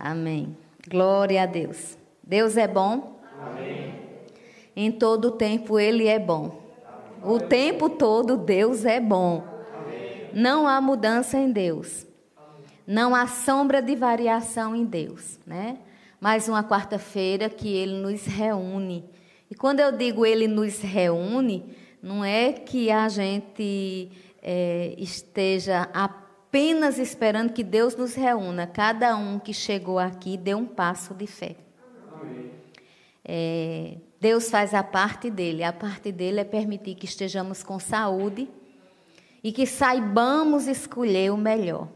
Amém. 0.00 0.56
Glória 0.88 1.42
a 1.42 1.46
Deus. 1.46 1.98
Deus 2.24 2.56
é 2.56 2.66
bom? 2.66 3.20
Amém. 3.38 3.94
Em 4.74 4.90
todo 4.90 5.32
tempo 5.32 5.78
Ele 5.78 6.06
é 6.06 6.18
bom. 6.18 6.58
O 7.22 7.38
tempo 7.38 7.90
todo 7.90 8.38
Deus 8.38 8.86
é 8.86 8.98
bom. 8.98 9.44
Amém. 9.74 10.30
Não 10.32 10.66
há 10.66 10.80
mudança 10.80 11.36
em 11.36 11.52
Deus. 11.52 12.06
Não 12.86 13.14
há 13.14 13.26
sombra 13.26 13.82
de 13.82 13.94
variação 13.94 14.74
em 14.74 14.86
Deus, 14.86 15.38
né? 15.46 15.76
Mais 16.18 16.48
uma 16.48 16.64
quarta-feira 16.64 17.50
que 17.50 17.68
Ele 17.68 17.98
nos 17.98 18.24
reúne. 18.24 19.04
E 19.50 19.54
quando 19.54 19.80
eu 19.80 19.92
digo 19.92 20.24
Ele 20.24 20.48
nos 20.48 20.80
reúne, 20.80 21.76
não 22.02 22.24
é 22.24 22.52
que 22.54 22.90
a 22.90 23.06
gente 23.10 24.10
é, 24.42 24.94
esteja 24.96 25.90
apenas 25.92 26.29
esperando 26.98 27.52
que 27.52 27.62
Deus 27.62 27.96
nos 27.96 28.14
reúna. 28.14 28.66
Cada 28.66 29.16
um 29.16 29.38
que 29.38 29.54
chegou 29.54 29.98
aqui 29.98 30.36
deu 30.36 30.58
um 30.58 30.66
passo 30.66 31.14
de 31.14 31.26
fé. 31.26 31.56
É, 33.24 33.96
Deus 34.20 34.50
faz 34.50 34.74
a 34.74 34.82
parte 34.82 35.30
dele. 35.30 35.62
A 35.62 35.72
parte 35.72 36.10
dele 36.10 36.40
é 36.40 36.44
permitir 36.44 36.94
que 36.96 37.06
estejamos 37.06 37.62
com 37.62 37.78
saúde 37.78 38.48
e 39.42 39.52
que 39.52 39.66
saibamos 39.66 40.66
escolher 40.66 41.32
o 41.32 41.36
melhor. 41.36 41.88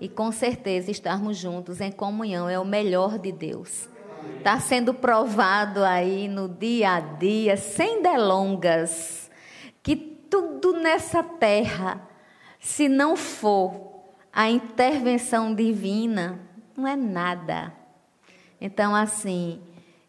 E 0.00 0.08
com 0.08 0.32
certeza 0.32 0.90
estarmos 0.90 1.36
juntos 1.36 1.80
em 1.80 1.92
comunhão 1.92 2.48
é 2.48 2.58
o 2.58 2.64
melhor 2.64 3.18
de 3.18 3.32
Deus. 3.32 3.88
Está 4.38 4.58
sendo 4.60 4.92
provado 4.92 5.84
aí 5.84 6.28
no 6.28 6.48
dia 6.48 6.94
a 6.94 7.00
dia, 7.00 7.56
sem 7.56 8.02
delongas, 8.02 9.30
que 9.82 9.96
tudo 9.96 10.72
nessa 10.72 11.22
terra, 11.22 12.00
se 12.60 12.88
não 12.88 13.16
for 13.16 14.04
a 14.32 14.50
intervenção 14.50 15.54
divina, 15.54 16.38
não 16.76 16.86
é 16.86 16.96
nada. 16.96 17.72
Então, 18.60 18.94
assim, 18.94 19.60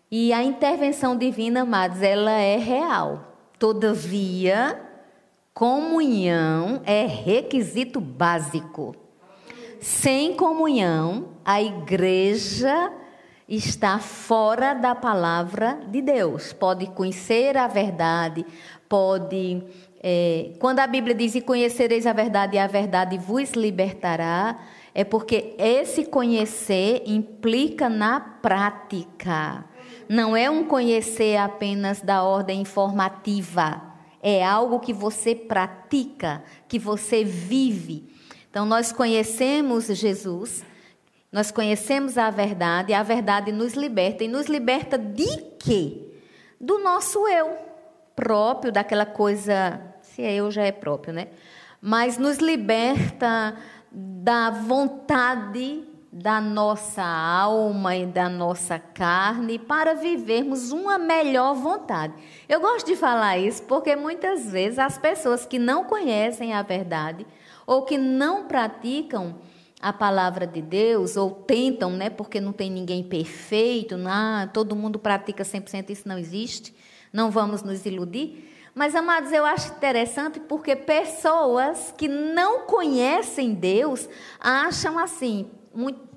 e 0.09 0.31
a 0.31 0.44
intervenção 0.44 1.18
divina, 1.18 1.62
amados, 1.62 2.02
ela 2.02 2.31
é 2.31 2.58
real. 2.58 3.36
Todavia, 3.59 4.81
comunhão 5.53 6.81
é 6.86 7.06
requisito 7.06 8.00
básico. 8.00 8.95
Sem 9.80 10.36
comunhão, 10.36 11.30
a 11.44 11.62
igreja 11.62 12.92
está 13.48 14.00
fora 14.00 14.73
da 14.73 14.94
palavra 14.94 15.80
de 15.88 16.02
Deus. 16.02 16.52
Pode 16.53 16.88
conhecer 16.88 17.58
a 17.58 17.68
verdade, 17.68 18.45
pode. 18.90 19.64
É, 20.02 20.52
quando 20.59 20.80
a 20.80 20.88
Bíblia 20.88 21.16
diz: 21.16 21.36
E 21.36 21.42
conhecereis 21.42 22.06
a 22.06 22.14
verdade, 22.14 22.56
e 22.56 22.59
a 22.59 22.67
verdade 22.67 23.17
vos 23.17 23.52
libertará, 23.53 24.59
é 24.94 25.03
porque 25.03 25.56
esse 25.58 26.06
conhecer 26.06 27.03
implica 27.06 27.90
na 27.90 28.20
prática. 28.20 29.66
Não 30.08 30.36
é 30.36 30.50
um 30.50 30.64
conhecer 30.64 31.38
apenas 31.38 32.02
da 32.02 32.23
ordem 32.23 32.62
informativa. 32.62 33.81
É 34.22 34.44
algo 34.44 34.80
que 34.80 34.94
você 34.94 35.36
pratica, 35.36 36.44
que 36.68 36.80
você 36.80 37.23
vive. 37.23 38.08
Então, 38.50 38.66
nós 38.66 38.92
conhecemos 38.92 39.86
Jesus, 39.86 40.64
nós 41.31 41.52
conhecemos 41.52 42.18
a 42.18 42.30
verdade, 42.30 42.92
e 42.92 42.95
a 42.95 43.03
verdade 43.03 43.52
nos 43.52 43.73
liberta. 43.73 44.23
E 44.23 44.28
nos 44.28 44.48
liberta 44.48 44.98
de 44.98 45.28
quê? 45.59 46.06
Do 46.59 46.80
nosso 46.80 47.28
eu 47.28 47.67
próprio, 48.18 48.72
daquela 48.72 49.06
coisa. 49.06 49.80
Se 50.02 50.23
é 50.23 50.34
eu, 50.34 50.50
já 50.52 50.64
é 50.64 50.72
próprio, 50.72 51.14
né? 51.14 51.28
Mas 51.80 52.18
nos 52.18 52.40
liberta 52.40 53.56
da 53.92 54.50
vontade 54.50 55.86
da 56.12 56.42
nossa 56.42 57.04
alma 57.04 57.96
e 57.96 58.08
da 58.08 58.28
nossa 58.28 58.80
carne 58.80 59.59
para 59.59 59.94
vivermos 59.94 60.72
uma 60.72 60.97
melhor 60.97 61.53
vontade. 61.53 62.14
Eu 62.50 62.59
gosto 62.59 62.88
de 62.88 62.96
falar 62.96 63.38
isso 63.38 63.62
porque 63.64 63.96
muitas 63.96 64.52
vezes 64.52 64.80
as 64.80 64.97
pessoas 64.97 65.46
que 65.46 65.59
não 65.59 65.84
conhecem 65.84 66.53
a 66.53 66.64
verdade 66.64 67.28
ou 67.68 67.84
que 67.84 68.00
não 68.00 68.47
praticam 68.47 69.36
a 69.80 69.94
palavra 69.94 70.47
de 70.47 70.59
Deus, 70.59 71.16
ou 71.16 71.30
tentam, 71.30 71.91
né, 71.91 72.09
porque 72.09 72.41
não 72.41 72.52
tem 72.52 72.72
ninguém 72.72 73.03
perfeito, 73.03 73.96
não, 73.96 74.47
todo 74.47 74.75
mundo 74.75 74.97
pratica 74.97 75.44
100%, 75.44 75.91
isso 75.91 76.08
não 76.08 76.18
existe, 76.18 76.74
não 77.17 77.31
vamos 77.31 77.63
nos 77.63 77.83
iludir. 77.83 78.47
Mas, 78.75 78.94
amados, 78.94 79.31
eu 79.31 79.44
acho 79.44 79.73
interessante 79.73 80.39
porque 80.39 80.75
pessoas 80.75 81.91
que 81.97 82.07
não 82.07 82.59
conhecem 82.67 83.55
Deus 83.55 84.07
acham 84.39 85.00
assim, 85.00 85.50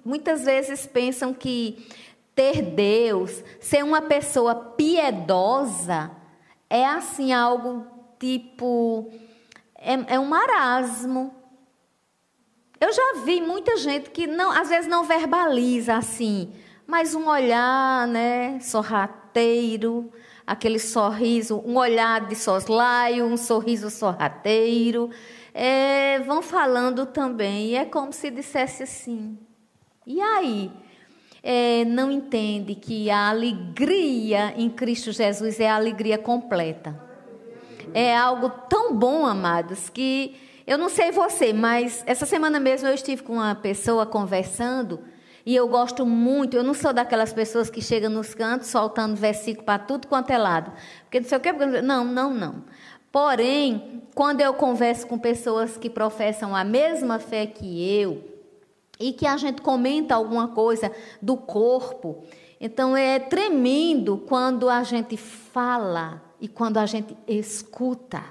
muitas 0.04 0.44
vezes 0.44 0.86
pensam 0.86 1.32
que 1.32 1.88
ter 2.34 2.60
Deus, 2.60 3.42
ser 3.58 3.82
uma 3.82 4.02
pessoa 4.02 4.54
piedosa, 4.54 6.10
é 6.68 6.84
assim 6.84 7.32
algo 7.32 7.86
tipo. 8.18 9.10
É, 9.74 10.14
é 10.16 10.20
um 10.20 10.26
marasmo. 10.26 11.34
Eu 12.78 12.92
já 12.92 13.22
vi 13.24 13.40
muita 13.40 13.78
gente 13.78 14.10
que 14.10 14.26
não, 14.26 14.50
às 14.50 14.68
vezes 14.68 14.86
não 14.86 15.04
verbaliza 15.04 15.96
assim, 15.96 16.52
mas 16.86 17.14
um 17.14 17.26
olhar, 17.26 18.06
né, 18.06 18.60
sorrateiro, 18.60 20.12
aquele 20.50 20.80
sorriso, 20.80 21.62
um 21.64 21.76
olhar 21.76 22.26
de 22.26 22.34
soslaio, 22.34 23.24
um 23.24 23.36
sorriso 23.36 23.88
sorrateiro, 23.88 25.08
é, 25.54 26.18
vão 26.26 26.42
falando 26.42 27.06
também, 27.06 27.68
e 27.68 27.76
é 27.76 27.84
como 27.84 28.12
se 28.12 28.32
dissesse 28.32 28.82
assim. 28.82 29.38
E 30.04 30.20
aí, 30.20 30.72
é, 31.40 31.84
não 31.84 32.10
entende 32.10 32.74
que 32.74 33.08
a 33.12 33.28
alegria 33.28 34.52
em 34.56 34.68
Cristo 34.68 35.12
Jesus 35.12 35.60
é 35.60 35.70
a 35.70 35.76
alegria 35.76 36.18
completa. 36.18 37.00
É 37.94 38.16
algo 38.16 38.50
tão 38.68 38.92
bom, 38.92 39.24
amados, 39.24 39.88
que 39.88 40.34
eu 40.66 40.76
não 40.76 40.88
sei 40.88 41.12
você, 41.12 41.52
mas 41.52 42.02
essa 42.08 42.26
semana 42.26 42.58
mesmo 42.58 42.88
eu 42.88 42.94
estive 42.94 43.22
com 43.22 43.34
uma 43.34 43.54
pessoa 43.54 44.04
conversando 44.04 44.98
e 45.50 45.56
eu 45.56 45.66
gosto 45.66 46.06
muito. 46.06 46.56
Eu 46.56 46.62
não 46.62 46.72
sou 46.72 46.92
daquelas 46.92 47.32
pessoas 47.32 47.68
que 47.68 47.82
chegam 47.82 48.08
nos 48.08 48.36
cantos 48.36 48.68
soltando 48.68 49.16
versículo 49.16 49.66
para 49.66 49.80
tudo 49.80 50.06
quanto 50.06 50.30
é 50.30 50.38
lado. 50.38 50.70
Porque 51.02 51.18
não 51.18 51.28
sei 51.28 51.38
o 51.38 51.40
que. 51.40 51.52
Não, 51.82 52.04
não, 52.04 52.32
não. 52.32 52.64
Porém, 53.10 54.00
quando 54.14 54.42
eu 54.42 54.54
converso 54.54 55.08
com 55.08 55.18
pessoas 55.18 55.76
que 55.76 55.90
professam 55.90 56.54
a 56.54 56.62
mesma 56.62 57.18
fé 57.18 57.46
que 57.46 57.84
eu 58.00 58.22
e 59.00 59.12
que 59.12 59.26
a 59.26 59.36
gente 59.36 59.60
comenta 59.60 60.14
alguma 60.14 60.46
coisa 60.46 60.92
do 61.20 61.36
corpo, 61.36 62.22
então 62.60 62.96
é 62.96 63.18
tremendo 63.18 64.18
quando 64.18 64.68
a 64.68 64.84
gente 64.84 65.16
fala 65.16 66.22
e 66.40 66.46
quando 66.46 66.76
a 66.76 66.86
gente 66.86 67.16
escuta. 67.26 68.22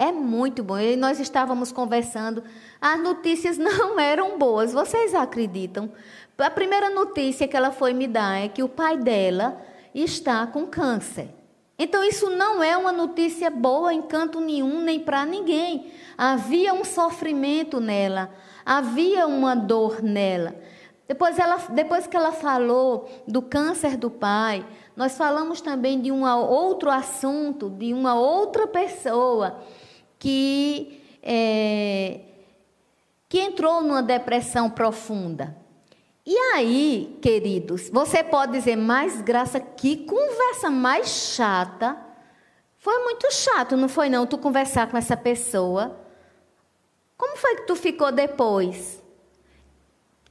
É 0.00 0.10
muito 0.10 0.64
bom. 0.64 0.78
E 0.78 0.96
nós 0.96 1.20
estávamos 1.20 1.70
conversando, 1.70 2.42
as 2.80 2.98
notícias 2.98 3.58
não 3.60 4.00
eram 4.00 4.38
boas. 4.38 4.72
Vocês 4.72 5.14
acreditam? 5.14 5.92
A 6.42 6.50
primeira 6.50 6.88
notícia 6.88 7.46
que 7.46 7.56
ela 7.56 7.70
foi 7.70 7.92
me 7.92 8.06
dar 8.06 8.38
é 8.38 8.48
que 8.48 8.62
o 8.62 8.68
pai 8.68 8.96
dela 8.96 9.60
está 9.94 10.46
com 10.46 10.66
câncer. 10.66 11.28
Então, 11.78 12.04
isso 12.04 12.30
não 12.30 12.62
é 12.62 12.76
uma 12.76 12.92
notícia 12.92 13.50
boa 13.50 13.92
em 13.92 14.02
canto 14.02 14.40
nenhum, 14.40 14.80
nem 14.80 15.00
para 15.00 15.24
ninguém. 15.24 15.92
Havia 16.16 16.74
um 16.74 16.84
sofrimento 16.84 17.80
nela, 17.80 18.30
havia 18.64 19.26
uma 19.26 19.54
dor 19.54 20.02
nela. 20.02 20.54
Depois, 21.08 21.38
ela, 21.38 21.56
depois 21.70 22.06
que 22.06 22.16
ela 22.16 22.32
falou 22.32 23.10
do 23.26 23.42
câncer 23.42 23.96
do 23.96 24.10
pai, 24.10 24.64
nós 24.94 25.16
falamos 25.16 25.60
também 25.60 26.00
de 26.00 26.12
um 26.12 26.24
outro 26.24 26.90
assunto, 26.90 27.68
de 27.70 27.92
uma 27.92 28.14
outra 28.14 28.66
pessoa 28.66 29.60
que, 30.18 31.02
é, 31.22 32.20
que 33.28 33.40
entrou 33.40 33.80
numa 33.82 34.02
depressão 34.02 34.70
profunda. 34.70 35.59
E 36.32 36.38
aí, 36.54 37.18
queridos, 37.20 37.90
você 37.90 38.22
pode 38.22 38.52
dizer, 38.52 38.76
mais 38.76 39.20
graça, 39.20 39.58
que 39.58 39.96
conversa 39.96 40.70
mais 40.70 41.08
chata. 41.08 41.98
Foi 42.78 43.02
muito 43.02 43.28
chato, 43.32 43.76
não 43.76 43.88
foi 43.88 44.08
não, 44.08 44.24
tu 44.24 44.38
conversar 44.38 44.88
com 44.88 44.96
essa 44.96 45.16
pessoa. 45.16 45.98
Como 47.16 47.36
foi 47.36 47.56
que 47.56 47.66
tu 47.66 47.74
ficou 47.74 48.12
depois? 48.12 49.02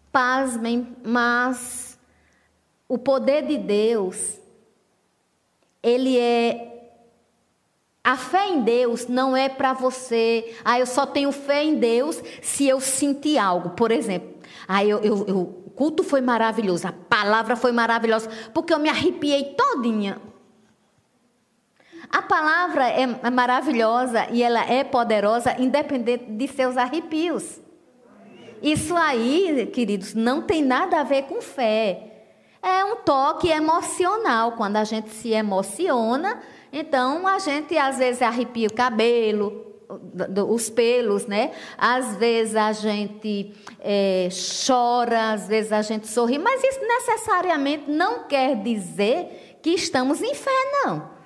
Pasmem, 0.10 0.96
mas 1.04 2.00
o 2.88 2.98
poder 2.98 3.46
de 3.46 3.58
Deus, 3.58 4.40
ele 5.84 6.18
é 6.18 6.94
a 8.02 8.16
fé 8.16 8.48
em 8.48 8.62
Deus 8.62 9.08
não 9.08 9.36
é 9.36 9.50
para 9.50 9.74
você, 9.74 10.56
ah, 10.64 10.80
eu 10.80 10.86
só 10.86 11.06
tenho 11.06 11.34
fé 11.34 11.62
em 11.62 11.76
Deus 11.76 12.24
se 12.42 12.66
eu 12.66 12.80
sentir 12.80 13.38
algo. 13.38 13.72
Por 13.72 13.92
exemplo, 13.92 14.39
ah, 14.68 14.84
eu, 14.84 15.00
eu, 15.00 15.26
eu, 15.28 15.40
o 15.40 15.70
culto 15.70 16.04
foi 16.04 16.22
maravilhoso, 16.22 16.88
a 16.88 16.92
palavra 16.92 17.56
foi 17.56 17.72
maravilhosa, 17.72 18.30
porque 18.54 18.74
eu 18.74 18.80
me 18.80 18.90
arrepiei 18.90 19.56
todinha. 19.56 20.22
A 22.12 22.24
palavra 22.24 22.88
é 22.88 23.30
maravilhosa 23.30 24.28
e 24.32 24.42
ela 24.42 24.66
é 24.66 24.84
poderosa, 24.84 25.56
independente 25.60 26.26
de 26.26 26.48
seus 26.48 26.76
arrepios. 26.76 27.60
Isso 28.62 28.96
aí, 28.96 29.70
queridos, 29.72 30.14
não 30.14 30.42
tem 30.42 30.64
nada 30.64 31.00
a 31.00 31.04
ver 31.04 31.24
com 31.24 31.40
fé. 31.42 32.26
É 32.62 32.84
um 32.84 32.98
toque 32.98 33.50
emocional. 33.50 34.54
Quando 34.54 34.78
a 34.78 34.84
gente 34.84 35.10
se 35.12 35.30
emociona, 35.30 36.40
então 36.74 37.28
a 37.28 37.40
gente 37.40 37.78
às 37.78 37.98
vezes 37.98 38.22
arrepia 38.22 38.68
o 38.68 38.74
cabelo, 38.74 39.69
os 40.48 40.70
pelos, 40.70 41.26
né? 41.26 41.52
Às 41.78 42.16
vezes 42.18 42.56
a 42.56 42.72
gente 42.72 43.54
é, 43.80 44.30
chora, 44.66 45.32
às 45.32 45.48
vezes 45.48 45.72
a 45.72 45.82
gente 45.82 46.08
sorri, 46.08 46.38
mas 46.38 46.64
isso 46.64 46.80
necessariamente 46.80 47.90
não 47.90 48.28
quer 48.28 48.56
dizer 48.58 49.58
que 49.62 49.72
estamos 49.72 50.22
em 50.22 50.36
fé, 50.36 50.52
não. 50.84 51.20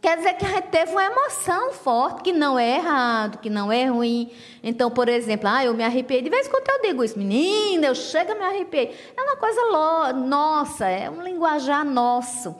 Quer 0.00 0.16
dizer 0.16 0.34
que 0.34 0.44
a 0.44 0.48
gente 0.48 0.68
teve 0.68 0.92
uma 0.92 1.04
emoção 1.04 1.72
forte, 1.72 2.22
que 2.22 2.32
não 2.32 2.58
é 2.58 2.76
errado, 2.76 3.38
que 3.38 3.50
não 3.50 3.70
é 3.70 3.86
ruim. 3.86 4.30
Então, 4.62 4.90
por 4.90 5.08
exemplo, 5.08 5.48
ah, 5.48 5.64
eu 5.64 5.74
me 5.74 5.82
arrepiei. 5.82 6.22
De 6.22 6.30
vez 6.30 6.46
em 6.46 6.50
quando 6.50 6.68
eu 6.68 6.82
digo 6.82 7.02
isso, 7.02 7.18
menina, 7.18 7.86
eu 7.86 7.94
chego 7.94 8.32
a 8.32 8.34
me 8.34 8.44
arrepiei. 8.44 8.94
É 9.16 9.22
uma 9.22 9.36
coisa 9.36 10.12
nossa, 10.12 10.86
é 10.86 11.10
um 11.10 11.22
linguajar 11.22 11.84
nosso. 11.84 12.54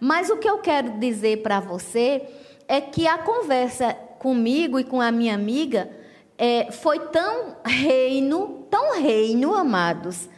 Mas 0.00 0.30
o 0.30 0.36
que 0.38 0.48
eu 0.48 0.58
quero 0.58 0.98
dizer 0.98 1.42
para 1.42 1.60
você 1.60 2.22
é 2.66 2.80
que 2.80 3.06
a 3.06 3.18
conversa 3.18 3.96
comigo 4.18 4.78
e 4.78 4.84
com 4.84 5.00
a 5.00 5.10
minha 5.10 5.34
amiga 5.34 5.90
é, 6.36 6.70
foi 6.70 7.00
tão 7.00 7.56
reino, 7.64 8.66
tão 8.70 9.00
reino, 9.00 9.54
amados, 9.54 10.28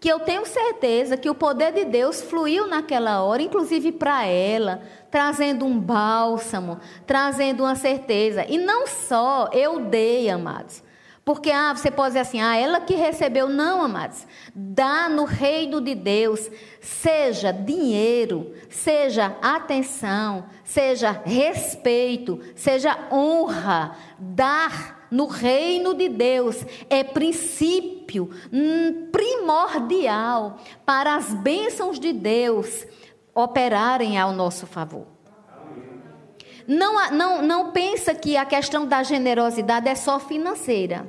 que 0.00 0.08
eu 0.08 0.20
tenho 0.20 0.46
certeza 0.46 1.16
que 1.16 1.28
o 1.28 1.34
poder 1.34 1.72
de 1.72 1.84
Deus 1.84 2.22
fluiu 2.22 2.68
naquela 2.68 3.22
hora, 3.22 3.42
inclusive 3.42 3.90
para 3.90 4.24
ela, 4.24 4.80
trazendo 5.10 5.64
um 5.64 5.78
bálsamo, 5.78 6.78
trazendo 7.04 7.64
uma 7.64 7.74
certeza. 7.74 8.46
E 8.48 8.56
não 8.56 8.86
só 8.86 9.50
eu 9.52 9.80
dei, 9.80 10.30
amados. 10.30 10.82
Porque 11.28 11.50
ah, 11.50 11.74
você 11.76 11.90
pode 11.90 12.12
dizer 12.12 12.20
assim, 12.20 12.40
ah, 12.40 12.56
ela 12.56 12.80
que 12.80 12.94
recebeu. 12.94 13.50
Não, 13.50 13.82
amados. 13.82 14.26
Dá 14.54 15.10
no 15.10 15.26
reino 15.26 15.78
de 15.78 15.94
Deus, 15.94 16.50
seja 16.80 17.52
dinheiro, 17.52 18.54
seja 18.70 19.36
atenção, 19.42 20.46
seja 20.64 21.10
respeito, 21.10 22.40
seja 22.56 22.96
honra. 23.12 23.94
Dar 24.18 25.06
no 25.10 25.26
reino 25.26 25.92
de 25.92 26.08
Deus 26.08 26.64
é 26.88 27.04
princípio 27.04 28.30
hum, 28.50 29.10
primordial 29.12 30.56
para 30.86 31.14
as 31.14 31.34
bênçãos 31.34 32.00
de 32.00 32.10
Deus 32.10 32.86
operarem 33.34 34.18
ao 34.18 34.32
nosso 34.32 34.66
favor. 34.66 35.17
Não, 36.68 37.10
não, 37.10 37.40
não 37.40 37.72
pensa 37.72 38.14
que 38.14 38.36
a 38.36 38.44
questão 38.44 38.86
da 38.86 39.02
generosidade 39.02 39.88
é 39.88 39.94
só 39.94 40.20
financeira. 40.20 41.08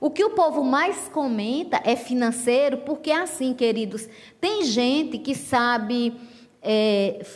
O 0.00 0.08
que 0.08 0.24
o 0.24 0.30
povo 0.30 0.62
mais 0.62 1.08
comenta 1.08 1.80
é 1.84 1.96
financeiro, 1.96 2.78
porque 2.78 3.10
é 3.10 3.16
assim, 3.16 3.52
queridos, 3.52 4.08
tem 4.40 4.62
gente 4.62 5.18
que 5.18 5.34
sabe 5.34 6.14
é, 6.62 7.26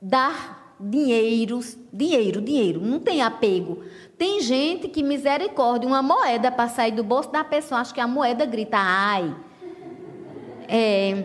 dar 0.00 0.74
dinheiro, 0.80 1.60
dinheiro, 1.92 2.40
dinheiro, 2.40 2.80
não 2.80 2.98
tem 2.98 3.20
apego. 3.20 3.84
Tem 4.16 4.40
gente 4.40 4.88
que 4.88 5.02
misericórdia, 5.02 5.86
uma 5.86 6.02
moeda 6.02 6.50
para 6.50 6.68
sair 6.70 6.92
do 6.92 7.04
bolso 7.04 7.30
da 7.30 7.44
pessoa, 7.44 7.82
acho 7.82 7.92
que 7.92 8.00
a 8.00 8.08
moeda 8.08 8.46
grita, 8.46 8.78
ai. 8.78 9.36
É, 10.66 11.24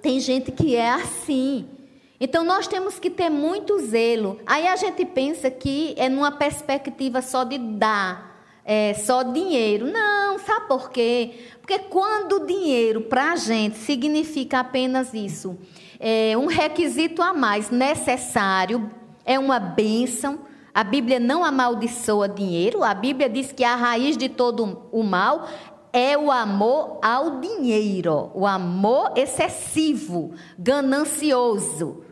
tem 0.00 0.18
gente 0.18 0.50
que 0.50 0.74
é 0.74 0.88
assim. 0.88 1.75
Então 2.18 2.44
nós 2.44 2.66
temos 2.66 2.98
que 2.98 3.10
ter 3.10 3.28
muito 3.28 3.78
zelo. 3.78 4.38
Aí 4.46 4.66
a 4.66 4.76
gente 4.76 5.04
pensa 5.04 5.50
que 5.50 5.94
é 5.98 6.08
numa 6.08 6.32
perspectiva 6.32 7.20
só 7.20 7.44
de 7.44 7.58
dar, 7.58 8.42
é, 8.64 8.94
só 8.94 9.22
dinheiro. 9.22 9.90
Não, 9.90 10.38
sabe 10.38 10.66
por 10.66 10.90
quê? 10.90 11.34
Porque 11.60 11.78
quando 11.78 12.36
o 12.36 12.46
dinheiro 12.46 13.02
para 13.02 13.32
a 13.32 13.36
gente 13.36 13.76
significa 13.76 14.60
apenas 14.60 15.12
isso, 15.12 15.58
é 16.00 16.36
um 16.36 16.46
requisito 16.46 17.22
a 17.22 17.34
mais 17.34 17.70
necessário, 17.70 18.90
é 19.24 19.38
uma 19.38 19.58
bênção. 19.58 20.40
A 20.72 20.84
Bíblia 20.84 21.18
não 21.18 21.42
amaldiçoa 21.42 22.28
dinheiro, 22.28 22.84
a 22.84 22.92
Bíblia 22.92 23.28
diz 23.28 23.50
que 23.50 23.64
a 23.64 23.74
raiz 23.76 24.16
de 24.16 24.28
todo 24.28 24.88
o 24.92 25.02
mal 25.02 25.48
é 25.92 26.16
o 26.18 26.30
amor 26.30 26.98
ao 27.02 27.40
dinheiro, 27.40 28.30
o 28.34 28.46
amor 28.46 29.12
excessivo, 29.16 30.32
ganancioso. 30.58 32.04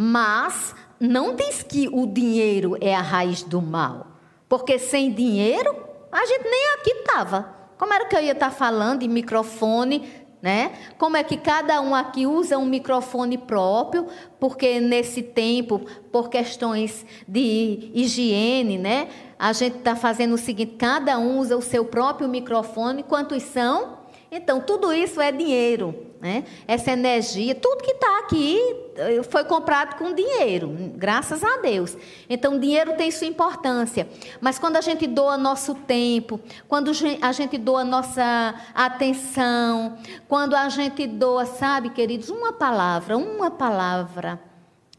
Mas 0.00 0.76
não 1.00 1.34
diz 1.34 1.64
que 1.64 1.88
o 1.88 2.06
dinheiro 2.06 2.76
é 2.80 2.94
a 2.94 3.00
raiz 3.00 3.42
do 3.42 3.60
mal, 3.60 4.06
porque 4.48 4.78
sem 4.78 5.12
dinheiro 5.12 5.74
a 6.12 6.24
gente 6.24 6.44
nem 6.44 6.74
aqui 6.74 6.90
estava. 6.90 7.52
Como 7.76 7.92
era 7.92 8.04
que 8.04 8.14
eu 8.14 8.20
ia 8.20 8.30
estar 8.30 8.52
falando 8.52 9.02
em 9.02 9.08
microfone, 9.08 10.08
né? 10.40 10.70
Como 10.98 11.16
é 11.16 11.24
que 11.24 11.36
cada 11.36 11.80
um 11.80 11.96
aqui 11.96 12.28
usa 12.28 12.56
um 12.56 12.64
microfone 12.64 13.36
próprio, 13.36 14.06
porque 14.38 14.78
nesse 14.78 15.20
tempo, 15.20 15.80
por 16.12 16.30
questões 16.30 17.04
de 17.26 17.90
higiene, 17.92 18.78
né? 18.78 19.08
A 19.36 19.52
gente 19.52 19.78
está 19.78 19.96
fazendo 19.96 20.34
o 20.34 20.38
seguinte: 20.38 20.76
cada 20.78 21.18
um 21.18 21.40
usa 21.40 21.56
o 21.56 21.62
seu 21.62 21.84
próprio 21.84 22.28
microfone. 22.28 23.02
Quantos 23.02 23.42
são? 23.42 23.98
Então, 24.30 24.60
tudo 24.60 24.92
isso 24.92 25.20
é 25.20 25.32
dinheiro. 25.32 26.07
Né? 26.20 26.44
Essa 26.66 26.90
energia, 26.90 27.54
tudo 27.54 27.84
que 27.84 27.92
está 27.92 28.18
aqui 28.18 28.58
eh, 28.96 29.22
foi 29.22 29.44
comprado 29.44 29.96
com 29.96 30.12
dinheiro, 30.12 30.68
graças 30.96 31.44
a 31.44 31.58
Deus. 31.58 31.96
Então, 32.28 32.58
dinheiro 32.58 32.96
tem 32.96 33.08
sua 33.12 33.28
importância. 33.28 34.08
Mas 34.40 34.58
quando 34.58 34.76
a 34.76 34.80
gente 34.80 35.06
doa 35.06 35.38
nosso 35.38 35.76
tempo, 35.76 36.40
quando 36.66 36.90
a 37.22 37.32
gente 37.32 37.56
doa 37.56 37.84
nossa 37.84 38.52
atenção, 38.74 39.96
quando 40.26 40.56
a 40.56 40.68
gente 40.68 41.06
doa, 41.06 41.46
sabe, 41.46 41.90
queridos, 41.90 42.30
uma 42.30 42.52
palavra, 42.52 43.16
uma 43.16 43.48
palavra 43.48 44.40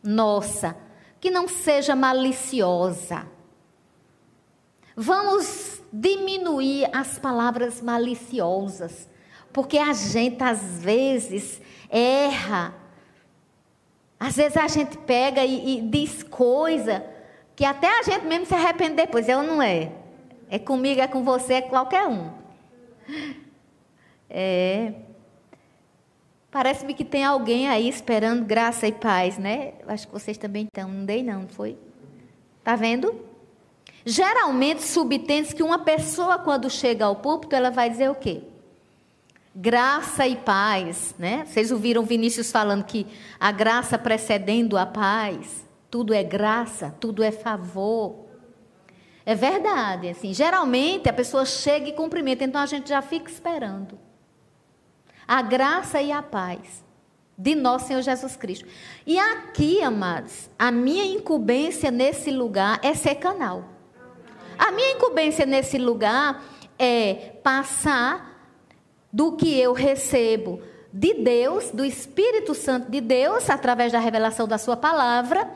nossa, 0.01 0.73
que 1.19 1.29
não 1.29 1.49
seja 1.49 1.97
maliciosa. 1.97 3.27
Vamos 4.95 5.81
diminuir 5.91 6.89
as 6.93 7.19
palavras 7.19 7.81
maliciosas. 7.81 9.09
Porque 9.59 9.77
a 9.77 9.91
gente, 9.91 10.41
às 10.41 10.81
vezes, 10.81 11.61
erra. 11.89 12.73
Às 14.17 14.37
vezes 14.37 14.55
a 14.55 14.69
gente 14.69 14.97
pega 14.99 15.43
e, 15.43 15.79
e 15.79 15.81
diz 15.81 16.23
coisa 16.23 17.05
que 17.57 17.65
até 17.65 17.99
a 17.99 18.01
gente 18.03 18.25
mesmo 18.25 18.45
se 18.45 18.55
arrepende 18.55 18.95
depois. 18.95 19.27
Eu 19.27 19.43
não 19.43 19.61
é. 19.61 19.91
É 20.49 20.57
comigo, 20.57 21.01
é 21.01 21.07
com 21.07 21.25
você, 21.25 21.55
é 21.55 21.61
qualquer 21.61 22.07
um. 22.07 22.31
É. 24.29 24.93
Parece-me 26.49 26.93
que 26.93 27.03
tem 27.03 27.25
alguém 27.25 27.67
aí 27.67 27.89
esperando 27.89 28.45
graça 28.45 28.87
e 28.87 28.93
paz, 28.93 29.37
né? 29.37 29.73
Acho 29.85 30.07
que 30.07 30.13
vocês 30.13 30.37
também 30.37 30.67
estão. 30.67 30.87
Não 30.87 31.03
dei, 31.03 31.21
não, 31.21 31.41
não 31.41 31.49
foi? 31.49 31.77
Tá 32.63 32.77
vendo? 32.77 33.13
Geralmente 34.05 34.83
subtende 34.83 35.53
que 35.53 35.61
uma 35.61 35.79
pessoa, 35.79 36.39
quando 36.39 36.69
chega 36.69 37.03
ao 37.03 37.17
púlpito, 37.17 37.53
ela 37.53 37.69
vai 37.69 37.89
dizer 37.89 38.09
o 38.09 38.15
quê? 38.15 38.43
Graça 39.61 40.25
e 40.25 40.37
paz, 40.37 41.13
né? 41.19 41.43
Vocês 41.45 41.69
ouviram 41.69 42.03
Vinícius 42.03 42.49
falando 42.49 42.85
que 42.85 43.05
a 43.37 43.51
graça 43.51 43.97
precedendo 43.97 44.77
a 44.77 44.85
paz, 44.85 45.67
tudo 45.91 46.13
é 46.13 46.23
graça, 46.23 46.95
tudo 46.97 47.21
é 47.21 47.29
favor. 47.29 48.27
É 49.25 49.35
verdade, 49.35 50.07
assim, 50.07 50.33
geralmente 50.33 51.09
a 51.09 51.13
pessoa 51.13 51.43
chega 51.43 51.89
e 51.89 51.91
cumprimenta, 51.91 52.45
então 52.45 52.61
a 52.61 52.65
gente 52.65 52.87
já 52.87 53.01
fica 53.01 53.29
esperando. 53.29 53.99
A 55.27 55.41
graça 55.41 56.01
e 56.01 56.09
a 56.09 56.23
paz 56.23 56.81
de 57.37 57.53
nosso 57.53 57.87
Senhor 57.87 58.01
Jesus 58.01 58.37
Cristo. 58.37 58.65
E 59.05 59.19
aqui, 59.19 59.83
amados, 59.83 60.49
a 60.57 60.71
minha 60.71 61.03
incumbência 61.03 61.91
nesse 61.91 62.31
lugar 62.31 62.79
é 62.81 62.93
ser 62.93 63.15
canal. 63.15 63.65
A 64.57 64.71
minha 64.71 64.93
incumbência 64.93 65.45
nesse 65.45 65.77
lugar 65.77 66.41
é 66.77 67.33
passar 67.43 68.28
do 69.11 69.33
que 69.33 69.59
eu 69.59 69.73
recebo 69.73 70.61
de 70.91 71.13
Deus, 71.15 71.69
do 71.71 71.85
Espírito 71.85 72.53
Santo 72.53 72.89
de 72.89 72.99
Deus, 72.99 73.49
através 73.49 73.91
da 73.91 73.99
revelação 73.99 74.47
da 74.47 74.57
Sua 74.57 74.75
palavra, 74.75 75.47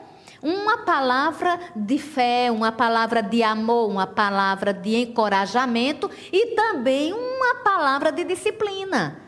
uma 0.42 0.78
palavra 0.78 1.58
de 1.74 1.98
fé, 1.98 2.50
uma 2.50 2.70
palavra 2.70 3.22
de 3.22 3.42
amor, 3.42 3.88
uma 3.88 4.06
palavra 4.06 4.74
de 4.74 4.94
encorajamento 4.96 6.10
e 6.30 6.54
também 6.54 7.12
uma 7.12 7.56
palavra 7.64 8.12
de 8.12 8.24
disciplina. 8.24 9.20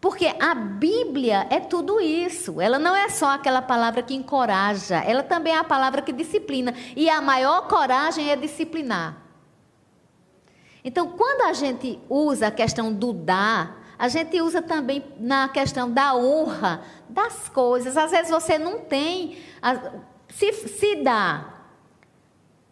Porque 0.00 0.26
a 0.26 0.54
Bíblia 0.54 1.46
é 1.50 1.60
tudo 1.60 2.00
isso. 2.00 2.60
Ela 2.60 2.78
não 2.78 2.94
é 2.94 3.08
só 3.08 3.30
aquela 3.30 3.62
palavra 3.62 4.02
que 4.02 4.14
encoraja, 4.14 4.96
ela 4.96 5.22
também 5.22 5.54
é 5.54 5.58
a 5.58 5.64
palavra 5.64 6.02
que 6.02 6.12
disciplina. 6.12 6.74
E 6.94 7.08
a 7.08 7.20
maior 7.20 7.68
coragem 7.68 8.30
é 8.30 8.36
disciplinar. 8.36 9.25
Então, 10.86 11.08
quando 11.08 11.42
a 11.42 11.52
gente 11.52 11.98
usa 12.08 12.46
a 12.46 12.50
questão 12.52 12.92
do 12.94 13.12
dar, 13.12 13.84
a 13.98 14.06
gente 14.06 14.40
usa 14.40 14.62
também 14.62 15.02
na 15.18 15.48
questão 15.48 15.90
da 15.90 16.14
honra 16.14 16.80
das 17.08 17.48
coisas. 17.48 17.96
Às 17.96 18.12
vezes 18.12 18.30
você 18.30 18.56
não 18.56 18.78
tem. 18.78 19.36
Se, 20.28 20.52
se 20.52 21.02
dá 21.02 21.54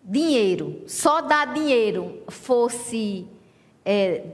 dinheiro, 0.00 0.84
só 0.86 1.22
dar 1.22 1.52
dinheiro 1.52 2.22
fosse 2.28 3.26
é, 3.84 4.26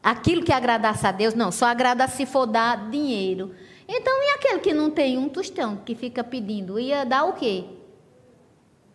aquilo 0.00 0.44
que 0.44 0.52
agradasse 0.52 1.04
a 1.04 1.10
Deus, 1.10 1.34
não, 1.34 1.50
só 1.50 1.66
agrada 1.66 2.06
se 2.06 2.24
for 2.24 2.46
dar 2.46 2.90
dinheiro. 2.90 3.56
Então, 3.88 4.22
e 4.22 4.34
aquele 4.36 4.60
que 4.60 4.72
não 4.72 4.88
tem 4.88 5.18
um 5.18 5.28
tostão, 5.28 5.78
que 5.78 5.96
fica 5.96 6.22
pedindo, 6.22 6.78
ia 6.78 7.02
dar 7.02 7.24
o 7.24 7.32
quê? 7.32 7.64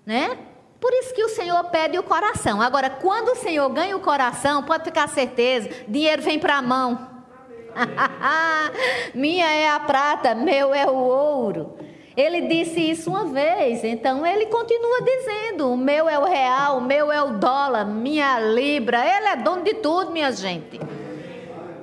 Né? 0.06 0.49
Por 0.80 0.94
isso 0.94 1.14
que 1.14 1.24
o 1.24 1.30
Senhor 1.30 1.62
pede 1.66 2.00
o 2.00 2.04
coração. 2.04 2.62
Agora, 2.62 2.90
quando 2.90 3.30
o 3.30 3.36
Senhor 3.36 3.68
ganha 3.70 3.96
o 3.98 4.00
coração, 4.00 4.64
pode 4.64 4.86
ficar 4.86 5.08
certeza, 5.10 5.70
dinheiro 5.88 6.22
vem 6.22 6.40
para 6.40 6.58
a 6.58 6.62
mão. 6.62 7.08
Minha 9.14 9.46
é 9.46 9.70
a 9.70 9.80
prata, 9.80 10.34
meu 10.34 10.74
é 10.74 10.86
o 10.90 10.96
ouro. 10.96 11.78
Ele 12.16 12.42
disse 12.42 12.80
isso 12.82 13.10
uma 13.10 13.26
vez, 13.26 13.84
então 13.84 14.26
ele 14.26 14.48
continua 14.48 15.02
dizendo: 15.02 15.72
o 15.72 15.78
meu 15.78 16.10
é 16.10 16.20
o 16.20 16.26
real, 16.26 16.78
o 16.80 16.82
meu 16.82 17.12
é 17.12 17.22
o 17.22 17.38
dólar, 17.38 17.86
minha 17.86 18.40
libra. 18.40 19.06
Ele 19.06 19.28
é 19.28 19.36
dono 19.38 19.64
de 19.64 19.76
tudo, 19.76 20.12
minha 20.12 20.32
gente. 20.32 20.80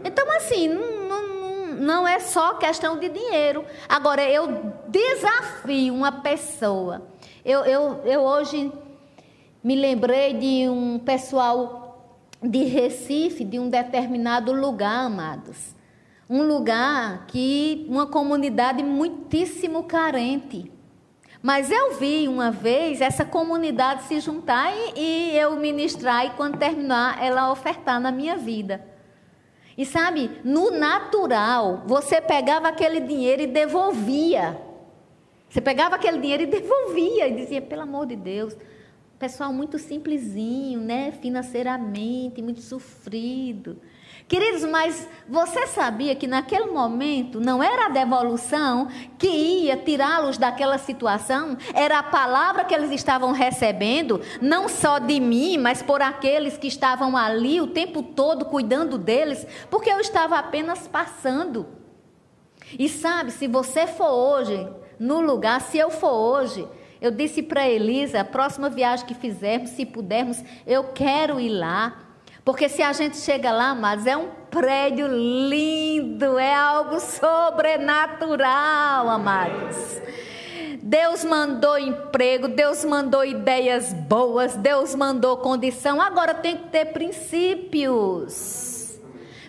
Então, 0.04 0.30
assim, 0.36 0.68
não, 0.68 1.68
não, 1.76 2.08
é 2.08 2.18
só 2.18 2.54
questão 2.54 2.98
de 2.98 3.08
dinheiro. 3.08 3.64
Agora, 3.88 4.22
eu 4.28 4.72
desafio 4.88 5.94
uma 5.94 6.12
pessoa. 6.12 7.02
Eu, 7.44 7.64
eu, 7.64 8.02
eu 8.04 8.20
hoje 8.20 8.70
me 9.66 9.74
lembrei 9.74 10.32
de 10.34 10.68
um 10.68 10.98
pessoal 10.98 12.22
de 12.40 12.64
Recife, 12.64 13.42
de 13.44 13.58
um 13.58 13.68
determinado 13.68 14.52
lugar, 14.52 15.06
amados 15.06 15.74
um 16.28 16.42
lugar 16.42 17.26
que 17.28 17.86
uma 17.88 18.06
comunidade 18.06 18.82
muitíssimo 18.82 19.84
carente. 19.84 20.70
Mas 21.42 21.70
eu 21.70 21.94
vi 21.94 22.26
uma 22.26 22.50
vez 22.50 23.00
essa 23.00 23.24
comunidade 23.24 24.04
se 24.04 24.18
juntar 24.18 24.72
e, 24.76 24.92
e 24.96 25.38
eu 25.38 25.54
ministrar 25.56 26.26
e 26.26 26.30
quando 26.30 26.58
terminar 26.58 27.22
ela 27.22 27.52
ofertar 27.52 28.00
na 28.00 28.10
minha 28.10 28.36
vida. 28.36 28.84
E 29.78 29.84
sabe, 29.84 30.30
no 30.42 30.70
natural, 30.72 31.82
você 31.86 32.20
pegava 32.20 32.68
aquele 32.68 33.00
dinheiro 33.00 33.42
e 33.42 33.46
devolvia. 33.46 34.60
Você 35.48 35.60
pegava 35.60 35.94
aquele 35.94 36.18
dinheiro 36.18 36.42
e 36.42 36.46
devolvia 36.46 37.28
e 37.28 37.36
dizia, 37.36 37.62
pelo 37.62 37.82
amor 37.82 38.06
de 38.06 38.16
Deus, 38.16 38.56
pessoal 39.18 39.52
muito 39.52 39.78
simplesinho, 39.78 40.80
né, 40.80 41.12
financeiramente, 41.12 42.42
muito 42.42 42.60
sofrido. 42.60 43.80
Queridos, 44.28 44.64
mas 44.64 45.08
você 45.28 45.68
sabia 45.68 46.14
que 46.16 46.26
naquele 46.26 46.66
momento 46.66 47.40
não 47.40 47.62
era 47.62 47.86
a 47.86 47.88
devolução 47.88 48.88
que 49.16 49.28
ia 49.28 49.76
tirá-los 49.76 50.36
daquela 50.36 50.78
situação? 50.78 51.56
Era 51.72 52.00
a 52.00 52.02
palavra 52.02 52.64
que 52.64 52.74
eles 52.74 52.90
estavam 52.90 53.30
recebendo, 53.30 54.20
não 54.42 54.68
só 54.68 54.98
de 54.98 55.20
mim, 55.20 55.56
mas 55.58 55.80
por 55.80 56.02
aqueles 56.02 56.58
que 56.58 56.66
estavam 56.66 57.16
ali 57.16 57.60
o 57.60 57.68
tempo 57.68 58.02
todo 58.02 58.44
cuidando 58.44 58.98
deles, 58.98 59.46
porque 59.70 59.90
eu 59.90 60.00
estava 60.00 60.38
apenas 60.38 60.88
passando. 60.88 61.68
E 62.76 62.88
sabe, 62.88 63.30
se 63.30 63.46
você 63.46 63.86
for 63.86 64.10
hoje 64.10 64.68
no 64.98 65.20
lugar, 65.20 65.60
se 65.60 65.78
eu 65.78 65.88
for 65.88 66.10
hoje, 66.12 66.66
eu 67.06 67.10
disse 67.10 67.42
para 67.42 67.68
Elisa, 67.68 68.20
a 68.20 68.24
próxima 68.24 68.68
viagem 68.68 69.06
que 69.06 69.14
fizermos, 69.14 69.70
se 69.70 69.86
pudermos, 69.86 70.42
eu 70.66 70.84
quero 70.84 71.40
ir 71.40 71.50
lá. 71.50 72.02
Porque 72.44 72.68
se 72.68 72.82
a 72.82 72.92
gente 72.92 73.16
chega 73.16 73.50
lá, 73.50 73.74
mas 73.74 74.06
é 74.06 74.16
um 74.16 74.28
prédio 74.50 75.08
lindo, 75.08 76.38
é 76.38 76.54
algo 76.54 77.00
sobrenatural, 77.00 79.08
amados. 79.08 80.00
Deus 80.82 81.24
mandou 81.24 81.78
emprego, 81.78 82.46
Deus 82.46 82.84
mandou 82.84 83.24
ideias 83.24 83.92
boas, 83.92 84.54
Deus 84.54 84.94
mandou 84.94 85.38
condição. 85.38 86.00
Agora 86.00 86.34
tem 86.34 86.56
que 86.56 86.68
ter 86.68 86.86
princípios. 86.86 89.00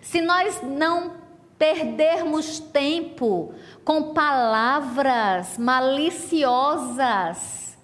Se 0.01 0.21
nós 0.21 0.61
não 0.63 1.27
perdermos 1.57 2.59
tempo 2.59 3.53
com 3.88 4.13
palavras 4.13 5.58
maliciosas, 5.58 7.75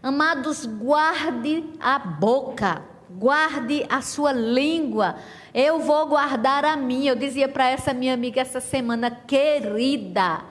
amados, 0.00 0.64
guarde 0.64 1.64
a 1.80 1.98
boca 1.98 2.88
guarde 3.12 3.84
a 3.88 4.00
sua 4.00 4.30
língua. 4.30 5.16
Eu 5.52 5.80
vou 5.80 6.06
guardar 6.06 6.64
a 6.64 6.76
minha. 6.76 7.10
Eu 7.10 7.16
dizia 7.16 7.48
para 7.48 7.68
essa 7.68 7.92
minha 7.92 8.14
amiga 8.14 8.40
essa 8.40 8.60
semana, 8.60 9.10
querida, 9.10 10.44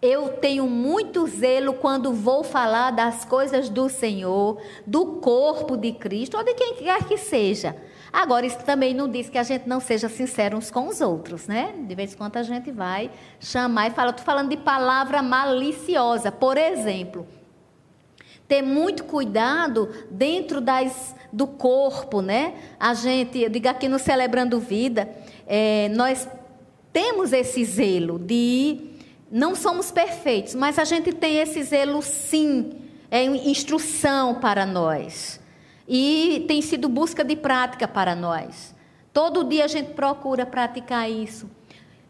eu 0.00 0.28
tenho 0.28 0.68
muito 0.68 1.26
zelo 1.26 1.74
quando 1.74 2.12
vou 2.12 2.44
falar 2.44 2.92
das 2.92 3.24
coisas 3.24 3.68
do 3.68 3.88
Senhor, 3.88 4.62
do 4.86 5.16
corpo 5.16 5.76
de 5.76 5.90
Cristo, 5.90 6.36
ou 6.36 6.44
de 6.44 6.54
quem 6.54 6.76
quer 6.76 7.02
que 7.02 7.18
seja. 7.18 7.74
Agora, 8.12 8.46
isso 8.46 8.58
também 8.58 8.94
não 8.94 9.08
diz 9.08 9.28
que 9.28 9.38
a 9.38 9.42
gente 9.42 9.68
não 9.68 9.80
seja 9.80 10.08
sincero 10.08 10.56
uns 10.56 10.70
com 10.70 10.88
os 10.88 11.00
outros, 11.00 11.46
né? 11.46 11.74
De 11.86 11.94
vez 11.94 12.14
em 12.14 12.16
quando 12.16 12.36
a 12.36 12.42
gente 12.42 12.70
vai 12.70 13.10
chamar 13.38 13.88
e 13.88 13.90
fala, 13.90 14.10
estou 14.10 14.24
falando 14.24 14.48
de 14.48 14.56
palavra 14.56 15.22
maliciosa. 15.22 16.32
Por 16.32 16.56
exemplo, 16.56 17.26
ter 18.48 18.62
muito 18.62 19.04
cuidado 19.04 19.90
dentro 20.10 20.60
das, 20.60 21.14
do 21.32 21.46
corpo, 21.46 22.22
né? 22.22 22.54
A 22.80 22.94
gente, 22.94 23.38
eu 23.38 23.50
digo 23.50 23.68
aqui 23.68 23.88
no 23.88 23.98
Celebrando 23.98 24.58
Vida, 24.58 25.08
é, 25.46 25.90
nós 25.90 26.26
temos 26.92 27.32
esse 27.32 27.62
zelo 27.64 28.18
de 28.18 28.88
não 29.30 29.54
somos 29.54 29.90
perfeitos, 29.90 30.54
mas 30.54 30.78
a 30.78 30.84
gente 30.84 31.12
tem 31.12 31.36
esse 31.36 31.62
zelo 31.62 32.00
sim, 32.00 32.72
é 33.10 33.22
instrução 33.22 34.36
para 34.36 34.64
nós. 34.64 35.37
E 35.88 36.44
tem 36.46 36.60
sido 36.60 36.88
busca 36.88 37.24
de 37.24 37.34
prática 37.34 37.88
para 37.88 38.14
nós. 38.14 38.74
Todo 39.12 39.42
dia 39.44 39.64
a 39.64 39.68
gente 39.68 39.94
procura 39.94 40.44
praticar 40.44 41.10
isso. 41.10 41.50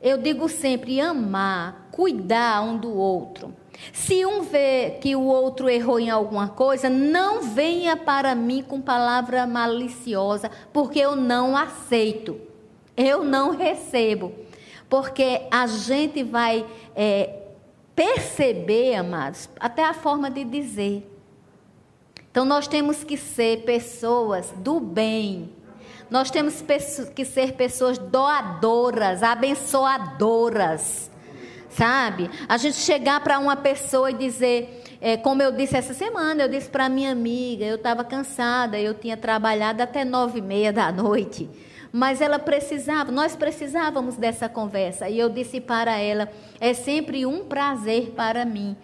Eu 0.03 0.19
digo 0.19 0.49
sempre 0.49 1.01
amar, 1.01 1.89
cuidar 1.93 2.63
um 2.63 2.77
do 2.77 2.93
outro. 2.93 3.55
Se 3.93 4.27
um 4.27 4.43
vê 4.43 4.99
que 5.01 5.15
o 5.15 5.23
outro 5.23 5.69
errou 5.69 6.01
em 6.01 6.11
alguma 6.11 6.49
coisa, 6.49 6.91
não 6.91 7.43
venha 7.43 7.97
para 7.97 8.35
mim 8.35 8.63
com 8.63 8.81
palavra 8.81 9.47
maliciosa, 9.47 10.51
porque 10.73 10.99
eu 10.99 11.15
não 11.15 11.57
aceito, 11.57 12.41
eu 12.97 13.25
não 13.25 13.51
recebo. 13.51 14.33
Porque 14.89 15.43
a 15.51 15.67
gente 15.67 16.25
vai 16.25 16.67
é, 16.97 17.43
perceber, 17.95 18.97
amados, 18.97 19.49
até 19.61 19.85
a 19.85 19.95
forma 19.95 20.31
de 20.31 20.45
dizer. 20.45 21.18
Então 22.39 22.47
nós 22.47 22.69
temos 22.69 23.03
que 23.03 23.17
ser 23.17 23.65
pessoas 23.65 24.55
do 24.59 24.79
bem. 24.79 25.51
Nós 26.09 26.31
temos 26.31 26.63
que 27.13 27.25
ser 27.25 27.55
pessoas 27.55 27.99
doadoras, 27.99 29.25
abençoadoras 29.25 31.11
sabe? 31.69 32.31
A 32.49 32.57
gente 32.57 32.77
chegar 32.77 33.21
para 33.25 33.41
uma 33.41 33.57
pessoa 33.57 34.13
e 34.13 34.15
dizer, 34.15 34.85
é, 35.01 35.17
como 35.17 35.43
eu 35.43 35.51
disse 35.51 35.77
essa 35.77 35.93
semana, 35.93 36.45
eu 36.45 36.49
disse 36.49 36.69
para 36.69 36.89
minha 36.89 37.11
amiga, 37.11 37.65
eu 37.65 37.75
estava 37.75 38.05
cansada, 38.05 38.79
eu 38.79 38.95
tinha 38.95 39.17
trabalhado 39.17 39.83
até 39.83 40.05
nove 40.05 40.39
e 40.39 40.43
meia 40.43 40.73
da 40.73 40.93
noite, 40.93 41.51
mas 41.93 42.21
ela 42.21 42.39
precisava, 42.39 43.11
nós 43.11 43.35
precisávamos 43.35 44.17
dessa 44.17 44.49
conversa, 44.49 45.09
e 45.09 45.19
eu 45.19 45.29
disse 45.29 45.61
para 45.61 45.99
ela, 45.99 46.29
é 46.61 46.73
sempre 46.73 47.27
um 47.27 47.45
prazer 47.45 48.13
para 48.17 48.45
mim. 48.45 48.77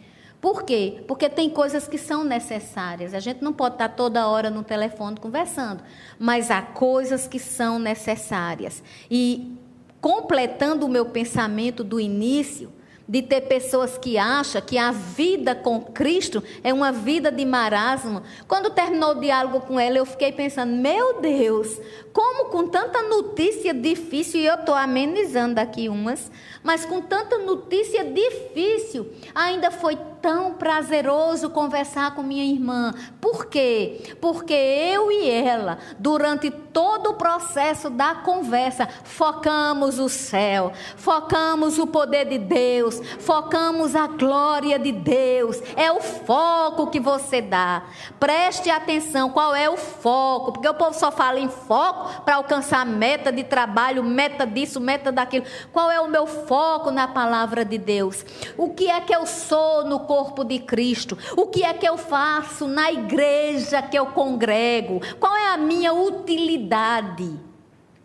Por 0.44 0.62
quê? 0.62 1.02
Porque 1.08 1.26
tem 1.26 1.48
coisas 1.48 1.88
que 1.88 1.96
são 1.96 2.22
necessárias. 2.22 3.14
A 3.14 3.18
gente 3.18 3.42
não 3.42 3.50
pode 3.50 3.76
estar 3.76 3.88
toda 3.88 4.28
hora 4.28 4.50
no 4.50 4.62
telefone 4.62 5.18
conversando, 5.18 5.82
mas 6.18 6.50
há 6.50 6.60
coisas 6.60 7.26
que 7.26 7.38
são 7.38 7.78
necessárias. 7.78 8.82
E 9.10 9.56
completando 10.02 10.84
o 10.84 10.88
meu 10.90 11.06
pensamento 11.06 11.82
do 11.82 11.98
início, 11.98 12.70
de 13.06 13.20
ter 13.22 13.42
pessoas 13.42 13.98
que 13.98 14.16
acham 14.16 14.60
que 14.62 14.78
a 14.78 14.90
vida 14.90 15.54
com 15.54 15.80
Cristo 15.80 16.42
é 16.62 16.72
uma 16.72 16.90
vida 16.90 17.30
de 17.30 17.44
marasmo. 17.44 18.22
Quando 18.48 18.70
terminou 18.70 19.12
o 19.12 19.20
diálogo 19.20 19.60
com 19.62 19.78
ela, 19.78 19.98
eu 19.98 20.06
fiquei 20.06 20.32
pensando: 20.32 20.72
meu 20.74 21.20
Deus, 21.20 21.80
como 22.12 22.50
com 22.50 22.68
tanta 22.68 23.02
notícia 23.02 23.74
difícil, 23.74 24.40
e 24.40 24.46
eu 24.46 24.56
estou 24.56 24.74
amenizando 24.74 25.60
aqui 25.60 25.88
umas, 25.88 26.30
mas 26.62 26.84
com 26.84 27.00
tanta 27.00 27.38
notícia 27.38 28.04
difícil, 28.04 29.10
ainda 29.34 29.70
foi 29.70 29.98
tão 30.24 30.54
prazeroso 30.54 31.50
conversar 31.50 32.14
com 32.14 32.22
minha 32.22 32.46
irmã. 32.46 32.94
Por 33.20 33.44
quê? 33.44 34.16
Porque 34.22 34.54
eu 34.54 35.12
e 35.12 35.28
ela, 35.28 35.76
durante 35.98 36.50
todo 36.50 37.10
o 37.10 37.14
processo 37.14 37.90
da 37.90 38.14
conversa, 38.14 38.88
focamos 39.04 39.98
o 39.98 40.08
céu, 40.08 40.72
focamos 40.96 41.78
o 41.78 41.86
poder 41.86 42.24
de 42.24 42.38
Deus, 42.38 43.02
focamos 43.20 43.94
a 43.94 44.06
glória 44.06 44.78
de 44.78 44.92
Deus. 44.92 45.60
É 45.76 45.92
o 45.92 46.00
foco 46.00 46.86
que 46.86 46.98
você 46.98 47.42
dá. 47.42 47.82
Preste 48.18 48.70
atenção 48.70 49.28
qual 49.28 49.54
é 49.54 49.68
o 49.68 49.76
foco, 49.76 50.52
porque 50.52 50.68
o 50.68 50.72
povo 50.72 50.98
só 50.98 51.12
fala 51.12 51.38
em 51.38 51.50
foco 51.50 52.22
para 52.22 52.36
alcançar 52.36 52.86
meta 52.86 53.30
de 53.30 53.44
trabalho, 53.44 54.02
meta 54.02 54.46
disso, 54.46 54.80
meta 54.80 55.12
daquilo. 55.12 55.44
Qual 55.70 55.90
é 55.90 56.00
o 56.00 56.08
meu 56.08 56.26
foco 56.26 56.90
na 56.90 57.06
palavra 57.06 57.62
de 57.62 57.76
Deus? 57.76 58.24
O 58.56 58.70
que 58.70 58.88
é 58.88 59.02
que 59.02 59.14
eu 59.14 59.26
sou 59.26 59.84
no 59.84 60.00
corpo 60.00 60.13
de 60.44 60.58
Cristo? 60.60 61.16
O 61.36 61.46
que 61.46 61.62
é 61.64 61.72
que 61.72 61.86
eu 61.86 61.96
faço 61.96 62.66
na 62.66 62.92
igreja 62.92 63.82
que 63.82 63.98
eu 63.98 64.06
congrego? 64.06 65.00
Qual 65.18 65.34
é 65.34 65.48
a 65.48 65.56
minha 65.56 65.92
utilidade? 65.92 67.38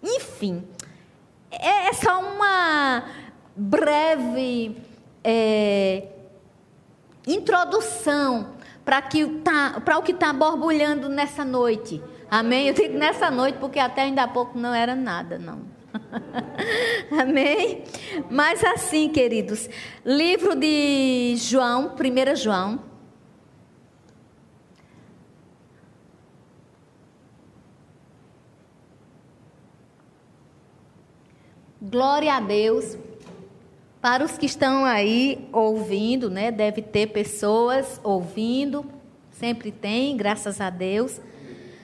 Enfim, 0.01 0.63
é, 1.51 1.89
é 1.89 1.93
só 1.93 2.19
uma 2.21 3.03
breve 3.55 4.77
é, 5.23 6.07
introdução 7.27 8.53
para 8.83 9.01
tá, 9.01 9.97
o 9.97 10.01
que 10.01 10.11
está 10.11 10.33
borbulhando 10.33 11.09
nessa 11.09 11.45
noite. 11.45 12.01
Amém? 12.29 12.67
Eu 12.67 12.73
digo 12.73 12.97
nessa 12.97 13.29
noite 13.29 13.57
porque 13.59 13.79
até 13.79 14.01
ainda 14.01 14.23
há 14.23 14.27
pouco 14.27 14.57
não 14.57 14.73
era 14.73 14.95
nada, 14.95 15.37
não. 15.37 15.78
Amém? 17.11 17.83
Mas 18.29 18.63
assim, 18.63 19.09
queridos, 19.09 19.69
livro 20.05 20.55
de 20.55 21.35
João, 21.37 21.95
1 21.95 22.35
João. 22.35 22.79
Glória 31.81 32.33
a 32.33 32.39
Deus. 32.39 32.97
Para 34.01 34.23
os 34.23 34.37
que 34.37 34.45
estão 34.45 34.85
aí 34.85 35.49
ouvindo, 35.51 36.29
né? 36.29 36.51
Deve 36.51 36.81
ter 36.81 37.07
pessoas 37.07 37.99
ouvindo, 38.03 38.85
sempre 39.31 39.71
tem, 39.71 40.15
graças 40.15 40.61
a 40.61 40.69
Deus 40.69 41.19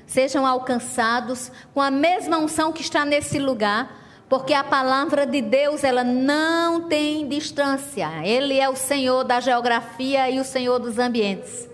sejam 0.07 0.45
alcançados 0.45 1.51
com 1.73 1.81
a 1.81 1.89
mesma 1.89 2.37
unção 2.37 2.71
que 2.71 2.81
está 2.81 3.03
nesse 3.05 3.39
lugar, 3.39 4.04
porque 4.27 4.53
a 4.53 4.63
palavra 4.63 5.25
de 5.25 5.41
Deus 5.41 5.83
ela 5.83 6.03
não 6.03 6.87
tem 6.87 7.27
distância. 7.27 8.09
Ele 8.23 8.59
é 8.59 8.67
o 8.67 8.75
Senhor 8.75 9.23
da 9.23 9.39
geografia 9.39 10.29
e 10.29 10.39
o 10.39 10.43
Senhor 10.43 10.79
dos 10.79 10.97
ambientes. 10.97 11.69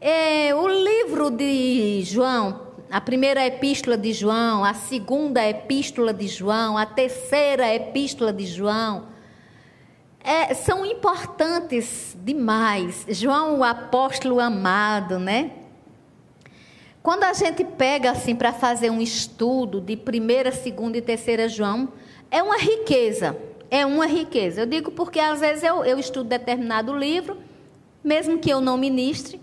É, 0.00 0.54
o 0.54 0.68
livro 0.68 1.30
de 1.30 2.02
João, 2.04 2.60
a 2.90 3.00
primeira 3.00 3.44
epístola 3.46 3.96
de 3.96 4.12
João, 4.12 4.64
a 4.64 4.74
segunda 4.74 5.46
epístola 5.48 6.12
de 6.12 6.28
João, 6.28 6.76
a 6.76 6.84
terceira 6.84 7.72
epístola 7.74 8.32
de 8.32 8.46
João, 8.46 9.06
é, 10.22 10.52
são 10.54 10.84
importantes 10.84 12.16
demais. 12.22 13.06
João, 13.08 13.60
o 13.60 13.64
apóstolo 13.64 14.40
amado, 14.40 15.18
né? 15.18 15.52
Quando 17.06 17.22
a 17.22 17.32
gente 17.32 17.62
pega 17.62 18.10
assim 18.10 18.34
para 18.34 18.52
fazer 18.52 18.90
um 18.90 19.00
estudo 19.00 19.80
de 19.80 19.96
primeira, 19.96 20.50
segunda 20.50 20.98
e 20.98 21.00
terceira 21.00 21.48
João, 21.48 21.90
é 22.32 22.42
uma 22.42 22.56
riqueza. 22.58 23.38
É 23.70 23.86
uma 23.86 24.06
riqueza. 24.06 24.62
Eu 24.62 24.66
digo 24.66 24.90
porque 24.90 25.20
às 25.20 25.38
vezes 25.38 25.62
eu, 25.62 25.84
eu 25.84 26.00
estudo 26.00 26.28
determinado 26.28 26.92
livro, 26.92 27.38
mesmo 28.02 28.40
que 28.40 28.50
eu 28.50 28.60
não 28.60 28.76
ministre, 28.76 29.40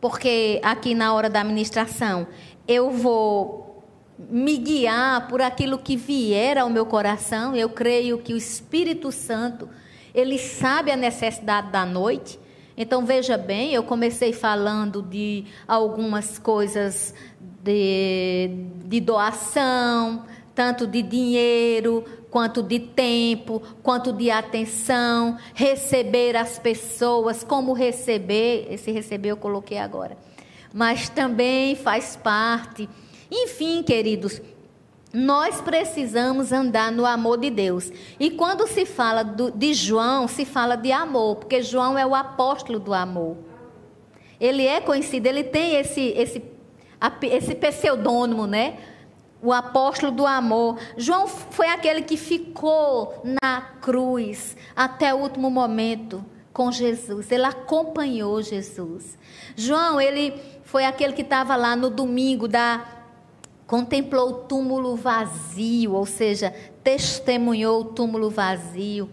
porque 0.00 0.58
aqui 0.60 0.92
na 0.92 1.14
hora 1.14 1.30
da 1.30 1.44
ministração 1.44 2.26
eu 2.66 2.90
vou 2.90 3.84
me 4.18 4.56
guiar 4.56 5.28
por 5.28 5.40
aquilo 5.40 5.78
que 5.78 5.96
vier 5.96 6.58
ao 6.58 6.68
meu 6.68 6.84
coração. 6.84 7.54
Eu 7.54 7.68
creio 7.68 8.18
que 8.18 8.34
o 8.34 8.36
Espírito 8.36 9.12
Santo, 9.12 9.68
ele 10.12 10.36
sabe 10.36 10.90
a 10.90 10.96
necessidade 10.96 11.70
da 11.70 11.86
noite. 11.86 12.40
Então 12.76 13.06
veja 13.06 13.38
bem, 13.38 13.72
eu 13.72 13.84
comecei 13.84 14.32
falando 14.32 15.00
de 15.00 15.44
algumas 15.66 16.38
coisas 16.38 17.14
de, 17.62 18.50
de 18.84 19.00
doação, 19.00 20.24
tanto 20.54 20.86
de 20.86 21.02
dinheiro, 21.02 22.04
quanto 22.30 22.64
de 22.64 22.80
tempo, 22.80 23.62
quanto 23.80 24.12
de 24.12 24.28
atenção, 24.28 25.38
receber 25.54 26.36
as 26.36 26.58
pessoas, 26.58 27.44
como 27.44 27.72
receber, 27.72 28.66
esse 28.70 28.90
receber 28.90 29.30
eu 29.30 29.36
coloquei 29.36 29.78
agora. 29.78 30.16
Mas 30.72 31.08
também 31.08 31.76
faz 31.76 32.16
parte. 32.16 32.88
Enfim, 33.30 33.84
queridos, 33.84 34.42
nós 35.14 35.60
precisamos 35.60 36.50
andar 36.50 36.90
no 36.90 37.06
amor 37.06 37.38
de 37.38 37.48
Deus. 37.48 37.92
E 38.18 38.32
quando 38.32 38.66
se 38.66 38.84
fala 38.84 39.22
do, 39.22 39.48
de 39.52 39.72
João, 39.72 40.26
se 40.26 40.44
fala 40.44 40.76
de 40.76 40.90
amor, 40.90 41.36
porque 41.36 41.62
João 41.62 41.96
é 41.96 42.04
o 42.04 42.16
apóstolo 42.16 42.80
do 42.80 42.92
amor. 42.92 43.36
Ele 44.40 44.66
é 44.66 44.80
conhecido, 44.80 45.26
ele 45.26 45.44
tem 45.44 45.76
esse, 45.76 46.00
esse, 46.00 46.42
esse 47.22 47.54
pseudônimo, 47.54 48.44
né? 48.44 48.76
O 49.40 49.52
apóstolo 49.52 50.10
do 50.10 50.26
amor. 50.26 50.78
João 50.96 51.28
foi 51.28 51.68
aquele 51.68 52.02
que 52.02 52.16
ficou 52.16 53.22
na 53.40 53.60
cruz 53.80 54.56
até 54.74 55.14
o 55.14 55.18
último 55.18 55.48
momento 55.48 56.24
com 56.52 56.72
Jesus. 56.72 57.30
Ele 57.30 57.44
acompanhou 57.44 58.42
Jesus. 58.42 59.16
João, 59.54 60.00
ele 60.00 60.34
foi 60.64 60.84
aquele 60.84 61.12
que 61.12 61.22
estava 61.22 61.54
lá 61.54 61.76
no 61.76 61.88
domingo 61.88 62.48
da 62.48 63.03
contemplou 63.66 64.28
o 64.28 64.34
túmulo 64.44 64.96
vazio, 64.96 65.92
ou 65.92 66.06
seja, 66.06 66.54
testemunhou 66.82 67.80
o 67.80 67.84
túmulo 67.84 68.30
vazio. 68.30 69.08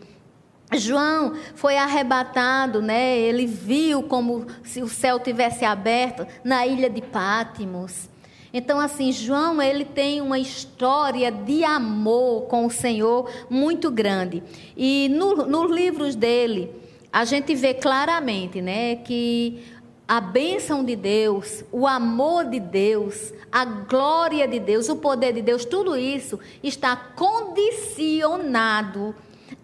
João 0.74 1.34
foi 1.56 1.78
arrebatado, 1.78 2.82
né? 2.82 3.18
Ele 3.18 3.46
viu 3.46 4.04
como 4.04 4.46
se 4.64 4.82
o 4.82 4.88
céu 4.88 5.20
tivesse 5.20 5.66
aberto 5.66 6.26
na 6.44 6.66
ilha 6.66 6.90
de 6.90 7.02
Pátimos. 7.02 8.10
Então, 8.54 8.80
assim, 8.80 9.12
João, 9.12 9.62
ele 9.62 9.86
tem 9.86 10.20
uma 10.22 10.38
história 10.38 11.32
de 11.32 11.64
amor 11.64 12.44
com 12.44 12.66
o 12.66 12.72
Senhor 12.72 13.30
muito 13.50 13.90
grande. 13.90 14.44
E 14.76 15.10
no, 15.10 15.46
nos 15.46 15.72
livros 15.72 16.16
dele, 16.16 16.70
a 17.12 17.24
gente 17.24 17.56
vê 17.56 17.74
claramente, 17.74 18.62
né, 18.62 18.96
que 18.98 19.64
a 20.12 20.20
bênção 20.20 20.84
de 20.84 20.94
Deus, 20.94 21.64
o 21.72 21.88
amor 21.88 22.44
de 22.44 22.60
Deus, 22.60 23.34
a 23.50 23.64
glória 23.64 24.46
de 24.46 24.60
Deus, 24.60 24.90
o 24.90 24.98
poder 24.98 25.32
de 25.32 25.42
Deus, 25.42 25.64
tudo 25.64 25.96
isso 25.96 26.38
está 26.62 26.98
condicionado 26.98 29.16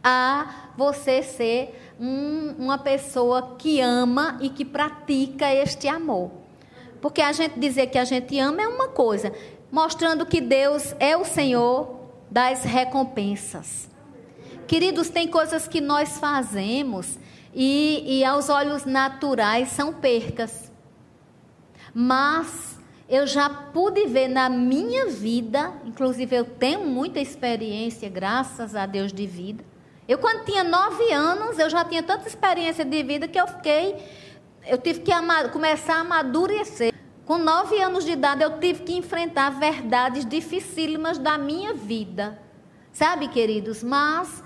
a 0.01 0.69
você 0.77 1.21
ser 1.21 1.77
um, 1.99 2.55
uma 2.59 2.77
pessoa 2.77 3.57
que 3.57 3.81
ama 3.81 4.37
e 4.39 4.47
que 4.47 4.63
pratica 4.63 5.53
este 5.53 5.89
amor. 5.89 6.31
Porque 7.01 7.21
a 7.21 7.33
gente 7.33 7.59
dizer 7.59 7.87
que 7.87 7.97
a 7.97 8.05
gente 8.05 8.39
ama 8.39 8.61
é 8.61 8.69
uma 8.69 8.87
coisa, 8.87 9.33
mostrando 9.69 10.25
que 10.25 10.39
Deus 10.39 10.95
é 10.97 11.17
o 11.17 11.25
Senhor 11.25 11.93
das 12.31 12.63
recompensas. 12.63 13.89
Queridos, 14.65 15.09
tem 15.09 15.27
coisas 15.27 15.67
que 15.67 15.81
nós 15.81 16.17
fazemos 16.19 17.19
e, 17.53 18.19
e 18.19 18.25
aos 18.25 18.49
olhos 18.49 18.85
naturais 18.85 19.69
são 19.69 19.93
percas. 19.93 20.71
Mas 21.93 22.77
eu 23.09 23.25
já 23.25 23.49
pude 23.49 24.05
ver 24.05 24.27
na 24.27 24.49
minha 24.49 25.07
vida, 25.07 25.71
inclusive 25.85 26.35
eu 26.35 26.45
tenho 26.45 26.85
muita 26.85 27.19
experiência, 27.19 28.09
graças 28.09 28.75
a 28.75 28.85
Deus, 28.85 29.13
de 29.13 29.25
vida. 29.25 29.63
Eu, 30.07 30.17
quando 30.17 30.45
tinha 30.45 30.63
nove 30.63 31.11
anos, 31.11 31.59
eu 31.59 31.69
já 31.69 31.83
tinha 31.83 32.01
tanta 32.01 32.27
experiência 32.27 32.85
de 32.85 33.03
vida 33.03 33.27
que 33.27 33.39
eu 33.39 33.47
fiquei. 33.47 33.95
Eu 34.65 34.77
tive 34.77 35.01
que 35.01 35.11
começar 35.51 35.95
a 35.95 35.99
amadurecer. 35.99 36.93
Com 37.25 37.37
nove 37.37 37.81
anos 37.81 38.05
de 38.05 38.11
idade, 38.11 38.41
eu 38.41 38.57
tive 38.57 38.83
que 38.83 38.93
enfrentar 38.95 39.49
verdades 39.49 40.25
dificílimas 40.25 41.17
da 41.17 41.37
minha 41.37 41.73
vida. 41.73 42.39
Sabe, 42.93 43.27
queridos? 43.27 43.83
Mas 43.83 44.43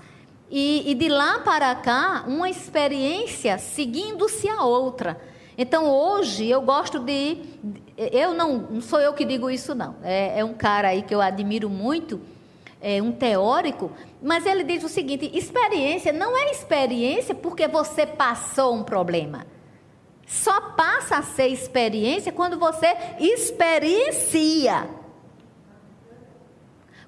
e, 0.52 0.90
e 0.90 0.94
de 0.94 1.08
lá 1.08 1.38
para 1.38 1.74
cá, 1.74 2.24
uma 2.28 2.50
experiência 2.50 3.56
seguindo-se 3.56 4.46
a 4.50 4.62
outra. 4.62 5.18
Então 5.56 5.88
hoje 5.90 6.46
eu 6.46 6.60
gosto 6.60 6.98
de. 6.98 7.38
Eu 7.96 8.34
não, 8.34 8.58
não 8.58 8.80
sou 8.82 9.00
eu 9.00 9.14
que 9.14 9.24
digo 9.24 9.48
isso, 9.48 9.74
não. 9.74 9.96
É, 10.02 10.40
é 10.40 10.44
um 10.44 10.52
cara 10.52 10.88
aí 10.88 11.00
que 11.00 11.14
eu 11.14 11.22
admiro 11.22 11.70
muito, 11.70 12.20
é 12.82 13.00
um 13.00 13.12
teórico, 13.12 13.90
mas 14.22 14.44
ele 14.44 14.62
diz 14.62 14.84
o 14.84 14.90
seguinte: 14.90 15.30
experiência 15.32 16.12
não 16.12 16.36
é 16.36 16.50
experiência 16.50 17.34
porque 17.34 17.66
você 17.66 18.04
passou 18.04 18.74
um 18.74 18.82
problema. 18.82 19.46
Só 20.26 20.60
passa 20.72 21.16
a 21.16 21.22
ser 21.22 21.46
experiência 21.46 22.30
quando 22.30 22.58
você 22.58 22.94
experiencia. 23.18 24.86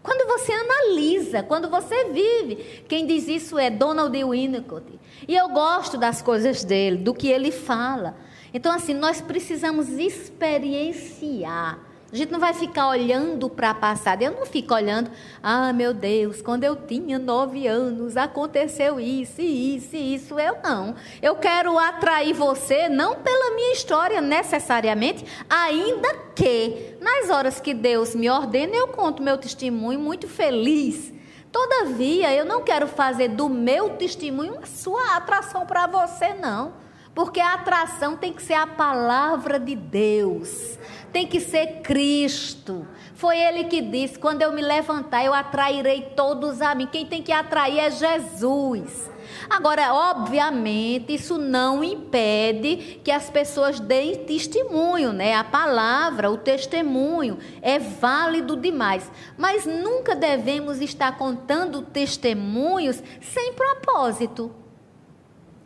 Quando 0.04 0.28
você 0.28 0.52
analisa, 0.52 1.42
quando 1.42 1.70
você 1.70 2.10
vive. 2.10 2.56
Quem 2.86 3.06
diz 3.06 3.26
isso 3.26 3.58
é 3.58 3.70
Donald 3.70 4.14
Winnicott. 4.22 5.00
E 5.26 5.34
eu 5.34 5.48
gosto 5.48 5.96
das 5.96 6.20
coisas 6.20 6.62
dele, 6.62 6.98
do 6.98 7.14
que 7.14 7.28
ele 7.28 7.50
fala. 7.50 8.14
Então, 8.52 8.70
assim, 8.70 8.92
nós 8.92 9.22
precisamos 9.22 9.88
experienciar 9.88 11.78
a 12.14 12.16
gente 12.16 12.30
não 12.30 12.38
vai 12.38 12.54
ficar 12.54 12.86
olhando 12.86 13.50
para 13.50 13.70
a 13.70 13.74
passada. 13.74 14.22
Eu 14.22 14.30
não 14.30 14.46
fico 14.46 14.72
olhando, 14.72 15.10
ah, 15.42 15.72
meu 15.72 15.92
Deus, 15.92 16.40
quando 16.40 16.62
eu 16.62 16.76
tinha 16.76 17.18
nove 17.18 17.66
anos 17.66 18.16
aconteceu 18.16 19.00
isso, 19.00 19.40
isso, 19.40 19.96
isso. 19.96 20.38
Eu 20.38 20.58
não. 20.62 20.94
Eu 21.20 21.34
quero 21.34 21.76
atrair 21.76 22.32
você, 22.32 22.88
não 22.88 23.16
pela 23.16 23.56
minha 23.56 23.72
história 23.72 24.20
necessariamente, 24.20 25.24
ainda 25.50 26.14
que 26.36 26.96
nas 27.00 27.30
horas 27.30 27.58
que 27.58 27.74
Deus 27.74 28.14
me 28.14 28.30
ordena, 28.30 28.76
eu 28.76 28.86
conto 28.86 29.20
meu 29.20 29.36
testemunho 29.36 29.98
muito 29.98 30.28
feliz. 30.28 31.12
Todavia, 31.50 32.32
eu 32.32 32.44
não 32.44 32.62
quero 32.62 32.86
fazer 32.86 33.26
do 33.26 33.48
meu 33.48 33.90
testemunho 33.90 34.56
a 34.62 34.66
sua 34.66 35.16
atração 35.16 35.66
para 35.66 35.88
você, 35.88 36.32
não. 36.32 36.74
Porque 37.12 37.40
a 37.40 37.54
atração 37.54 38.16
tem 38.16 38.32
que 38.32 38.42
ser 38.42 38.54
a 38.54 38.68
palavra 38.68 39.58
de 39.58 39.74
Deus 39.74 40.78
tem 41.14 41.28
que 41.28 41.38
ser 41.38 41.80
Cristo. 41.80 42.84
Foi 43.14 43.38
ele 43.38 43.64
que 43.64 43.80
disse: 43.80 44.18
quando 44.18 44.42
eu 44.42 44.52
me 44.52 44.60
levantar, 44.60 45.24
eu 45.24 45.32
atrairei 45.32 46.02
todos 46.16 46.60
a 46.60 46.74
mim. 46.74 46.88
Quem 46.90 47.06
tem 47.06 47.22
que 47.22 47.30
atrair 47.30 47.78
é 47.78 47.90
Jesus. 47.90 49.10
Agora, 49.48 49.94
obviamente, 49.94 51.14
isso 51.14 51.38
não 51.38 51.84
impede 51.84 53.00
que 53.04 53.12
as 53.12 53.30
pessoas 53.30 53.78
deem 53.78 54.24
testemunho, 54.24 55.12
né? 55.12 55.34
A 55.34 55.44
palavra, 55.44 56.30
o 56.30 56.36
testemunho 56.36 57.38
é 57.62 57.78
válido 57.78 58.56
demais, 58.56 59.10
mas 59.38 59.64
nunca 59.64 60.16
devemos 60.16 60.80
estar 60.80 61.16
contando 61.16 61.80
testemunhos 61.80 63.00
sem 63.20 63.52
propósito. 63.52 64.63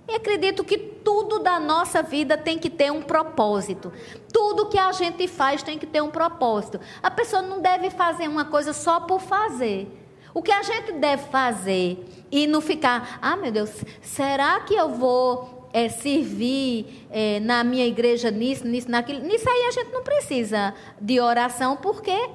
E 0.08 0.14
acredito 0.14 0.64
que 0.64 0.78
tudo 0.78 1.38
da 1.38 1.60
nossa 1.60 2.02
vida 2.02 2.38
tem 2.38 2.58
que 2.58 2.70
ter 2.70 2.90
um 2.90 3.02
propósito. 3.02 3.92
Tudo 4.32 4.70
que 4.70 4.78
a 4.78 4.90
gente 4.90 5.28
faz 5.28 5.62
tem 5.62 5.78
que 5.78 5.86
ter 5.86 6.02
um 6.02 6.10
propósito. 6.10 6.80
A 7.02 7.10
pessoa 7.10 7.42
não 7.42 7.60
deve 7.60 7.90
fazer 7.90 8.26
uma 8.26 8.46
coisa 8.46 8.72
só 8.72 9.00
por 9.00 9.20
fazer. 9.20 9.86
O 10.32 10.42
que 10.42 10.50
a 10.50 10.62
gente 10.62 10.92
deve 10.92 11.24
fazer 11.24 12.06
e 12.30 12.46
não 12.46 12.62
ficar, 12.62 13.18
ah, 13.20 13.36
meu 13.36 13.52
Deus, 13.52 13.70
será 14.00 14.60
que 14.60 14.74
eu 14.74 14.88
vou 14.88 15.68
é, 15.74 15.90
servir 15.90 17.06
é, 17.10 17.38
na 17.40 17.62
minha 17.62 17.86
igreja 17.86 18.30
nisso, 18.30 18.66
nisso, 18.66 18.90
naquilo? 18.90 19.20
Nisso 19.20 19.48
aí 19.48 19.66
a 19.66 19.70
gente 19.72 19.92
não 19.92 20.02
precisa 20.02 20.74
de 20.98 21.20
oração, 21.20 21.76
porque 21.76 22.30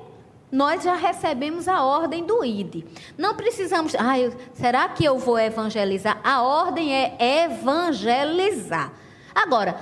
nós 0.54 0.84
já 0.84 0.94
recebemos 0.94 1.68
a 1.68 1.84
ordem 1.84 2.24
do 2.24 2.46
ID. 2.46 2.86
Não 3.18 3.34
precisamos, 3.34 3.96
ah, 3.98 4.20
eu, 4.20 4.32
será 4.54 4.88
que 4.88 5.04
eu 5.04 5.18
vou 5.18 5.40
evangelizar? 5.40 6.22
A 6.24 6.44
ordem 6.44 6.94
é 6.94 7.44
evangelizar. 7.46 8.94
Agora, 9.34 9.76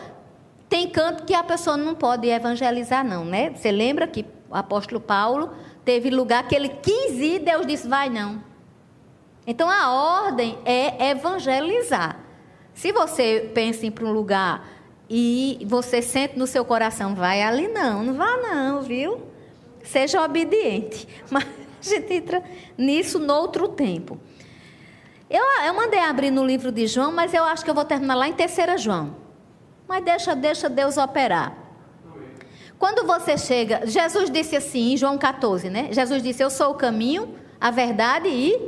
tem 0.69 0.89
canto 0.89 1.25
que 1.25 1.33
a 1.33 1.43
pessoa 1.43 1.75
não 1.75 1.93
pode 1.93 2.25
evangelizar, 2.29 3.03
não, 3.03 3.25
né? 3.25 3.49
Você 3.53 3.69
lembra 3.69 4.07
que 4.07 4.25
o 4.49 4.55
apóstolo 4.55 5.01
Paulo 5.01 5.51
teve 5.83 6.09
lugar 6.09 6.47
que 6.47 6.55
ele 6.55 6.69
quis 6.69 7.17
ir, 7.17 7.39
Deus 7.39 7.67
disse: 7.67 7.85
vai 7.85 8.09
não. 8.09 8.41
Então 9.45 9.69
a 9.69 9.91
ordem 9.91 10.57
é 10.63 11.09
evangelizar. 11.09 12.17
Se 12.73 12.93
você 12.93 13.51
pensa 13.53 13.85
em 13.85 13.89
ir 13.89 13.91
para 13.91 14.05
um 14.05 14.13
lugar 14.13 14.65
e 15.09 15.65
você 15.67 16.01
sente 16.01 16.39
no 16.39 16.47
seu 16.47 16.63
coração, 16.63 17.13
vai 17.13 17.41
ali 17.41 17.67
não, 17.67 18.01
não 18.03 18.13
vá 18.13 18.37
não, 18.37 18.81
viu? 18.81 19.30
Seja 19.83 20.23
obediente. 20.23 21.07
Mas 21.29 21.43
a 21.43 21.83
gente 21.83 22.13
entra 22.13 22.43
nisso 22.77 23.19
no 23.19 23.33
outro 23.33 23.67
tempo. 23.67 24.19
Eu, 25.29 25.43
eu 25.65 25.73
mandei 25.73 25.99
abrir 25.99 26.29
no 26.29 26.45
livro 26.45 26.71
de 26.71 26.85
João, 26.87 27.09
mas 27.11 27.33
eu 27.33 27.45
acho 27.45 27.63
que 27.63 27.69
eu 27.69 27.73
vou 27.73 27.85
terminar 27.85 28.15
lá 28.15 28.27
em 28.27 28.33
terceira 28.33 28.77
João. 28.77 29.15
Mas 29.87 30.03
deixa, 30.03 30.35
deixa 30.35 30.69
Deus 30.69 30.97
operar. 30.97 31.55
Quando 32.77 33.07
você 33.07 33.37
chega, 33.37 33.85
Jesus 33.85 34.29
disse 34.29 34.57
assim 34.57 34.91
em 34.91 34.97
João 34.97 35.17
14, 35.17 35.69
né? 35.69 35.87
Jesus 35.91 36.21
disse: 36.21 36.43
Eu 36.43 36.49
sou 36.49 36.71
o 36.71 36.75
caminho, 36.75 37.33
a 37.61 37.71
verdade 37.71 38.27
e 38.27 38.59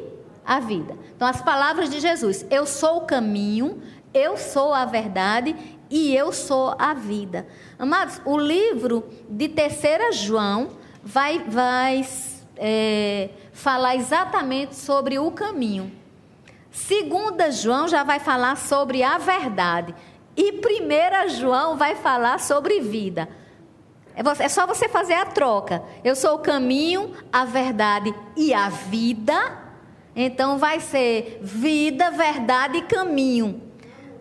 a 0.46 0.60
vida. 0.60 0.96
Então, 1.16 1.28
as 1.28 1.42
palavras 1.42 1.90
de 1.90 2.00
Jesus: 2.00 2.46
Eu 2.50 2.66
sou 2.66 2.98
o 2.98 3.02
caminho, 3.02 3.82
eu 4.14 4.38
sou 4.38 4.74
a 4.74 4.86
verdade 4.86 5.56
e 5.90 6.16
eu 6.16 6.32
sou 6.32 6.76
a 6.78 6.94
vida. 6.94 7.46
Amados, 7.78 8.22
o 8.24 8.38
livro 8.38 9.04
de 9.28 9.50
Terceira 9.50 10.12
João 10.12 10.70
vai, 11.04 11.40
vai 11.40 12.06
é, 12.58 13.30
falar 13.52 13.96
exatamente 13.96 14.76
sobre 14.76 15.20
o 15.20 15.30
caminho. 15.32 15.92
Segunda 16.72 17.52
João 17.52 17.88
já 17.88 18.04
vai 18.04 18.20
falar 18.20 18.58
sobre 18.58 19.04
a 19.04 19.18
verdade. 19.18 19.94
E 20.36 20.54
primeira 20.54 21.28
João 21.28 21.78
vai 21.78 21.96
falar 21.96 22.40
sobre 22.40 22.80
vida. 22.80 23.30
É, 24.16 24.44
é 24.44 24.50
só 24.50 24.66
você 24.66 24.88
fazer 24.88 25.14
a 25.14 25.26
troca. 25.26 25.84
Eu 26.04 26.16
sou 26.16 26.36
o 26.36 26.40
caminho, 26.40 27.14
a 27.32 27.46
verdade 27.46 28.14
e 28.36 28.54
a 28.54 28.70
vida. 28.70 29.60
Então 30.16 30.58
vai 30.58 30.80
ser 30.80 31.40
vida, 31.42 32.12
verdade 32.12 32.78
e 32.78 32.82
caminho. 32.84 33.62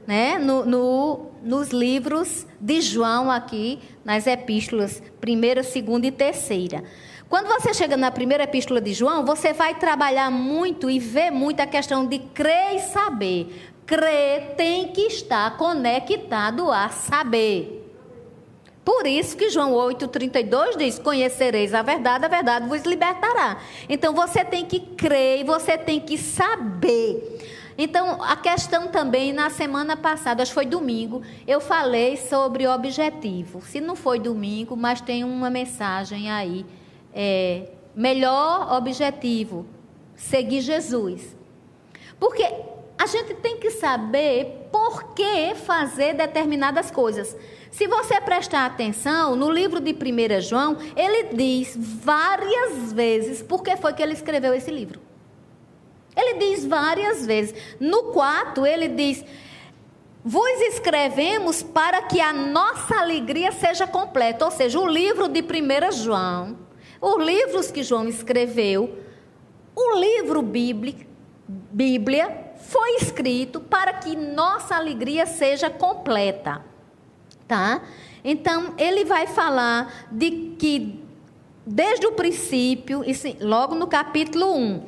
Né? 0.06 0.38
No, 0.38 0.64
no, 0.64 1.31
nos 1.42 1.70
livros 1.70 2.46
de 2.60 2.80
João 2.80 3.30
aqui, 3.30 3.78
nas 4.04 4.26
epístolas, 4.26 5.02
primeira, 5.20 5.62
segunda 5.62 6.06
e 6.06 6.10
terceira. 6.10 6.84
Quando 7.28 7.48
você 7.48 7.72
chega 7.72 7.96
na 7.96 8.10
primeira 8.10 8.44
epístola 8.44 8.80
de 8.80 8.92
João, 8.92 9.24
você 9.24 9.52
vai 9.52 9.74
trabalhar 9.74 10.30
muito 10.30 10.90
e 10.90 10.98
ver 10.98 11.30
muito 11.30 11.60
a 11.60 11.66
questão 11.66 12.06
de 12.06 12.18
crer 12.18 12.76
e 12.76 12.78
saber. 12.80 13.72
Crer 13.86 14.54
tem 14.56 14.88
que 14.88 15.02
estar 15.02 15.56
conectado 15.56 16.70
a 16.70 16.88
saber. 16.90 17.82
Por 18.84 19.06
isso 19.06 19.36
que 19.36 19.48
João 19.48 19.72
8,32 19.72 20.76
diz: 20.76 20.98
Conhecereis 20.98 21.72
a 21.72 21.82
verdade, 21.82 22.24
a 22.24 22.28
verdade 22.28 22.68
vos 22.68 22.82
libertará. 22.82 23.58
Então 23.88 24.12
você 24.12 24.44
tem 24.44 24.64
que 24.64 24.80
crer 24.80 25.40
e 25.40 25.44
você 25.44 25.78
tem 25.78 26.00
que 26.00 26.18
saber. 26.18 27.61
Então, 27.84 28.22
a 28.22 28.36
questão 28.36 28.86
também, 28.86 29.32
na 29.32 29.50
semana 29.50 29.96
passada, 29.96 30.40
acho 30.40 30.52
que 30.52 30.54
foi 30.54 30.66
domingo, 30.66 31.20
eu 31.48 31.60
falei 31.60 32.16
sobre 32.16 32.64
objetivo. 32.64 33.60
Se 33.60 33.80
não 33.80 33.96
foi 33.96 34.20
domingo, 34.20 34.76
mas 34.76 35.00
tem 35.00 35.24
uma 35.24 35.50
mensagem 35.50 36.30
aí. 36.30 36.64
É, 37.12 37.70
melhor 37.92 38.72
objetivo: 38.72 39.66
seguir 40.14 40.60
Jesus. 40.60 41.36
Porque 42.20 42.44
a 42.96 43.06
gente 43.06 43.34
tem 43.34 43.56
que 43.56 43.72
saber 43.72 44.68
por 44.70 45.12
que 45.12 45.56
fazer 45.56 46.14
determinadas 46.14 46.88
coisas. 46.88 47.36
Se 47.72 47.88
você 47.88 48.20
prestar 48.20 48.64
atenção, 48.64 49.34
no 49.34 49.50
livro 49.50 49.80
de 49.80 49.92
1 49.92 50.40
João, 50.40 50.76
ele 50.94 51.34
diz 51.34 51.76
várias 51.76 52.92
vezes 52.92 53.42
por 53.42 53.60
que 53.60 53.76
foi 53.76 53.92
que 53.92 54.00
ele 54.04 54.12
escreveu 54.12 54.54
esse 54.54 54.70
livro. 54.70 55.00
Ele 56.16 56.34
diz 56.34 56.66
várias 56.66 57.24
vezes. 57.24 57.54
No 57.80 58.04
4, 58.04 58.66
ele 58.66 58.88
diz: 58.88 59.24
Vos 60.24 60.60
escrevemos 60.62 61.62
para 61.62 62.02
que 62.02 62.20
a 62.20 62.32
nossa 62.32 62.96
alegria 62.96 63.52
seja 63.52 63.86
completa. 63.86 64.44
Ou 64.44 64.50
seja, 64.50 64.78
o 64.78 64.86
livro 64.86 65.28
de 65.28 65.40
1 65.40 65.92
João, 65.92 66.58
os 67.00 67.24
livros 67.24 67.70
que 67.70 67.82
João 67.82 68.08
escreveu, 68.08 68.98
o 69.74 69.98
livro 69.98 70.42
bíblico, 70.42 71.10
Bíblia, 71.48 72.52
foi 72.68 72.96
escrito 72.96 73.60
para 73.60 73.94
que 73.94 74.14
nossa 74.14 74.76
alegria 74.76 75.26
seja 75.26 75.68
completa 75.68 76.72
tá? 77.52 77.82
Então, 78.24 78.72
ele 78.78 79.04
vai 79.04 79.26
falar 79.26 80.08
de 80.10 80.54
que, 80.58 81.04
desde 81.66 82.06
o 82.06 82.12
princípio, 82.12 83.02
logo 83.40 83.74
no 83.74 83.86
capítulo 83.86 84.56
1, 84.56 84.82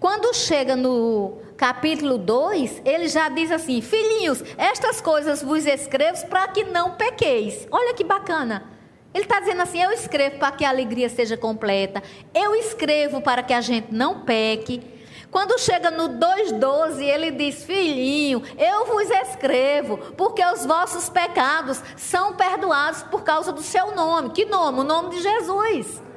quando 0.00 0.32
chega 0.32 0.76
no 0.76 1.38
capítulo 1.56 2.18
2, 2.18 2.82
ele 2.84 3.08
já 3.08 3.28
diz 3.28 3.50
assim: 3.50 3.80
Filhinhos, 3.80 4.44
estas 4.56 5.00
coisas 5.00 5.42
vos 5.42 5.66
escrevo 5.66 6.26
para 6.28 6.46
que 6.48 6.64
não 6.64 6.92
pequeis. 6.92 7.66
Olha 7.70 7.94
que 7.94 8.04
bacana. 8.04 8.64
Ele 9.12 9.24
está 9.24 9.40
dizendo 9.40 9.62
assim: 9.62 9.82
Eu 9.82 9.90
escrevo 9.90 10.38
para 10.38 10.52
que 10.52 10.64
a 10.64 10.68
alegria 10.68 11.08
seja 11.08 11.36
completa, 11.36 12.02
eu 12.32 12.54
escrevo 12.54 13.20
para 13.20 13.42
que 13.42 13.52
a 13.52 13.60
gente 13.60 13.92
não 13.92 14.20
peque. 14.20 14.98
Quando 15.30 15.58
chega 15.58 15.90
no 15.90 16.08
2,12, 16.10 17.02
ele 17.02 17.32
diz: 17.32 17.64
Filhinho, 17.64 18.42
eu 18.56 18.86
vos 18.86 19.10
escrevo, 19.10 19.98
porque 20.16 20.44
os 20.44 20.64
vossos 20.64 21.08
pecados 21.08 21.82
são 21.96 22.34
perdoados 22.34 23.02
por 23.02 23.24
causa 23.24 23.52
do 23.52 23.62
seu 23.62 23.94
nome. 23.96 24.30
Que 24.30 24.44
nome? 24.44 24.80
O 24.80 24.84
nome 24.84 25.10
de 25.10 25.22
Jesus. 25.22 26.07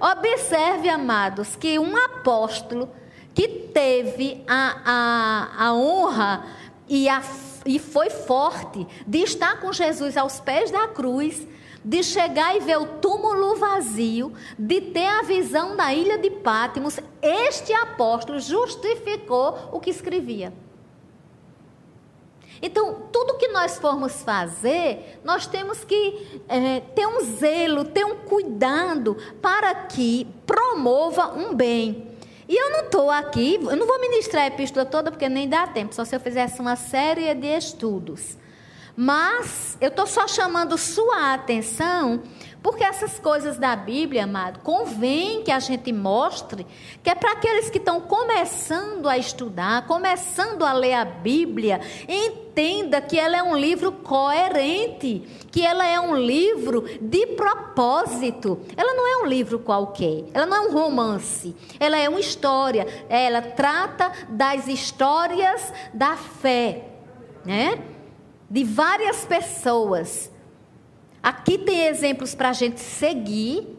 Observe, 0.00 0.88
amados, 0.88 1.56
que 1.56 1.78
um 1.78 1.96
apóstolo 1.96 2.88
que 3.34 3.48
teve 3.48 4.42
a, 4.46 4.80
a, 4.84 5.66
a 5.66 5.74
honra 5.74 6.46
e, 6.88 7.08
a, 7.08 7.22
e 7.64 7.78
foi 7.78 8.10
forte 8.10 8.86
de 9.06 9.18
estar 9.18 9.60
com 9.60 9.72
Jesus 9.72 10.16
aos 10.16 10.40
pés 10.40 10.70
da 10.70 10.88
cruz, 10.88 11.46
de 11.84 12.02
chegar 12.02 12.56
e 12.56 12.60
ver 12.60 12.78
o 12.78 12.86
túmulo 12.86 13.56
vazio, 13.56 14.32
de 14.58 14.80
ter 14.80 15.06
a 15.06 15.22
visão 15.22 15.76
da 15.76 15.92
ilha 15.94 16.18
de 16.18 16.30
Pátimos, 16.30 16.98
este 17.22 17.72
apóstolo 17.72 18.40
justificou 18.40 19.70
o 19.70 19.78
que 19.78 19.90
escrevia. 19.90 20.52
Então, 22.60 23.08
tudo 23.12 23.36
que 23.36 23.48
nós 23.48 23.78
formos 23.78 24.22
fazer, 24.22 25.20
nós 25.24 25.46
temos 25.46 25.84
que 25.84 26.40
é, 26.48 26.80
ter 26.80 27.06
um 27.06 27.20
zelo, 27.36 27.84
ter 27.84 28.04
um 28.04 28.16
cuidado 28.16 29.16
para 29.40 29.74
que 29.74 30.26
promova 30.46 31.28
um 31.34 31.54
bem. 31.54 32.16
E 32.48 32.56
eu 32.56 32.70
não 32.70 32.80
estou 32.84 33.10
aqui, 33.10 33.54
eu 33.54 33.76
não 33.76 33.86
vou 33.86 34.00
ministrar 34.00 34.44
a 34.44 34.46
epístola 34.46 34.86
toda, 34.86 35.10
porque 35.10 35.28
nem 35.28 35.48
dá 35.48 35.66
tempo, 35.66 35.94
só 35.94 36.04
se 36.04 36.14
eu 36.14 36.20
fizesse 36.20 36.60
uma 36.60 36.76
série 36.76 37.34
de 37.34 37.48
estudos. 37.48 38.36
Mas 38.96 39.76
eu 39.80 39.88
estou 39.88 40.06
só 40.06 40.26
chamando 40.26 40.78
sua 40.78 41.34
atenção, 41.34 42.22
Porque 42.66 42.82
essas 42.82 43.20
coisas 43.20 43.58
da 43.58 43.76
Bíblia, 43.76 44.24
amado, 44.24 44.58
convém 44.58 45.40
que 45.44 45.52
a 45.52 45.60
gente 45.60 45.92
mostre 45.92 46.66
que 47.00 47.08
é 47.08 47.14
para 47.14 47.30
aqueles 47.30 47.70
que 47.70 47.78
estão 47.78 48.00
começando 48.00 49.08
a 49.08 49.16
estudar, 49.16 49.86
começando 49.86 50.64
a 50.64 50.72
ler 50.72 50.94
a 50.94 51.04
Bíblia, 51.04 51.80
entenda 52.08 53.00
que 53.00 53.16
ela 53.16 53.36
é 53.36 53.42
um 53.44 53.56
livro 53.56 53.92
coerente, 53.92 55.20
que 55.52 55.64
ela 55.64 55.86
é 55.86 56.00
um 56.00 56.16
livro 56.16 56.82
de 57.00 57.24
propósito. 57.36 58.58
Ela 58.76 58.94
não 58.94 59.06
é 59.06 59.24
um 59.24 59.26
livro 59.26 59.60
qualquer, 59.60 60.24
ela 60.34 60.46
não 60.46 60.56
é 60.56 60.60
um 60.68 60.72
romance, 60.72 61.54
ela 61.78 61.96
é 61.96 62.08
uma 62.08 62.18
história. 62.18 62.84
Ela 63.08 63.42
trata 63.42 64.10
das 64.28 64.66
histórias 64.66 65.72
da 65.94 66.16
fé, 66.16 66.84
né? 67.44 67.78
De 68.50 68.64
várias 68.64 69.24
pessoas 69.24 70.34
Aqui 71.26 71.58
tem 71.58 71.88
exemplos 71.88 72.36
para 72.36 72.50
a 72.50 72.52
gente 72.52 72.78
seguir, 72.78 73.76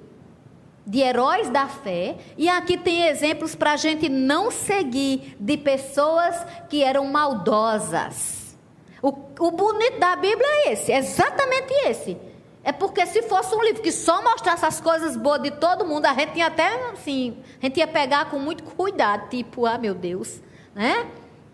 de 0.86 1.00
heróis 1.00 1.50
da 1.50 1.66
fé, 1.66 2.18
e 2.38 2.50
aqui 2.50 2.78
tem 2.78 3.08
exemplos 3.08 3.56
para 3.56 3.72
a 3.72 3.78
gente 3.78 4.10
não 4.10 4.52
seguir, 4.52 5.38
de 5.40 5.56
pessoas 5.56 6.36
que 6.68 6.84
eram 6.84 7.06
maldosas. 7.06 8.54
O, 9.02 9.08
o 9.40 9.52
bonito 9.52 9.98
da 9.98 10.18
Bíblia 10.18 10.46
é 10.46 10.74
esse, 10.74 10.92
é 10.92 10.98
exatamente 10.98 11.72
esse. 11.86 12.18
É 12.66 12.74
porque 12.74 13.06
se 13.06 13.22
fosse 13.22 13.56
um 13.56 13.64
livro 13.64 13.82
que 13.82 13.94
só 13.94 14.22
mostrasse 14.22 14.66
as 14.66 14.82
coisas 14.82 15.16
boas 15.16 15.42
de 15.42 15.52
todo 15.52 15.86
mundo, 15.86 16.06
a 16.06 16.14
gente 16.14 16.38
ia 16.38 16.48
até 16.48 16.90
assim, 16.92 17.38
a 17.62 17.66
gente 17.66 17.78
ia 17.78 17.88
pegar 17.88 18.30
com 18.30 18.40
muito 18.40 18.62
cuidado, 18.66 19.30
tipo, 19.30 19.66
ah, 19.66 19.78
meu 19.78 19.96
Deus, 19.96 20.42
né? 20.76 21.10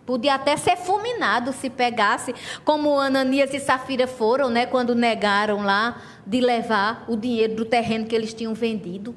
Podia 0.05 0.35
até 0.35 0.57
ser 0.57 0.75
fulminado 0.75 1.53
se 1.53 1.69
pegasse, 1.69 2.35
como 2.65 2.99
Ananias 2.99 3.53
e 3.53 3.59
Safira 3.59 4.05
foram, 4.05 4.49
né, 4.49 4.65
quando 4.65 4.93
negaram 4.93 5.63
lá 5.63 6.01
de 6.27 6.41
levar 6.41 7.05
o 7.07 7.15
dinheiro 7.15 7.55
do 7.55 7.65
terreno 7.65 8.05
que 8.05 8.15
eles 8.15 8.33
tinham 8.33 8.53
vendido. 8.53 9.15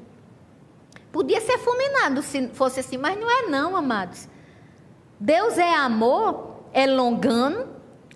Podia 1.11 1.41
ser 1.41 1.57
fulminado 1.57 2.21
se 2.21 2.47
fosse 2.49 2.79
assim, 2.79 2.97
mas 2.97 3.19
não 3.19 3.29
é 3.29 3.47
não, 3.49 3.75
amados. 3.75 4.29
Deus 5.19 5.57
é 5.57 5.73
amor, 5.73 6.61
é 6.71 6.85
longano, 6.85 7.67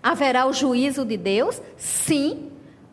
haverá 0.01 0.45
o 0.45 0.53
juízo 0.53 1.03
de 1.03 1.17
Deus? 1.17 1.61
Sim. 1.75 2.51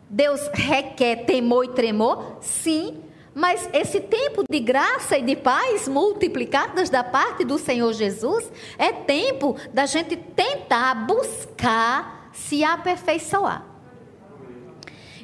Deus 0.09 0.41
requer 0.53 1.25
temor 1.25 1.65
e 1.65 1.69
tremor? 1.69 2.37
Sim. 2.41 3.03
Mas 3.33 3.69
esse 3.73 3.99
tempo 3.99 4.43
de 4.49 4.59
graça 4.59 5.17
e 5.17 5.21
de 5.21 5.35
paz 5.35 5.87
multiplicadas 5.87 6.89
da 6.89 7.03
parte 7.03 7.43
do 7.43 7.57
Senhor 7.57 7.93
Jesus 7.93 8.51
é 8.77 8.91
tempo 8.91 9.55
da 9.73 9.85
gente 9.85 10.15
tentar 10.15 11.05
buscar 11.05 12.29
se 12.33 12.63
aperfeiçoar. 12.63 13.65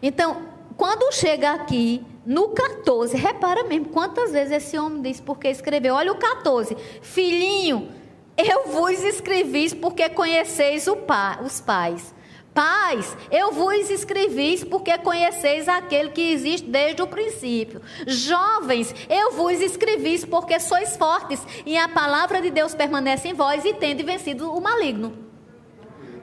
Então, 0.02 0.44
quando 0.78 1.12
chega 1.14 1.52
aqui 1.52 2.06
no 2.26 2.50
14, 2.50 3.16
repara 3.16 3.64
mesmo 3.64 3.90
quantas 3.90 4.32
vezes 4.32 4.52
esse 4.52 4.78
homem 4.78 5.02
diz 5.02 5.20
porque 5.20 5.48
escreveu. 5.48 5.96
Olha 5.96 6.12
o 6.12 6.18
14. 6.18 6.76
Filhinho, 7.02 7.90
eu 8.38 8.68
vos 8.68 9.04
escrevi 9.04 9.76
porque 9.76 10.10
conheceis 10.10 10.88
pai, 11.08 11.44
os 11.44 11.62
pais. 11.62 12.15
Pais, 12.56 13.18
eu 13.30 13.52
vos 13.52 13.90
escrevi 13.90 14.66
porque 14.66 14.98
conheceis 15.00 15.68
aquele 15.68 16.12
que 16.12 16.32
existe 16.32 16.66
desde 16.66 17.02
o 17.02 17.08
princípio. 17.08 17.82
Jovens, 18.08 18.96
eu 19.10 19.34
vos 19.34 19.60
escrevi 19.60 20.26
porque 20.26 20.58
sois 20.58 20.96
fortes 20.96 21.46
e 21.66 21.78
a 21.78 21.90
palavra 21.90 22.42
de 22.42 22.50
Deus 22.50 22.74
permanece 22.74 23.28
em 23.28 23.34
vós 23.34 23.66
e 23.66 23.74
tende 23.74 24.04
vencido 24.04 24.54
o 24.54 24.62
maligno. 24.62 25.18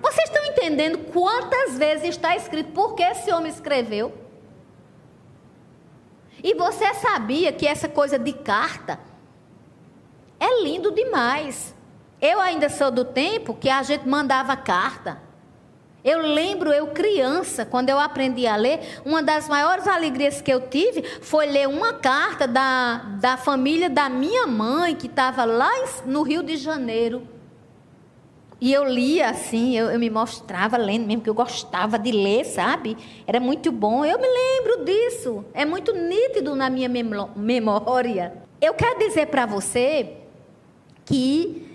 Vocês 0.00 0.30
estão 0.30 0.42
entendendo 0.46 1.12
quantas 1.12 1.76
vezes 1.76 2.08
está 2.08 2.34
escrito 2.34 2.72
porque 2.72 3.02
esse 3.02 3.30
homem 3.30 3.52
escreveu? 3.52 4.14
E 6.42 6.54
você 6.54 6.94
sabia 6.94 7.52
que 7.52 7.66
essa 7.66 7.90
coisa 7.90 8.18
de 8.18 8.32
carta 8.32 8.98
é 10.40 10.62
lindo 10.62 10.90
demais. 10.92 11.74
Eu 12.18 12.40
ainda 12.40 12.70
sou 12.70 12.90
do 12.90 13.04
tempo 13.04 13.54
que 13.54 13.68
a 13.68 13.82
gente 13.82 14.08
mandava 14.08 14.56
carta. 14.56 15.21
Eu 16.04 16.20
lembro, 16.20 16.72
eu 16.72 16.88
criança, 16.88 17.64
quando 17.64 17.88
eu 17.88 17.98
aprendi 17.98 18.44
a 18.44 18.56
ler, 18.56 19.00
uma 19.04 19.22
das 19.22 19.48
maiores 19.48 19.86
alegrias 19.86 20.40
que 20.40 20.52
eu 20.52 20.68
tive 20.68 21.02
foi 21.20 21.46
ler 21.46 21.68
uma 21.68 21.92
carta 21.92 22.46
da, 22.48 23.16
da 23.20 23.36
família 23.36 23.88
da 23.88 24.08
minha 24.08 24.46
mãe, 24.46 24.96
que 24.96 25.06
estava 25.06 25.44
lá 25.44 25.70
no 26.04 26.22
Rio 26.22 26.42
de 26.42 26.56
Janeiro. 26.56 27.22
E 28.60 28.72
eu 28.72 28.84
lia 28.84 29.30
assim, 29.30 29.76
eu, 29.76 29.90
eu, 29.90 29.98
me 29.98 30.08
mostrava 30.08 30.76
lendo 30.76 31.04
mesmo, 31.06 31.22
que 31.22 31.30
eu 31.30 31.34
gostava 31.34 31.98
de 31.98 32.12
ler, 32.12 32.44
sabe? 32.44 32.96
Era 33.26 33.40
muito 33.40 33.72
bom. 33.72 34.04
Eu 34.04 34.20
me 34.20 34.28
lembro 34.28 34.84
disso. 34.84 35.44
É 35.52 35.64
muito 35.64 35.92
nítido 35.92 36.54
na 36.54 36.70
minha 36.70 36.88
memória. 36.88 38.34
Eu 38.60 38.72
quero 38.74 39.00
dizer 39.00 39.26
para 39.26 39.46
você 39.46 40.14
que 41.04 41.71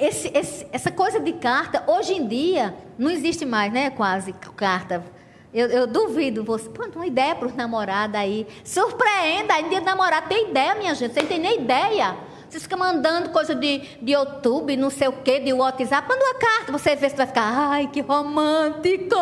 esse, 0.00 0.30
esse, 0.34 0.66
essa 0.72 0.90
coisa 0.90 1.20
de 1.20 1.32
carta, 1.34 1.84
hoje 1.86 2.14
em 2.14 2.26
dia, 2.26 2.74
não 2.98 3.10
existe 3.10 3.44
mais, 3.44 3.72
né? 3.72 3.90
Quase 3.90 4.32
carta. 4.56 5.04
Eu, 5.52 5.66
eu 5.68 5.86
duvido 5.86 6.44
você. 6.44 6.68
Pô, 6.68 6.84
uma 6.94 7.06
ideia 7.06 7.34
para 7.34 7.48
os 7.48 7.54
namorados 7.54 8.16
aí. 8.16 8.46
Surpreenda, 8.64 9.54
aí 9.54 9.68
dia 9.68 9.80
namorado 9.80 10.28
tem 10.28 10.50
ideia, 10.50 10.74
minha 10.74 10.94
gente. 10.94 11.12
Você 11.12 11.20
não 11.20 11.28
tem 11.28 11.38
nem 11.38 11.60
ideia. 11.60 12.16
Você 12.48 12.58
fica 12.58 12.76
mandando 12.76 13.30
coisa 13.30 13.54
de, 13.54 13.78
de 14.02 14.12
YouTube, 14.12 14.76
não 14.76 14.90
sei 14.90 15.08
o 15.08 15.12
quê, 15.12 15.38
de 15.38 15.52
WhatsApp. 15.52 16.08
Manda 16.08 16.24
uma 16.24 16.34
carta, 16.34 16.72
você 16.72 16.96
vê 16.96 17.08
se 17.08 17.16
vai 17.16 17.26
ficar. 17.26 17.42
Ai, 17.42 17.88
que 17.92 18.00
romântico! 18.00 19.16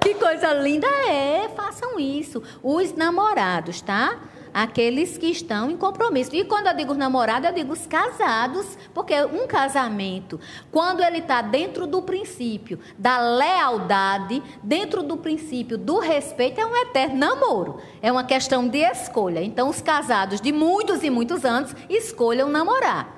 Que 0.00 0.14
coisa 0.14 0.52
linda. 0.52 0.86
É, 0.86 1.48
façam 1.56 1.98
isso. 1.98 2.42
Os 2.62 2.92
namorados, 2.92 3.80
tá? 3.80 4.18
Aqueles 4.52 5.18
que 5.18 5.26
estão 5.26 5.70
em 5.70 5.76
compromisso. 5.76 6.34
E 6.34 6.44
quando 6.44 6.66
eu 6.66 6.74
digo 6.74 6.94
namorado, 6.94 7.46
eu 7.46 7.52
digo 7.52 7.72
os 7.72 7.86
casados, 7.86 8.78
porque 8.92 9.14
um 9.24 9.46
casamento, 9.46 10.40
quando 10.70 11.02
ele 11.02 11.18
está 11.18 11.42
dentro 11.42 11.86
do 11.86 12.02
princípio 12.02 12.78
da 12.98 13.18
lealdade, 13.20 14.42
dentro 14.62 15.02
do 15.02 15.16
princípio 15.16 15.78
do 15.78 15.98
respeito, 15.98 16.60
é 16.60 16.66
um 16.66 16.76
eterno 16.76 17.16
namoro. 17.16 17.78
É 18.02 18.10
uma 18.10 18.24
questão 18.24 18.66
de 18.66 18.78
escolha. 18.78 19.42
Então, 19.42 19.68
os 19.68 19.80
casados 19.80 20.40
de 20.40 20.52
muitos 20.52 21.02
e 21.02 21.10
muitos 21.10 21.44
anos 21.44 21.74
escolham 21.88 22.48
namorar. 22.48 23.16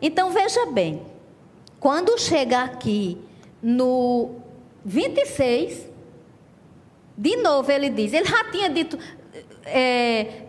Então, 0.00 0.30
veja 0.30 0.66
bem, 0.66 1.02
quando 1.80 2.18
chega 2.18 2.62
aqui 2.62 3.18
no 3.62 4.36
26, 4.84 5.86
de 7.16 7.36
novo 7.36 7.70
ele 7.72 7.88
diz, 7.88 8.12
ele 8.12 8.26
já 8.26 8.44
tinha 8.50 8.68
dito, 8.68 8.98
é, 9.66 10.44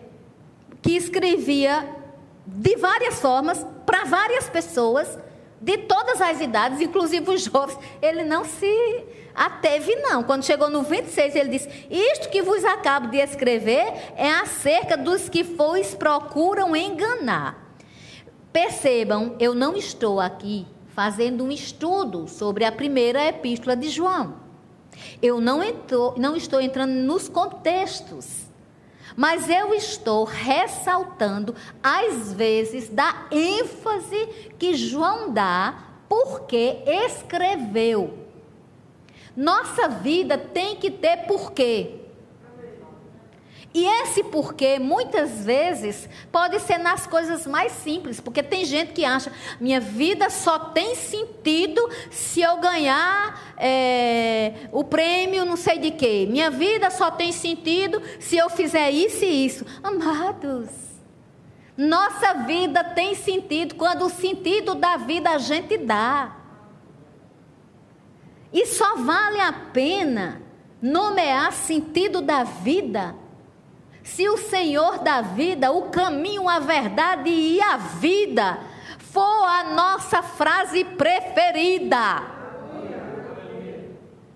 que 0.80 0.96
escrevia 0.96 1.86
de 2.46 2.76
várias 2.76 3.20
formas, 3.20 3.64
para 3.84 4.04
várias 4.04 4.48
pessoas, 4.48 5.18
de 5.60 5.76
todas 5.78 6.20
as 6.20 6.40
idades, 6.40 6.80
inclusive 6.80 7.30
os 7.30 7.42
jovens. 7.42 7.78
Ele 8.00 8.24
não 8.24 8.44
se 8.44 9.04
ateve, 9.34 9.94
não. 9.96 10.22
Quando 10.22 10.44
chegou 10.44 10.70
no 10.70 10.82
26, 10.82 11.34
ele 11.34 11.50
disse: 11.50 11.86
Isto 11.90 12.28
que 12.30 12.42
vos 12.42 12.64
acabo 12.64 13.08
de 13.08 13.18
escrever 13.18 13.92
é 14.16 14.30
acerca 14.30 14.96
dos 14.96 15.28
que 15.28 15.42
vos 15.42 15.94
procuram 15.94 16.74
enganar. 16.76 17.66
Percebam, 18.52 19.36
eu 19.38 19.54
não 19.54 19.76
estou 19.76 20.20
aqui 20.20 20.66
fazendo 20.88 21.44
um 21.44 21.50
estudo 21.52 22.26
sobre 22.26 22.64
a 22.64 22.72
primeira 22.72 23.24
epístola 23.26 23.76
de 23.76 23.88
João. 23.88 24.36
Eu 25.22 25.40
não, 25.40 25.62
entro, 25.62 26.14
não 26.16 26.34
estou 26.34 26.60
entrando 26.60 26.92
nos 26.92 27.28
contextos 27.28 28.47
mas 29.18 29.50
eu 29.50 29.74
estou 29.74 30.22
ressaltando, 30.22 31.52
às 31.82 32.32
vezes, 32.32 32.88
da 32.88 33.26
ênfase 33.32 34.52
que 34.56 34.74
João 34.74 35.32
dá 35.32 36.04
porque 36.08 36.84
escreveu. 36.86 38.16
Nossa 39.36 39.88
vida 39.88 40.38
tem 40.38 40.76
que 40.76 40.88
ter 40.88 41.26
porquê. 41.26 41.96
E 43.78 43.86
esse 44.02 44.24
porquê, 44.24 44.76
muitas 44.80 45.44
vezes, 45.44 46.08
pode 46.32 46.58
ser 46.58 46.78
nas 46.78 47.06
coisas 47.06 47.46
mais 47.46 47.70
simples, 47.70 48.18
porque 48.18 48.42
tem 48.42 48.64
gente 48.64 48.92
que 48.92 49.04
acha, 49.04 49.30
minha 49.60 49.78
vida 49.78 50.28
só 50.30 50.58
tem 50.58 50.96
sentido 50.96 51.88
se 52.10 52.40
eu 52.40 52.56
ganhar 52.56 53.54
é, 53.56 54.68
o 54.72 54.82
prêmio 54.82 55.44
não 55.44 55.56
sei 55.56 55.78
de 55.78 55.92
quê. 55.92 56.26
Minha 56.28 56.50
vida 56.50 56.90
só 56.90 57.08
tem 57.08 57.30
sentido 57.30 58.02
se 58.18 58.36
eu 58.36 58.50
fizer 58.50 58.90
isso 58.90 59.24
e 59.24 59.46
isso. 59.46 59.64
Amados, 59.80 60.70
nossa 61.76 62.34
vida 62.34 62.82
tem 62.82 63.14
sentido 63.14 63.76
quando 63.76 64.06
o 64.06 64.10
sentido 64.10 64.74
da 64.74 64.96
vida 64.96 65.30
a 65.30 65.38
gente 65.38 65.78
dá. 65.78 66.36
E 68.52 68.66
só 68.66 68.96
vale 68.96 69.38
a 69.38 69.52
pena 69.52 70.42
nomear 70.82 71.52
sentido 71.52 72.20
da 72.20 72.42
vida 72.42 73.14
se 74.14 74.28
o 74.28 74.36
Senhor 74.36 74.98
da 74.98 75.20
vida, 75.20 75.70
o 75.70 75.90
caminho, 75.90 76.48
a 76.48 76.58
verdade 76.58 77.30
e 77.30 77.60
a 77.60 77.76
vida 77.76 78.58
for 78.98 79.44
a 79.44 79.64
nossa 79.74 80.22
frase 80.22 80.84
preferida. 80.84 82.22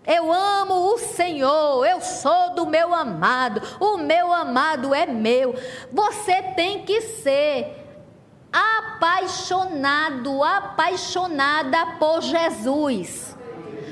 Eu 0.07 0.33
amo 0.33 0.93
o 0.93 0.99
Senhor, 0.99 1.85
eu 1.87 2.01
sou 2.01 2.55
do 2.55 2.67
meu 2.67 2.93
amado, 2.93 3.63
o 3.79 3.99
meu 3.99 4.33
amado 4.33 4.95
é 4.95 5.07
meu. 5.07 5.55
Você 5.93 6.43
tem 6.55 6.85
que 6.85 7.01
ser 7.01 7.79
apaixonado, 8.53 10.43
apaixonada 10.43 11.87
por 11.99 12.21
Jesus. 12.21 13.37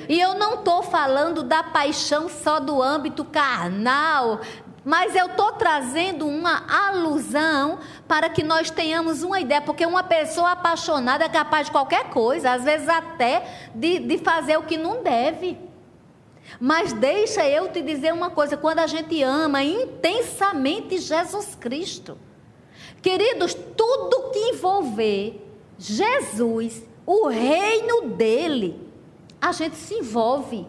E 0.08 0.20
eu 0.20 0.34
não 0.34 0.54
estou 0.54 0.82
falando 0.82 1.44
da 1.44 1.62
paixão 1.62 2.28
só 2.28 2.58
do 2.58 2.82
âmbito 2.82 3.24
carnal, 3.24 4.40
mas 4.84 5.14
eu 5.14 5.26
estou 5.26 5.52
trazendo 5.52 6.26
uma 6.26 6.64
alusão 6.68 7.78
para 8.08 8.30
que 8.30 8.42
nós 8.42 8.70
tenhamos 8.70 9.22
uma 9.22 9.38
ideia, 9.38 9.60
porque 9.60 9.84
uma 9.84 10.02
pessoa 10.02 10.52
apaixonada 10.52 11.24
é 11.24 11.28
capaz 11.28 11.66
de 11.66 11.72
qualquer 11.72 12.10
coisa, 12.10 12.52
às 12.52 12.64
vezes 12.64 12.88
até 12.88 13.70
de, 13.74 13.98
de 13.98 14.18
fazer 14.18 14.56
o 14.56 14.62
que 14.62 14.76
não 14.76 15.02
deve. 15.02 15.58
Mas 16.58 16.92
deixa 16.92 17.46
eu 17.46 17.68
te 17.68 17.82
dizer 17.82 18.12
uma 18.12 18.30
coisa: 18.30 18.56
quando 18.56 18.78
a 18.78 18.86
gente 18.86 19.22
ama 19.22 19.62
intensamente 19.62 20.98
Jesus 20.98 21.54
Cristo, 21.54 22.18
queridos, 23.02 23.54
tudo 23.54 24.30
que 24.30 24.38
envolver 24.50 25.46
Jesus, 25.78 26.82
o 27.06 27.28
reino 27.28 28.10
dele, 28.10 28.80
a 29.40 29.52
gente 29.52 29.76
se 29.76 29.94
envolve. 29.94 30.66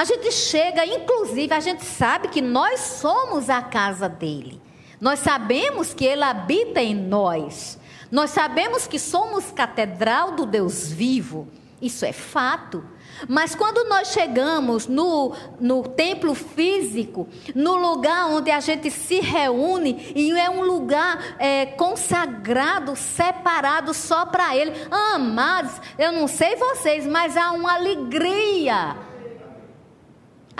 A 0.00 0.04
gente 0.04 0.32
chega, 0.32 0.86
inclusive, 0.86 1.52
a 1.52 1.60
gente 1.60 1.84
sabe 1.84 2.28
que 2.28 2.40
nós 2.40 2.80
somos 2.80 3.50
a 3.50 3.60
casa 3.60 4.08
dele. 4.08 4.58
Nós 4.98 5.18
sabemos 5.18 5.92
que 5.92 6.06
ele 6.06 6.22
habita 6.22 6.80
em 6.80 6.94
nós. 6.94 7.78
Nós 8.10 8.30
sabemos 8.30 8.86
que 8.86 8.98
somos 8.98 9.50
catedral 9.50 10.32
do 10.32 10.46
Deus 10.46 10.90
vivo. 10.90 11.48
Isso 11.82 12.06
é 12.06 12.14
fato. 12.14 12.82
Mas 13.28 13.54
quando 13.54 13.86
nós 13.90 14.08
chegamos 14.08 14.86
no, 14.86 15.34
no 15.60 15.82
templo 15.82 16.34
físico, 16.34 17.28
no 17.54 17.76
lugar 17.76 18.30
onde 18.30 18.50
a 18.50 18.60
gente 18.60 18.90
se 18.90 19.20
reúne, 19.20 20.14
e 20.16 20.32
é 20.32 20.48
um 20.48 20.62
lugar 20.62 21.36
é, 21.38 21.66
consagrado, 21.66 22.96
separado 22.96 23.92
só 23.92 24.24
para 24.24 24.56
Ele, 24.56 24.72
amados, 24.90 25.74
eu 25.98 26.10
não 26.10 26.26
sei 26.26 26.56
vocês, 26.56 27.06
mas 27.06 27.36
há 27.36 27.52
uma 27.52 27.74
alegria. 27.74 29.09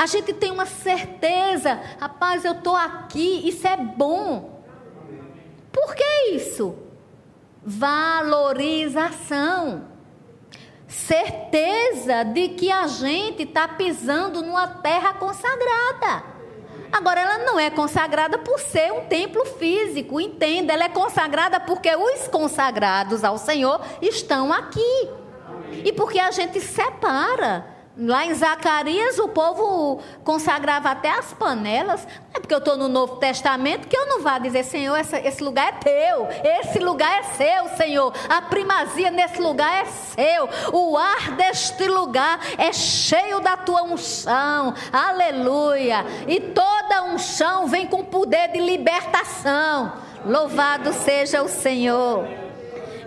A 0.00 0.06
gente 0.06 0.32
tem 0.32 0.50
uma 0.50 0.64
certeza, 0.64 1.78
rapaz, 2.00 2.42
eu 2.42 2.52
estou 2.52 2.74
aqui, 2.74 3.46
isso 3.46 3.68
é 3.68 3.76
bom. 3.76 4.62
Por 5.70 5.94
que 5.94 6.30
isso? 6.30 6.74
Valorização 7.62 9.84
certeza 10.88 12.24
de 12.24 12.48
que 12.48 12.72
a 12.72 12.86
gente 12.86 13.42
está 13.42 13.68
pisando 13.68 14.40
numa 14.40 14.66
terra 14.66 15.12
consagrada. 15.12 16.24
Agora, 16.90 17.20
ela 17.20 17.44
não 17.44 17.60
é 17.60 17.68
consagrada 17.68 18.38
por 18.38 18.58
ser 18.58 18.90
um 18.94 19.02
templo 19.02 19.44
físico, 19.44 20.18
entenda, 20.18 20.72
ela 20.72 20.84
é 20.84 20.88
consagrada 20.88 21.60
porque 21.60 21.94
os 21.94 22.26
consagrados 22.26 23.22
ao 23.22 23.36
Senhor 23.36 23.78
estão 24.00 24.50
aqui. 24.50 25.10
E 25.84 25.92
porque 25.92 26.18
a 26.18 26.30
gente 26.30 26.58
separa 26.58 27.79
Lá 27.98 28.24
em 28.24 28.32
Zacarias, 28.32 29.18
o 29.18 29.28
povo 29.28 30.00
consagrava 30.22 30.90
até 30.90 31.10
as 31.10 31.34
panelas. 31.34 32.04
Não 32.04 32.36
é 32.36 32.40
porque 32.40 32.54
eu 32.54 32.58
estou 32.58 32.76
no 32.76 32.88
Novo 32.88 33.16
Testamento 33.16 33.88
que 33.88 33.96
eu 33.96 34.06
não 34.06 34.22
vá 34.22 34.38
dizer, 34.38 34.64
Senhor, 34.64 34.96
essa, 34.96 35.18
esse 35.18 35.42
lugar 35.42 35.68
é 35.68 35.72
teu, 35.72 36.28
esse 36.44 36.78
lugar 36.78 37.18
é 37.18 37.22
seu, 37.24 37.68
Senhor. 37.76 38.14
A 38.28 38.42
primazia 38.42 39.10
nesse 39.10 39.42
lugar 39.42 39.82
é 39.82 39.84
seu. 39.86 40.48
O 40.72 40.96
ar 40.96 41.32
deste 41.32 41.86
lugar 41.88 42.38
é 42.56 42.72
cheio 42.72 43.40
da 43.40 43.56
tua 43.56 43.82
unção. 43.82 44.72
Aleluia. 44.92 46.06
E 46.28 46.40
toda 46.40 47.02
unção 47.02 47.66
vem 47.66 47.88
com 47.88 48.04
poder 48.04 48.52
de 48.52 48.60
libertação. 48.60 49.92
Louvado 50.24 50.92
seja 50.92 51.42
o 51.42 51.48
Senhor. 51.48 52.49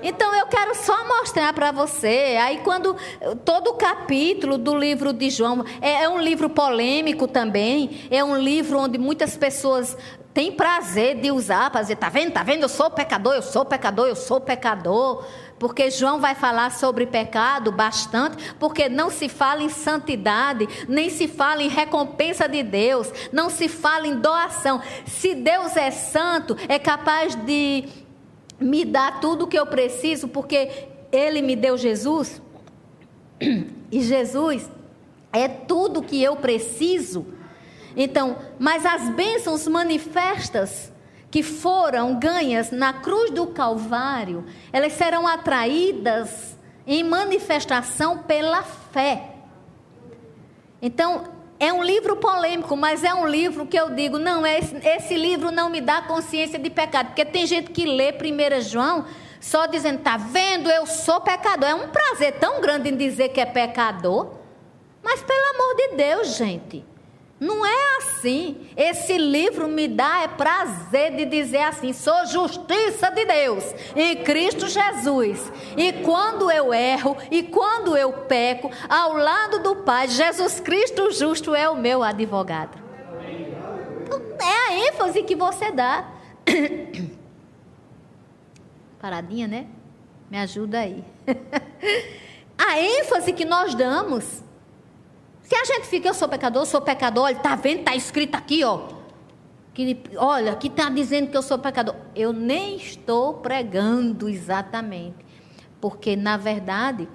Então 0.04 0.36
eu 0.36 0.46
quero 0.48 0.76
só 0.76 1.08
mostrar 1.08 1.54
para 1.54 1.72
você. 1.72 2.38
Aí 2.42 2.60
quando 2.64 2.96
todo 3.46 3.70
o 3.70 3.74
capítulo 3.76 4.58
do 4.58 4.78
livro 4.78 5.14
de 5.14 5.30
João 5.30 5.64
é, 5.82 6.04
é 6.04 6.10
um 6.10 6.20
livro 6.20 6.50
polêmico 6.50 7.28
também, 7.28 8.08
é 8.12 8.22
um 8.24 8.38
livro 8.38 8.78
onde 8.80 8.98
muitas 8.98 9.38
pessoas 9.38 9.98
têm 10.34 10.52
prazer 10.52 11.22
de 11.22 11.32
usar 11.32 11.70
para 11.70 11.82
dizer, 11.82 11.96
tá 11.96 12.10
vendo, 12.10 12.32
tá 12.32 12.44
vendo, 12.44 12.64
eu 12.64 12.70
sou 12.70 12.90
pecador, 12.90 13.36
eu 13.36 13.42
sou 13.42 13.64
pecador, 13.64 14.08
eu 14.08 14.16
sou 14.16 14.42
pecador. 14.42 15.24
Porque 15.60 15.90
João 15.90 16.20
vai 16.20 16.36
falar 16.36 16.72
sobre 16.72 17.06
pecado 17.06 17.72
bastante, 17.72 18.54
porque 18.60 18.90
não 18.90 19.10
se 19.10 19.30
fala 19.30 19.64
em 19.64 19.70
santidade, 19.70 20.68
nem 20.90 21.10
se 21.10 21.26
fala 21.28 21.64
em 21.64 21.70
recompensa 21.70 22.50
de 22.50 22.64
Deus, 22.64 23.10
não 23.32 23.50
se 23.50 23.70
fala 23.70 24.08
em 24.08 24.20
doação. 24.20 24.82
Se 25.06 25.34
Deus 25.34 25.78
é 25.78 25.90
santo, 25.90 26.58
é 26.68 26.78
capaz 26.78 27.36
de 27.36 27.88
me 28.60 28.86
dá 28.86 29.12
tudo 29.12 29.46
o 29.46 29.48
que 29.48 29.58
eu 29.58 29.66
preciso, 29.66 30.28
porque 30.28 30.88
Ele 31.12 31.42
me 31.42 31.56
deu 31.56 31.78
Jesus, 31.78 32.42
e 33.92 34.02
Jesus 34.02 34.70
é 35.32 35.48
tudo 35.48 36.04
que 36.04 36.22
eu 36.22 36.36
preciso. 36.36 37.26
Então, 37.96 38.38
mas 38.58 38.86
as 38.86 39.10
bênçãos 39.10 39.68
manifestas 39.68 40.92
que 41.30 41.42
foram 41.42 42.20
ganhas 42.20 42.72
na 42.72 42.94
cruz 42.94 43.32
do 43.32 43.48
Calvário, 43.48 44.46
elas 44.72 44.94
serão 44.94 45.28
atraídas 45.28 46.56
em 46.86 47.04
manifestação 47.04 48.20
pela 48.20 48.62
fé. 48.62 49.32
Então, 50.82 51.24
é 51.64 51.72
um 51.72 51.82
livro 51.82 52.18
polêmico, 52.18 52.76
mas 52.76 53.04
é 53.04 53.14
um 53.14 53.26
livro 53.26 53.66
que 53.66 53.80
eu 53.80 53.90
digo, 53.90 54.20
não, 54.20 54.46
esse, 54.46 54.76
esse 54.86 55.16
livro 55.16 55.50
não 55.50 55.70
me 55.70 55.80
dá 55.80 56.02
consciência 56.02 56.60
de 56.60 56.70
pecado. 56.70 57.08
Porque 57.08 57.24
tem 57.24 57.46
gente 57.46 57.72
que 57.72 57.86
lê 57.86 58.12
1 58.12 58.62
João 58.62 59.06
só 59.40 59.66
dizendo, 59.66 60.00
tá 60.00 60.18
vendo, 60.18 60.70
eu 60.70 60.86
sou 60.86 61.22
pecador. 61.22 61.70
É 61.70 61.76
um 61.76 61.88
prazer 61.88 62.34
tão 62.34 62.60
grande 62.60 62.90
em 62.90 62.98
dizer 62.98 63.30
que 63.30 63.40
é 63.40 63.46
pecador. 63.46 64.32
Mas 65.02 65.22
pelo 65.22 65.56
amor 65.56 65.76
de 65.76 65.96
Deus, 65.96 66.36
gente. 66.36 66.86
Não 67.44 67.66
é 67.66 67.98
assim. 67.98 68.70
Esse 68.78 69.18
livro 69.18 69.68
me 69.68 69.86
dá 69.86 70.22
é 70.22 70.30
prazer 70.30 71.14
de 71.14 71.26
dizer 71.26 71.64
assim: 71.64 71.92
sou 71.92 72.26
justiça 72.26 73.12
de 73.12 73.26
Deus 73.26 73.66
em 73.94 74.24
Cristo 74.24 74.66
Jesus. 74.70 75.52
E 75.76 75.92
quando 76.04 76.50
eu 76.50 76.74
erro 76.74 77.18
e 77.30 77.44
quando 77.44 77.98
eu 77.98 78.14
peco, 78.14 78.72
ao 78.88 79.18
lado 79.18 79.60
do 79.60 79.76
Pai, 79.76 80.08
Jesus 80.08 80.62
Cristo 80.62 81.12
justo 81.12 81.54
é 81.54 81.70
o 81.70 81.76
meu 81.76 82.02
advogado. 82.02 82.82
Então, 84.04 84.22
é 84.40 84.70
a 84.70 84.88
ênfase 84.88 85.22
que 85.24 85.36
você 85.36 85.70
dá. 85.70 86.10
Paradinha, 89.02 89.50
né? 89.50 89.68
Me 90.32 90.38
ajuda 90.38 90.80
aí. 90.80 91.04
a 92.58 92.80
ênfase 92.80 93.34
que 93.34 93.44
nós 93.44 93.76
damos 93.76 94.42
se 95.54 95.74
a 95.74 95.76
gente 95.76 95.88
fica, 95.88 96.08
eu 96.08 96.14
sou 96.14 96.28
pecador, 96.28 96.62
eu 96.62 96.66
sou 96.66 96.82
pecador, 96.82 97.24
olha, 97.24 97.36
tá 97.36 97.56
vendo? 97.56 97.80
Está 97.80 97.96
escrito 97.96 98.36
aqui, 98.36 98.64
ó. 98.64 98.88
Que, 99.74 100.04
olha, 100.18 100.56
que 100.56 100.68
está 100.68 100.90
dizendo 100.90 101.30
que 101.30 101.38
eu 101.38 101.42
sou 101.42 101.58
pecador. 101.58 101.96
Eu 102.16 102.32
nem 102.32 102.76
estou 102.76 103.36
pregando 103.36 104.30
exatamente. 104.30 105.18
Porque, 105.82 106.16
na 106.16 106.38
verdade, 106.38 107.10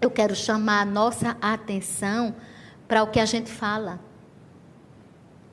eu 0.00 0.10
quero 0.10 0.34
chamar 0.34 0.82
a 0.82 0.84
nossa 0.84 1.36
atenção 1.40 2.34
para 2.86 3.02
o 3.02 3.06
que 3.06 3.20
a 3.20 3.24
gente 3.24 3.50
fala. 3.50 4.00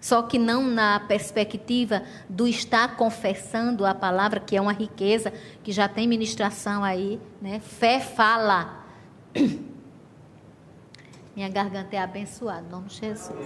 Só 0.01 0.23
que 0.23 0.39
não 0.39 0.63
na 0.63 0.99
perspectiva 0.99 2.01
do 2.27 2.47
estar 2.47 2.95
confessando 2.95 3.85
a 3.85 3.93
palavra, 3.93 4.39
que 4.39 4.57
é 4.57 4.61
uma 4.61 4.73
riqueza, 4.73 5.31
que 5.63 5.71
já 5.71 5.87
tem 5.87 6.07
ministração 6.07 6.83
aí, 6.83 7.21
né? 7.39 7.59
Fé 7.59 7.99
fala. 7.99 8.83
Minha 11.35 11.47
garganta 11.49 11.95
é 11.95 11.99
abençoada, 11.99 12.65
em 12.67 12.69
nome 12.69 12.87
de 12.87 12.95
Jesus. 12.95 13.37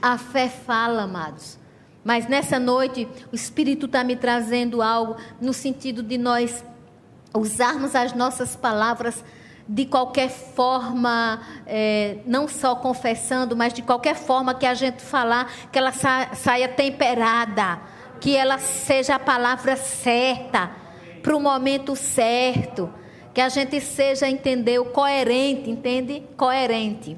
A 0.00 0.16
fé 0.16 0.48
fala, 0.48 1.02
amados. 1.02 1.58
Mas 2.04 2.26
nessa 2.26 2.58
noite, 2.58 3.06
o 3.30 3.34
Espírito 3.34 3.86
está 3.86 4.02
me 4.02 4.16
trazendo 4.16 4.80
algo 4.80 5.16
no 5.40 5.52
sentido 5.52 6.02
de 6.02 6.16
nós 6.16 6.64
usarmos 7.34 7.94
as 7.94 8.14
nossas 8.14 8.56
palavras 8.56 9.22
de 9.68 9.84
qualquer 9.86 10.30
forma, 10.30 11.40
é, 11.66 12.18
não 12.26 12.48
só 12.48 12.74
confessando, 12.74 13.54
mas 13.54 13.72
de 13.72 13.82
qualquer 13.82 14.16
forma 14.16 14.54
que 14.54 14.66
a 14.66 14.74
gente 14.74 15.02
falar, 15.02 15.50
que 15.70 15.78
ela 15.78 15.92
sa 15.92 16.30
saia 16.34 16.68
temperada 16.68 17.78
que 18.20 18.36
ela 18.36 18.58
seja 18.58 19.14
a 19.14 19.18
palavra 19.18 19.76
certa, 19.76 20.70
para 21.22 21.36
o 21.36 21.40
momento 21.40 21.96
certo, 21.96 22.92
que 23.32 23.40
a 23.40 23.48
gente 23.48 23.80
seja, 23.80 24.28
entendeu, 24.28 24.86
coerente, 24.86 25.70
entende? 25.70 26.22
Coerente. 26.36 27.16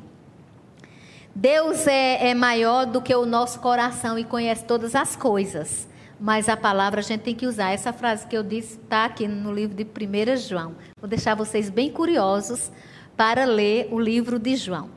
Deus 1.35 1.87
é, 1.87 2.29
é 2.29 2.35
maior 2.35 2.85
do 2.87 3.01
que 3.01 3.15
o 3.15 3.25
nosso 3.25 3.59
coração 3.61 4.19
e 4.19 4.25
conhece 4.25 4.65
todas 4.65 4.95
as 4.95 5.17
coisas. 5.17 5.89
mas 6.21 6.49
a 6.49 6.57
palavra 6.57 7.01
a 7.01 7.03
gente 7.03 7.23
tem 7.23 7.35
que 7.35 7.47
usar. 7.47 7.73
Essa 7.73 7.93
frase 7.93 8.25
que 8.29 8.37
eu 8.37 8.45
disse 8.45 8.79
está 8.79 9.07
aqui 9.07 9.27
no 9.27 9.53
livro 9.53 9.75
de 9.75 9.85
1 9.85 10.37
João. 10.37 10.77
Vou 11.01 11.09
deixar 11.09 11.35
vocês 11.35 11.69
bem 11.69 11.91
curiosos 11.91 12.71
para 13.17 13.45
ler 13.45 13.89
o 13.91 13.99
livro 13.99 14.39
de 14.39 14.55
João. 14.55 14.89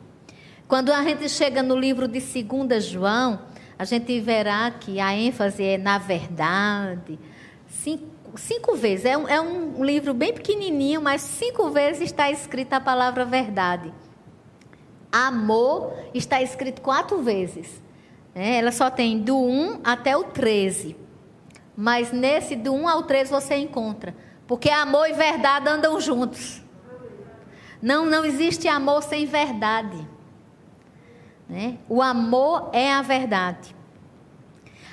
Quando 0.68 0.92
a 0.94 1.04
gente 1.04 1.28
chega 1.28 1.64
no 1.64 1.76
livro 1.76 2.08
de 2.08 2.20
2 2.20 2.86
João, 2.86 3.40
a 3.78 3.84
gente 3.86 4.20
verá 4.20 4.72
que 4.72 5.00
a 5.00 5.14
ênfase 5.14 5.64
é 5.64 5.78
na 5.78 5.98
verdade. 5.98 7.20
Cinco, 7.68 8.06
cinco 8.38 8.76
vezes. 8.76 9.06
É 9.06 9.18
um, 9.18 9.28
é 9.28 9.42
um 9.42 9.84
livro 9.84 10.14
bem 10.14 10.34
pequenininho, 10.34 11.02
mas 11.02 11.22
cinco 11.22 11.70
vezes 11.70 12.04
está 12.04 12.32
escrita 12.32 12.78
a 12.78 12.82
palavra 12.82 13.26
verdade. 13.26 13.94
Amor 15.12 15.94
está 16.14 16.42
escrito 16.42 16.82
quatro 16.82 17.22
vezes. 17.22 17.82
É, 18.34 18.58
ela 18.58 18.72
só 18.72 18.90
tem 18.90 19.20
do 19.20 19.38
1 19.38 19.82
até 19.84 20.16
o 20.16 20.26
13. 20.26 20.96
Mas 21.76 22.12
nesse 22.12 22.56
do 22.56 22.74
1 22.74 22.88
ao 22.88 23.04
13 23.04 23.32
você 23.32 23.56
encontra. 23.56 24.16
Porque 24.48 24.70
amor 24.70 25.10
e 25.10 25.14
verdade 25.14 25.68
andam 25.68 26.00
juntos. 26.00 26.62
Não, 27.82 28.06
não 28.06 28.26
existe 28.26 28.68
amor 28.68 29.04
sem 29.04 29.26
verdade. 29.26 30.15
Né? 31.48 31.78
O 31.88 32.02
amor 32.02 32.70
é 32.74 32.92
a 32.92 33.02
verdade. 33.02 33.76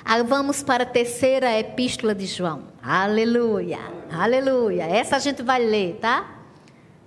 Aí 0.05 0.21
vamos 0.23 0.61
para 0.61 0.83
a 0.83 0.85
terceira 0.85 1.57
epístola 1.57 2.13
de 2.13 2.25
João. 2.25 2.63
Aleluia, 2.81 3.79
aleluia. 4.11 4.83
Essa 4.83 5.15
a 5.15 5.19
gente 5.19 5.41
vai 5.41 5.63
ler, 5.63 5.97
tá? 6.01 6.39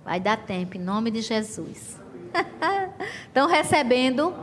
Vai 0.03 0.19
dar 0.19 0.37
tempo, 0.37 0.77
em 0.77 0.79
nome 0.79 1.11
de 1.11 1.21
Jesus. 1.21 1.99
Estão 3.27 3.47
recebendo? 3.47 4.33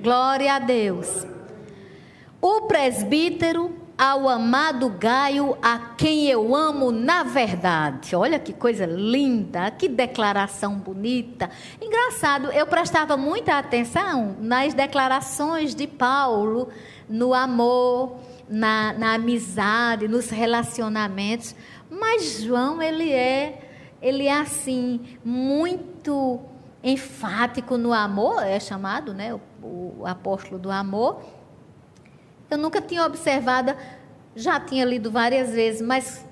Glória 0.00 0.54
a 0.54 0.58
Deus. 0.58 1.26
O 2.40 2.62
presbítero 2.62 3.81
ao 4.02 4.28
amado 4.28 4.88
Gaio, 4.88 5.56
a 5.62 5.78
quem 5.96 6.26
eu 6.26 6.56
amo 6.56 6.90
na 6.90 7.22
verdade. 7.22 8.16
Olha 8.16 8.36
que 8.36 8.52
coisa 8.52 8.84
linda, 8.84 9.70
que 9.70 9.88
declaração 9.88 10.74
bonita. 10.74 11.48
Engraçado, 11.80 12.50
eu 12.50 12.66
prestava 12.66 13.16
muita 13.16 13.56
atenção 13.56 14.36
nas 14.40 14.74
declarações 14.74 15.72
de 15.72 15.86
Paulo 15.86 16.68
no 17.08 17.32
amor, 17.32 18.16
na, 18.48 18.92
na 18.94 19.14
amizade, 19.14 20.08
nos 20.08 20.30
relacionamentos. 20.30 21.54
Mas 21.88 22.40
João, 22.40 22.82
ele 22.82 23.12
é, 23.12 23.70
ele 24.02 24.26
é 24.26 24.36
assim, 24.36 25.16
muito 25.24 26.40
enfático 26.82 27.78
no 27.78 27.92
amor, 27.92 28.42
é 28.42 28.58
chamado, 28.58 29.14
né, 29.14 29.32
o, 29.62 29.94
o 30.00 30.02
apóstolo 30.04 30.58
do 30.58 30.72
amor 30.72 31.22
eu 32.52 32.58
nunca 32.58 32.80
tinha 32.80 33.04
observado, 33.04 33.74
já 34.36 34.60
tinha 34.60 34.84
lido 34.84 35.10
várias 35.10 35.50
vezes, 35.50 35.80
mas 35.80 36.24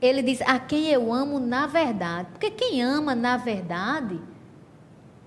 ele 0.00 0.22
diz: 0.22 0.40
A 0.42 0.58
quem 0.58 0.88
eu 0.88 1.12
amo 1.12 1.38
na 1.38 1.66
verdade. 1.66 2.28
Porque 2.32 2.50
quem 2.50 2.82
ama 2.82 3.14
na 3.14 3.36
verdade, 3.36 4.20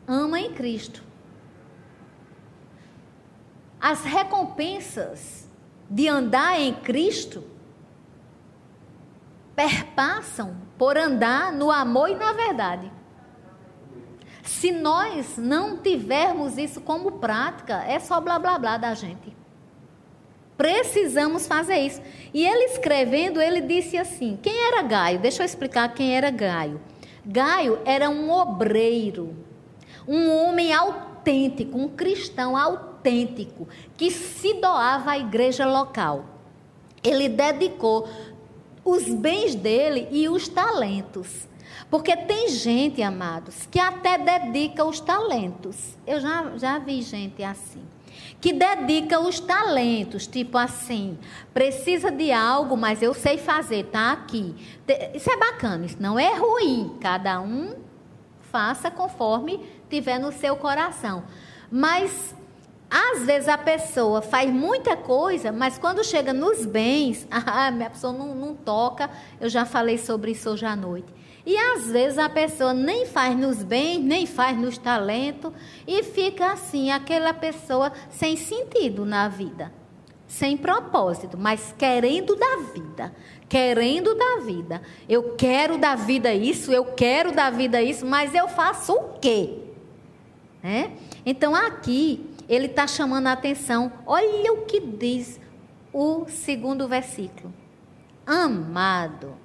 ama 0.08 0.40
em 0.40 0.54
Cristo. 0.54 1.04
As 3.80 4.04
recompensas 4.04 5.48
de 5.90 6.08
andar 6.08 6.60
em 6.60 6.74
Cristo 6.74 7.44
perpassam 9.56 10.56
por 10.78 10.98
andar 10.98 11.52
no 11.52 11.70
amor 11.70 12.10
e 12.10 12.16
na 12.16 12.34
verdade. 12.34 12.92
Se 14.42 14.72
nós 14.72 15.38
não 15.38 15.78
tivermos 15.78 16.58
isso 16.58 16.82
como 16.82 17.14
prática, 17.14 17.84
é 17.84 18.00
só 18.00 18.20
blá 18.20 18.40
blá 18.40 18.58
blá 18.58 18.78
da 18.78 18.94
gente. 18.94 19.43
Precisamos 20.58 21.48
fazer 21.48 21.78
isso. 21.78 22.02
E 22.34 22.46
ele 22.46 22.66
escrevendo, 22.66 23.42
ele 23.42 23.62
disse 23.62 23.98
assim: 23.98 24.38
quem 24.42 24.56
era 24.68 24.82
Gaio? 24.82 25.20
Deixa 25.20 25.42
eu 25.42 25.46
explicar 25.46 25.94
quem 25.94 26.16
era 26.16 26.30
Gaio. 26.30 26.80
Gaio 27.26 27.80
era 27.86 28.10
um 28.10 28.30
obreiro, 28.32 29.36
um 30.08 30.30
homem 30.30 30.74
autêntico, 30.74 31.78
um 31.78 31.88
cristão 31.88 32.58
autêntico, 32.58 33.68
que 33.96 34.12
se 34.12 34.56
doava 34.56 35.12
à 35.12 35.18
igreja 35.18 35.66
local. 35.66 36.26
Ele 37.04 37.28
dedicou 37.30 38.08
os 38.84 39.08
bens 39.08 39.56
dele 39.56 40.08
e 40.12 40.28
os 40.28 40.48
talentos. 40.48 41.48
Porque 41.90 42.16
tem 42.16 42.50
gente, 42.50 43.02
amados, 43.02 43.68
que 43.70 43.80
até 43.80 44.18
dedica 44.18 44.84
os 44.84 45.00
talentos. 45.00 45.98
Eu 46.06 46.20
já, 46.20 46.58
já 46.58 46.80
vi 46.80 47.02
gente 47.02 47.44
assim 47.44 47.93
que 48.44 48.52
dedica 48.52 49.22
os 49.22 49.40
talentos, 49.40 50.28
tipo 50.28 50.58
assim, 50.58 51.18
precisa 51.54 52.12
de 52.12 52.30
algo, 52.30 52.76
mas 52.76 53.02
eu 53.02 53.14
sei 53.14 53.38
fazer, 53.38 53.86
tá 53.86 54.12
aqui. 54.12 54.54
Isso 55.14 55.32
é 55.32 55.38
bacana, 55.38 55.86
isso 55.86 55.96
não 55.98 56.20
é 56.20 56.38
ruim. 56.38 56.98
Cada 57.00 57.40
um 57.40 57.74
faça 58.52 58.92
conforme 58.92 59.66
tiver 59.90 60.20
no 60.20 60.34
seu 60.34 60.58
coração. 60.58 61.24
Mas 61.72 62.36
às 62.92 63.26
vezes 63.26 63.48
a 63.48 63.58
pessoa 63.58 64.22
faz 64.22 64.52
muita 64.52 64.98
coisa, 64.98 65.50
mas 65.54 65.78
quando 65.78 66.04
chega 66.04 66.34
nos 66.34 66.66
bens, 66.66 67.26
a 67.32 67.72
minha 67.72 67.92
pessoa 67.92 68.12
não, 68.12 68.36
não 68.36 68.54
toca. 68.54 69.10
Eu 69.40 69.48
já 69.48 69.64
falei 69.64 69.98
sobre 69.98 70.32
isso 70.32 70.50
hoje 70.50 70.66
à 70.66 70.76
noite. 70.76 71.08
E 71.46 71.58
às 71.58 71.92
vezes 71.92 72.18
a 72.18 72.30
pessoa 72.30 72.74
nem 72.74 73.06
faz 73.06 73.38
nos 73.38 73.62
bens, 73.62 74.00
nem 74.00 74.26
faz 74.26 74.58
nos 74.58 74.78
talentos, 74.78 75.52
e 75.86 76.02
fica 76.02 76.54
assim, 76.54 76.90
aquela 76.90 77.34
pessoa 77.34 77.92
sem 78.10 78.38
sentido 78.38 79.06
na 79.06 79.28
vida, 79.28 79.74
sem 80.26 80.56
propósito, 80.56 81.38
mas 81.38 81.76
querendo 81.78 82.36
da 82.36 82.58
vida, 82.74 83.14
querendo 83.50 84.16
da 84.16 84.38
vida. 84.38 84.82
Eu 85.08 85.36
quero 85.36 85.78
da 85.78 85.96
vida 85.96 86.34
isso, 86.34 86.72
eu 86.72 86.86
quero 86.86 87.34
da 87.34 87.50
vida 87.50 87.82
isso, 87.82 88.06
mas 88.06 88.34
eu 88.34 88.48
faço 88.48 88.94
o 88.94 89.20
quê? 89.20 89.60
É? 90.64 90.92
Então 91.26 91.54
aqui 91.54 92.26
ele 92.48 92.68
está 92.68 92.88
chamando 92.88 93.28
a 93.28 93.34
atenção, 93.34 93.92
olha 94.06 94.54
o 94.54 94.62
que 94.62 94.80
diz 94.80 95.42
o 95.92 96.26
segundo 96.30 96.88
versículo. 96.88 97.54
Amado 98.26 99.43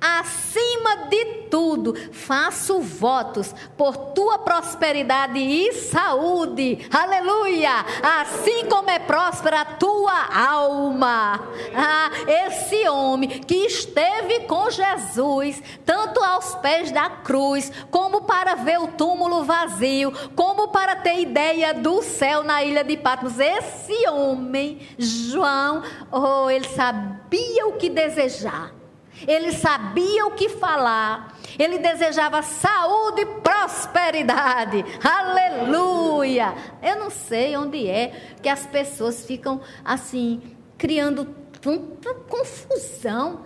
Acima 0.00 1.08
de 1.08 1.24
tudo, 1.50 1.94
faço 2.12 2.80
votos 2.80 3.52
por 3.76 3.96
tua 3.96 4.38
prosperidade 4.38 5.38
e 5.38 5.72
saúde. 5.72 6.88
Aleluia! 6.92 7.84
Assim 8.20 8.66
como 8.66 8.90
é 8.90 8.98
próspera 9.00 9.62
a 9.62 9.64
tua 9.64 10.26
alma. 10.32 11.40
Ah, 11.74 12.10
esse 12.46 12.88
homem 12.88 13.28
que 13.28 13.66
esteve 13.66 14.40
com 14.40 14.70
Jesus, 14.70 15.60
tanto 15.84 16.22
aos 16.22 16.54
pés 16.56 16.92
da 16.92 17.10
cruz, 17.10 17.72
como 17.90 18.22
para 18.22 18.54
ver 18.54 18.78
o 18.78 18.88
túmulo 18.88 19.42
vazio, 19.42 20.12
como 20.36 20.68
para 20.68 20.94
ter 20.94 21.20
ideia 21.20 21.74
do 21.74 22.02
céu 22.02 22.44
na 22.44 22.62
ilha 22.62 22.84
de 22.84 22.96
Patmos. 22.96 23.40
Esse 23.40 24.08
homem, 24.08 24.80
João, 24.96 25.82
oh, 26.12 26.48
ele 26.48 26.68
sabia 26.68 27.66
o 27.66 27.72
que 27.72 27.88
desejar. 27.88 28.77
Ele 29.26 29.52
sabia 29.52 30.26
o 30.26 30.32
que 30.32 30.48
falar. 30.48 31.36
Ele 31.58 31.78
desejava 31.78 32.42
saúde 32.42 33.22
e 33.22 33.26
prosperidade. 33.40 34.84
Aleluia! 35.02 36.54
Eu 36.82 36.98
não 36.98 37.10
sei 37.10 37.56
onde 37.56 37.88
é 37.88 38.12
que 38.42 38.48
as 38.48 38.66
pessoas 38.66 39.24
ficam 39.24 39.60
assim, 39.84 40.42
criando 40.76 41.24
tanta 41.60 42.14
confusão 42.14 43.44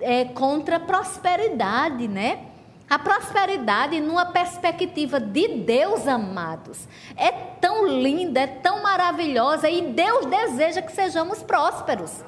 é, 0.00 0.24
contra 0.26 0.76
a 0.76 0.80
prosperidade, 0.80 2.06
né? 2.06 2.44
A 2.88 2.98
prosperidade, 2.98 4.00
numa 4.00 4.26
perspectiva 4.26 5.20
de 5.20 5.46
Deus, 5.58 6.08
amados, 6.08 6.88
é 7.16 7.30
tão 7.30 7.86
linda, 7.86 8.40
é 8.40 8.46
tão 8.46 8.82
maravilhosa 8.82 9.68
e 9.68 9.92
Deus 9.92 10.24
deseja 10.24 10.80
que 10.80 10.92
sejamos 10.92 11.42
prósperos. 11.42 12.24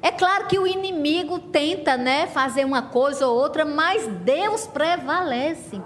É 0.00 0.10
claro 0.10 0.46
que 0.46 0.58
o 0.58 0.66
inimigo 0.66 1.38
tenta, 1.38 1.96
né, 1.96 2.26
fazer 2.28 2.64
uma 2.64 2.82
coisa 2.82 3.26
ou 3.26 3.36
outra, 3.36 3.64
mas 3.64 4.06
Deus 4.06 4.66
prevalece. 4.66 5.80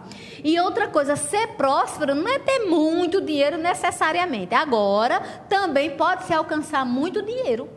E 0.45 0.59
outra 0.61 0.89
coisa, 0.89 1.17
ser 1.17 1.49
próspero 1.57 2.15
não 2.15 2.29
é 2.29 2.39
ter 2.39 2.61
muito 2.67 3.21
dinheiro 3.21 3.57
necessariamente. 3.57 4.55
Agora, 4.55 5.21
também 5.49 5.97
pode 5.97 6.25
se 6.25 6.35
alcançar 6.35 6.85
muito 6.85 7.23
dinheiro. 7.23 7.69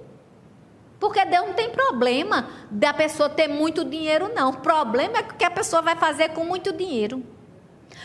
Porque 0.99 1.23
Deus 1.25 1.45
não 1.47 1.53
tem 1.53 1.69
problema 1.69 2.47
da 2.71 2.93
pessoa 2.93 3.29
ter 3.29 3.47
muito 3.47 3.85
dinheiro, 3.85 4.31
não. 4.33 4.49
O 4.49 4.57
problema 4.57 5.19
é 5.19 5.21
o 5.21 5.33
que 5.35 5.45
a 5.45 5.51
pessoa 5.51 5.81
vai 5.81 5.95
fazer 5.95 6.29
com 6.29 6.43
muito 6.43 6.73
dinheiro. 6.73 7.23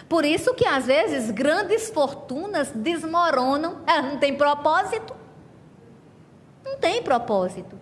Por 0.08 0.24
isso 0.24 0.54
que 0.54 0.66
às 0.66 0.86
vezes 0.86 1.30
grandes 1.30 1.88
fortunas 1.90 2.70
desmoronam, 2.70 3.78
elas 3.86 4.12
não 4.12 4.18
têm 4.18 4.36
propósito. 4.36 5.16
Não 6.64 6.76
tem 6.76 7.02
propósito. 7.02 7.79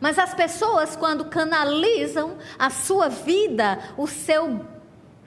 Mas 0.00 0.18
as 0.18 0.34
pessoas, 0.34 0.96
quando 0.96 1.26
canalizam 1.26 2.36
a 2.58 2.70
sua 2.70 3.08
vida, 3.08 3.78
o 3.96 4.06
seu 4.06 4.64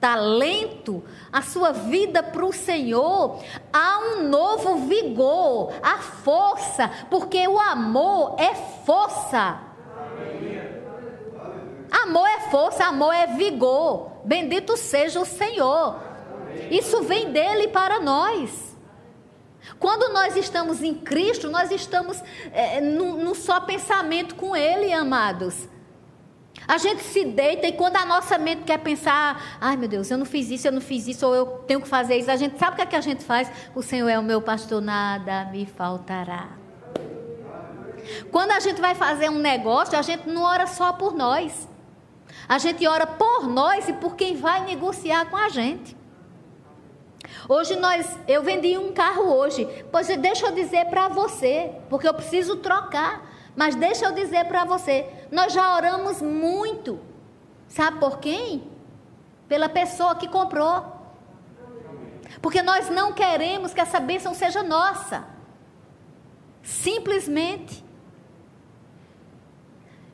talento, 0.00 1.04
a 1.30 1.42
sua 1.42 1.72
vida 1.72 2.22
para 2.22 2.44
o 2.44 2.52
Senhor, 2.52 3.42
há 3.72 3.98
um 3.98 4.28
novo 4.28 4.86
vigor, 4.86 5.72
a 5.82 5.98
força, 5.98 6.90
porque 7.10 7.46
o 7.46 7.58
amor 7.58 8.36
é 8.38 8.54
força. 8.54 9.60
Amor 11.90 12.26
é 12.26 12.40
força, 12.50 12.84
amor 12.84 13.12
é 13.12 13.26
vigor. 13.26 14.12
Bendito 14.24 14.76
seja 14.76 15.20
o 15.20 15.26
Senhor. 15.26 15.96
Isso 16.70 17.02
vem 17.02 17.30
dele 17.32 17.68
para 17.68 18.00
nós. 18.00 18.69
Quando 19.78 20.12
nós 20.12 20.36
estamos 20.36 20.82
em 20.82 20.94
Cristo, 20.94 21.48
nós 21.50 21.70
estamos 21.70 22.22
é, 22.52 22.80
num 22.80 23.34
só 23.34 23.60
pensamento 23.60 24.34
com 24.34 24.56
Ele, 24.56 24.92
amados. 24.92 25.68
A 26.66 26.78
gente 26.78 27.02
se 27.02 27.24
deita 27.24 27.66
e 27.66 27.72
quando 27.72 27.96
a 27.96 28.04
nossa 28.04 28.38
mente 28.38 28.62
quer 28.62 28.78
pensar, 28.78 29.58
ai 29.60 29.76
meu 29.76 29.88
Deus, 29.88 30.10
eu 30.10 30.18
não 30.18 30.26
fiz 30.26 30.50
isso, 30.50 30.68
eu 30.68 30.72
não 30.72 30.80
fiz 30.80 31.06
isso, 31.06 31.26
ou 31.26 31.34
eu 31.34 31.46
tenho 31.66 31.80
que 31.80 31.88
fazer 31.88 32.16
isso, 32.16 32.30
a 32.30 32.36
gente 32.36 32.58
sabe 32.58 32.72
o 32.72 32.76
que, 32.76 32.82
é 32.82 32.86
que 32.86 32.96
a 32.96 33.00
gente 33.00 33.24
faz? 33.24 33.50
O 33.74 33.82
Senhor 33.82 34.08
é 34.08 34.18
o 34.18 34.22
meu 34.22 34.40
pastor, 34.42 34.80
nada 34.80 35.46
me 35.46 35.66
faltará. 35.66 36.50
Quando 38.30 38.52
a 38.52 38.60
gente 38.60 38.80
vai 38.80 38.94
fazer 38.94 39.28
um 39.30 39.38
negócio, 39.38 39.98
a 39.98 40.02
gente 40.02 40.28
não 40.28 40.42
ora 40.42 40.66
só 40.66 40.92
por 40.92 41.14
nós. 41.14 41.68
A 42.48 42.58
gente 42.58 42.86
ora 42.86 43.06
por 43.06 43.46
nós 43.46 43.88
e 43.88 43.92
por 43.92 44.14
quem 44.16 44.36
vai 44.36 44.64
negociar 44.64 45.26
com 45.26 45.36
a 45.36 45.48
gente. 45.48 45.96
Hoje 47.52 47.74
nós, 47.74 48.16
eu 48.28 48.44
vendi 48.44 48.78
um 48.78 48.92
carro 48.92 49.24
hoje. 49.24 49.66
Pois 49.90 50.06
deixa 50.06 50.46
eu 50.46 50.52
dizer 50.52 50.84
para 50.84 51.08
você, 51.08 51.72
porque 51.88 52.06
eu 52.06 52.14
preciso 52.14 52.54
trocar. 52.58 53.28
Mas 53.56 53.74
deixa 53.74 54.04
eu 54.04 54.12
dizer 54.12 54.44
para 54.44 54.64
você, 54.64 55.04
nós 55.32 55.52
já 55.52 55.74
oramos 55.74 56.22
muito. 56.22 57.00
Sabe 57.66 57.98
por 57.98 58.20
quem? 58.20 58.70
Pela 59.48 59.68
pessoa 59.68 60.14
que 60.14 60.28
comprou. 60.28 60.84
Porque 62.40 62.62
nós 62.62 62.88
não 62.88 63.12
queremos 63.12 63.74
que 63.74 63.80
essa 63.80 63.98
bênção 63.98 64.32
seja 64.32 64.62
nossa. 64.62 65.24
Simplesmente. 66.62 67.84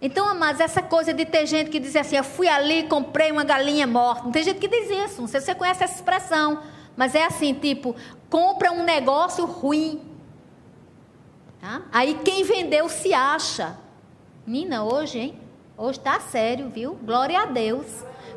Então, 0.00 0.26
amados, 0.26 0.62
essa 0.62 0.80
coisa 0.80 1.12
de 1.12 1.26
ter 1.26 1.44
gente 1.44 1.68
que 1.68 1.78
diz 1.78 1.94
assim, 1.96 2.16
eu 2.16 2.24
fui 2.24 2.48
ali, 2.48 2.84
comprei 2.84 3.30
uma 3.30 3.44
galinha 3.44 3.86
morta. 3.86 4.22
Não 4.22 4.32
tem 4.32 4.42
gente 4.42 4.58
que 4.58 4.68
diz 4.68 4.88
isso, 4.88 5.20
não 5.20 5.28
sei 5.28 5.40
se 5.40 5.46
você 5.46 5.54
conhece 5.54 5.84
essa 5.84 5.96
expressão. 5.96 6.62
Mas 6.96 7.14
é 7.14 7.24
assim, 7.24 7.52
tipo, 7.52 7.94
compra 8.30 8.72
um 8.72 8.82
negócio 8.82 9.44
ruim. 9.44 10.00
Tá? 11.60 11.82
Aí 11.92 12.14
quem 12.24 12.42
vendeu 12.42 12.88
se 12.88 13.12
acha. 13.12 13.76
Nina, 14.46 14.84
hoje, 14.84 15.18
hein? 15.18 15.40
Hoje 15.76 16.00
tá 16.00 16.18
sério, 16.20 16.70
viu? 16.70 16.94
Glória 17.02 17.40
a 17.40 17.46
Deus. 17.46 17.86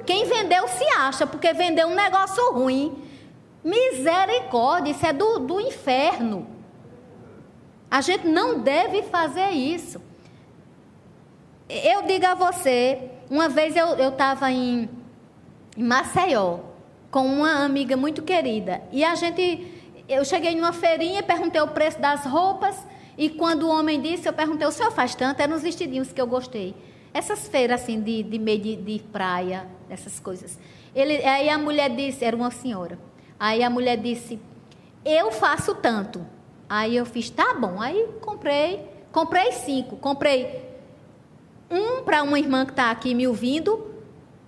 Quem 0.05 0.25
vendeu 0.25 0.67
se 0.67 0.83
acha, 0.97 1.25
porque 1.25 1.53
vendeu 1.53 1.87
um 1.87 1.95
negócio 1.95 2.51
ruim. 2.51 3.01
Misericórdia, 3.63 4.91
isso 4.91 5.05
é 5.05 5.13
do, 5.13 5.39
do 5.39 5.61
inferno. 5.61 6.47
A 7.89 8.01
gente 8.01 8.27
não 8.27 8.59
deve 8.59 9.03
fazer 9.03 9.49
isso. 9.51 10.01
Eu 11.69 12.01
digo 12.03 12.25
a 12.25 12.35
você, 12.35 13.11
uma 13.29 13.47
vez 13.47 13.75
eu 13.75 14.09
estava 14.09 14.51
em, 14.51 14.89
em 15.77 15.83
Maceió 15.83 16.68
com 17.11 17.25
uma 17.25 17.63
amiga 17.63 17.97
muito 17.97 18.21
querida. 18.21 18.81
E 18.91 19.03
a 19.03 19.15
gente, 19.15 19.67
eu 20.07 20.23
cheguei 20.23 20.55
numa 20.55 20.73
feirinha, 20.73 21.23
perguntei 21.23 21.61
o 21.61 21.67
preço 21.67 21.99
das 21.99 22.25
roupas. 22.25 22.75
E 23.17 23.29
quando 23.29 23.63
o 23.63 23.69
homem 23.69 24.01
disse, 24.01 24.27
eu 24.27 24.33
perguntei, 24.33 24.67
o 24.67 24.71
senhor 24.71 24.91
faz 24.91 25.15
tanto? 25.15 25.41
Eram 25.41 25.55
uns 25.55 25.61
vestidinhos 25.61 26.13
que 26.13 26.21
eu 26.21 26.27
gostei. 26.27 26.75
Essas 27.13 27.47
feiras 27.47 27.81
assim 27.81 27.99
de, 27.99 28.23
de 28.23 28.39
meio 28.39 28.59
de, 28.61 28.75
de 28.75 28.99
praia, 29.11 29.67
essas 29.89 30.19
coisas. 30.19 30.57
Ele, 30.95 31.23
aí 31.25 31.49
a 31.49 31.57
mulher 31.57 31.89
disse, 31.89 32.23
era 32.23 32.35
uma 32.35 32.51
senhora. 32.51 32.99
Aí 33.39 33.63
a 33.63 33.69
mulher 33.69 33.97
disse, 33.97 34.39
eu 35.03 35.31
faço 35.31 35.75
tanto. 35.75 36.25
Aí 36.67 36.95
eu 36.95 37.05
fiz, 37.05 37.29
tá 37.29 37.53
bom. 37.53 37.81
Aí 37.81 38.07
comprei, 38.21 38.85
comprei 39.11 39.51
cinco. 39.51 39.97
Comprei 39.97 40.63
um 41.69 42.03
para 42.03 42.21
uma 42.23 42.37
irmã 42.39 42.65
que 42.65 42.71
está 42.71 42.91
aqui 42.91 43.13
me 43.13 43.27
ouvindo. 43.27 43.89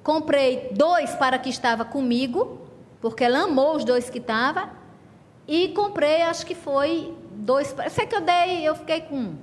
Comprei 0.04 0.70
dois 0.72 1.14
para 1.16 1.38
que 1.38 1.50
estava 1.50 1.86
comigo, 1.86 2.60
porque 3.00 3.24
ela 3.24 3.44
amou 3.44 3.76
os 3.76 3.84
dois 3.84 4.10
que 4.10 4.18
estavam. 4.18 4.70
E 5.48 5.70
comprei, 5.70 6.22
acho 6.24 6.46
que 6.46 6.56
foi 6.56 7.14
dois. 7.32 7.76
Sei 7.90 8.06
que 8.06 8.16
eu 8.16 8.22
dei, 8.22 8.68
eu 8.68 8.76
fiquei 8.76 9.02
com 9.02 9.16
um. 9.16 9.36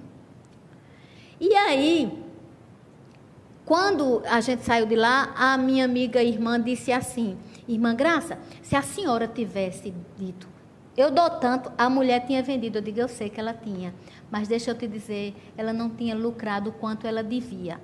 E 1.41 1.55
aí, 1.55 2.25
quando 3.65 4.23
a 4.27 4.41
gente 4.41 4.65
saiu 4.65 4.87
de 4.87 4.97
lá, 4.97 5.33
a 5.37 5.57
minha 5.57 5.85
amiga 5.85 6.23
irmã 6.23 6.61
disse 6.61 6.91
assim: 6.91 7.39
Irmã 7.69 7.95
Graça, 7.95 8.39
se 8.63 8.75
a 8.75 8.83
senhora 8.83 9.29
tivesse 9.29 9.95
dito, 10.17 10.49
eu 10.97 11.13
dou 11.13 11.31
tanto, 11.31 11.71
a 11.79 11.89
mulher 11.89 12.27
tinha 12.27 12.43
vendido. 12.43 12.79
Eu 12.79 12.83
digo, 12.83 12.99
eu 12.99 13.07
sei 13.07 13.31
que 13.31 13.39
ela 13.39 13.55
tinha. 13.55 13.95
Mas 14.29 14.49
deixa 14.49 14.73
eu 14.73 14.75
te 14.75 14.89
dizer, 14.89 15.33
ela 15.57 15.73
não 15.73 15.91
tinha 15.91 16.17
lucrado 16.17 16.73
quanto 16.73 17.07
ela 17.07 17.23
devia. 17.23 17.81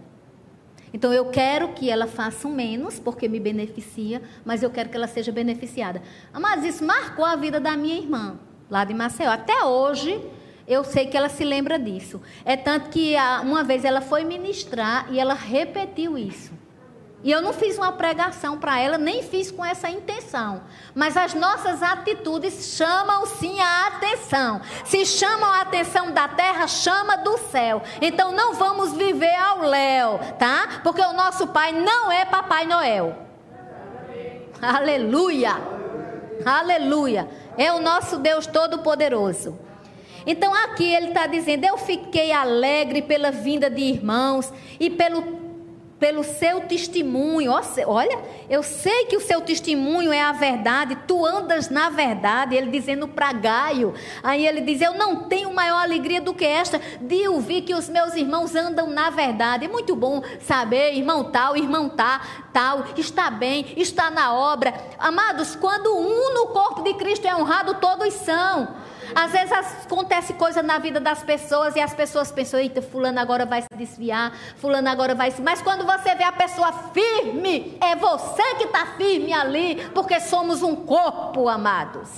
Então 0.94 1.12
eu 1.12 1.24
quero 1.26 1.70
que 1.72 1.90
ela 1.90 2.06
faça 2.06 2.48
menos, 2.48 3.00
porque 3.00 3.28
me 3.28 3.40
beneficia, 3.40 4.22
mas 4.44 4.62
eu 4.62 4.70
quero 4.70 4.88
que 4.88 4.96
ela 4.96 5.08
seja 5.08 5.32
beneficiada. 5.32 6.00
Mas 6.32 6.64
isso 6.64 6.84
marcou 6.84 7.24
a 7.24 7.34
vida 7.34 7.58
da 7.58 7.76
minha 7.76 7.96
irmã, 7.96 8.38
lá 8.70 8.84
de 8.84 8.94
Maceió. 8.94 9.32
Até 9.32 9.64
hoje, 9.64 10.24
eu 10.68 10.84
sei 10.84 11.06
que 11.06 11.16
ela 11.16 11.28
se 11.28 11.42
lembra 11.44 11.80
disso. 11.80 12.22
É 12.44 12.56
tanto 12.56 12.90
que 12.90 13.16
uma 13.42 13.64
vez 13.64 13.84
ela 13.84 14.00
foi 14.00 14.22
ministrar 14.22 15.12
e 15.12 15.18
ela 15.18 15.34
repetiu 15.34 16.16
isso. 16.16 16.52
E 17.24 17.30
eu 17.30 17.40
não 17.40 17.54
fiz 17.54 17.78
uma 17.78 17.90
pregação 17.90 18.58
para 18.58 18.78
ela, 18.78 18.98
nem 18.98 19.22
fiz 19.22 19.50
com 19.50 19.64
essa 19.64 19.88
intenção. 19.88 20.60
Mas 20.94 21.16
as 21.16 21.32
nossas 21.32 21.82
atitudes 21.82 22.76
chamam 22.76 23.24
sim 23.24 23.58
a 23.58 23.86
atenção. 23.86 24.60
Se 24.84 25.06
chamam 25.06 25.48
a 25.48 25.62
atenção 25.62 26.12
da 26.12 26.28
terra, 26.28 26.66
chama 26.68 27.16
do 27.16 27.38
céu. 27.38 27.82
Então 28.02 28.30
não 28.30 28.52
vamos 28.52 28.92
viver 28.92 29.34
ao 29.36 29.62
léu, 29.62 30.20
tá? 30.38 30.82
Porque 30.82 31.00
o 31.00 31.14
nosso 31.14 31.46
pai 31.46 31.72
não 31.72 32.12
é 32.12 32.26
Papai 32.26 32.66
Noel. 32.66 33.16
Aleluia! 34.60 35.56
Aleluia! 36.44 37.26
É 37.56 37.72
o 37.72 37.80
nosso 37.80 38.18
Deus 38.18 38.46
Todo-Poderoso. 38.46 39.58
Então 40.26 40.54
aqui 40.54 40.92
ele 40.92 41.08
está 41.08 41.26
dizendo: 41.26 41.64
Eu 41.64 41.78
fiquei 41.78 42.32
alegre 42.32 43.00
pela 43.00 43.30
vinda 43.30 43.70
de 43.70 43.80
irmãos 43.80 44.52
e 44.78 44.90
pelo 44.90 45.43
pelo 45.98 46.22
seu 46.22 46.62
testemunho. 46.62 47.52
Olha, 47.86 48.18
eu 48.48 48.62
sei 48.62 49.06
que 49.06 49.16
o 49.16 49.20
seu 49.20 49.40
testemunho 49.40 50.12
é 50.12 50.20
a 50.20 50.32
verdade, 50.32 50.98
tu 51.06 51.24
andas 51.24 51.70
na 51.70 51.90
verdade. 51.90 52.54
Ele 52.54 52.70
dizendo 52.70 53.08
para 53.08 53.32
Gaio. 53.32 53.94
Aí 54.22 54.46
ele 54.46 54.60
diz: 54.60 54.80
Eu 54.80 54.94
não 54.94 55.28
tenho 55.28 55.52
maior 55.52 55.82
alegria 55.82 56.20
do 56.20 56.34
que 56.34 56.44
esta 56.44 56.80
de 57.00 57.28
ouvir 57.28 57.62
que 57.62 57.74
os 57.74 57.88
meus 57.88 58.14
irmãos 58.14 58.54
andam 58.54 58.88
na 58.88 59.10
verdade. 59.10 59.64
É 59.64 59.68
muito 59.68 59.94
bom 59.94 60.22
saber, 60.40 60.94
irmão 60.94 61.24
tal, 61.24 61.56
irmão 61.56 61.88
tá, 61.88 62.20
tal, 62.52 62.84
está 62.96 63.30
bem, 63.30 63.66
está 63.76 64.10
na 64.10 64.34
obra. 64.34 64.74
Amados, 64.98 65.54
quando 65.56 65.96
um 65.96 66.34
no 66.34 66.46
corpo 66.48 66.82
de 66.82 66.94
Cristo 66.94 67.26
é 67.26 67.34
honrado, 67.34 67.74
todos 67.74 68.12
são. 68.14 68.68
Às 69.14 69.30
vezes 69.30 69.52
acontece 69.52 70.32
coisa 70.32 70.62
na 70.62 70.78
vida 70.78 70.98
das 70.98 71.22
pessoas 71.22 71.76
e 71.76 71.80
as 71.80 71.94
pessoas 71.94 72.32
pensam, 72.32 72.58
eita, 72.58 72.82
fulano 72.82 73.20
agora 73.20 73.46
vai 73.46 73.62
se 73.62 73.68
desviar, 73.76 74.32
fulano 74.56 74.88
agora 74.88 75.14
vai 75.14 75.30
se. 75.30 75.40
Mas 75.40 75.62
quando 75.62 75.84
você 75.84 76.14
vê 76.14 76.24
a 76.24 76.32
pessoa 76.32 76.72
firme, 76.92 77.78
é 77.80 77.94
você 77.94 78.54
que 78.56 78.64
está 78.64 78.86
firme 78.96 79.32
ali, 79.32 79.88
porque 79.94 80.18
somos 80.20 80.62
um 80.62 80.74
corpo, 80.74 81.48
amados. 81.48 82.08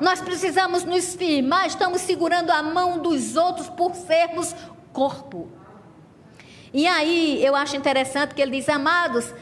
Nós 0.00 0.20
precisamos 0.20 0.84
nos 0.84 1.14
firmar, 1.14 1.66
estamos 1.66 2.02
segurando 2.02 2.50
a 2.50 2.62
mão 2.62 2.98
dos 2.98 3.34
outros 3.34 3.68
por 3.70 3.94
sermos 3.94 4.54
corpo. 4.92 5.50
E 6.74 6.86
aí 6.86 7.42
eu 7.42 7.56
acho 7.56 7.76
interessante 7.76 8.34
que 8.34 8.42
ele 8.42 8.58
diz, 8.58 8.68
amados, 8.68 9.32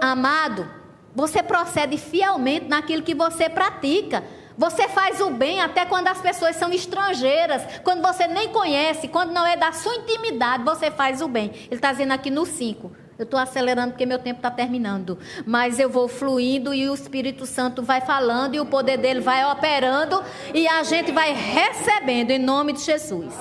amado, 0.00 0.66
você 1.14 1.42
procede 1.42 1.98
fielmente 1.98 2.66
naquilo 2.66 3.02
que 3.02 3.14
você 3.14 3.48
pratica. 3.50 4.24
Você 4.56 4.88
faz 4.88 5.20
o 5.20 5.30
bem 5.30 5.60
até 5.60 5.84
quando 5.86 6.08
as 6.08 6.20
pessoas 6.20 6.56
são 6.56 6.72
estrangeiras, 6.72 7.62
quando 7.82 8.02
você 8.02 8.26
nem 8.26 8.48
conhece, 8.48 9.08
quando 9.08 9.32
não 9.32 9.46
é 9.46 9.56
da 9.56 9.72
sua 9.72 9.94
intimidade, 9.94 10.64
você 10.64 10.90
faz 10.90 11.22
o 11.22 11.28
bem. 11.28 11.50
Ele 11.66 11.76
está 11.76 11.92
dizendo 11.92 12.12
aqui 12.12 12.30
no 12.30 12.44
5. 12.44 12.90
Eu 13.18 13.24
estou 13.24 13.38
acelerando 13.38 13.92
porque 13.92 14.06
meu 14.06 14.18
tempo 14.18 14.38
está 14.38 14.50
terminando. 14.50 15.18
Mas 15.46 15.78
eu 15.78 15.90
vou 15.90 16.08
fluindo 16.08 16.72
e 16.72 16.88
o 16.88 16.94
Espírito 16.94 17.44
Santo 17.44 17.82
vai 17.82 18.00
falando 18.00 18.54
e 18.54 18.60
o 18.60 18.64
poder 18.64 18.96
dele 18.96 19.20
vai 19.20 19.44
operando 19.44 20.24
e 20.54 20.66
a 20.66 20.82
gente 20.82 21.12
vai 21.12 21.34
recebendo 21.34 22.30
em 22.30 22.38
nome 22.38 22.72
de 22.72 22.80
Jesus. 22.80 23.34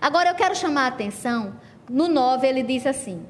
Agora 0.00 0.28
eu 0.30 0.34
quero 0.36 0.54
chamar 0.54 0.84
a 0.84 0.88
atenção. 0.88 1.54
No 1.90 2.06
9 2.06 2.46
ele 2.46 2.62
diz 2.62 2.86
assim: 2.86 3.26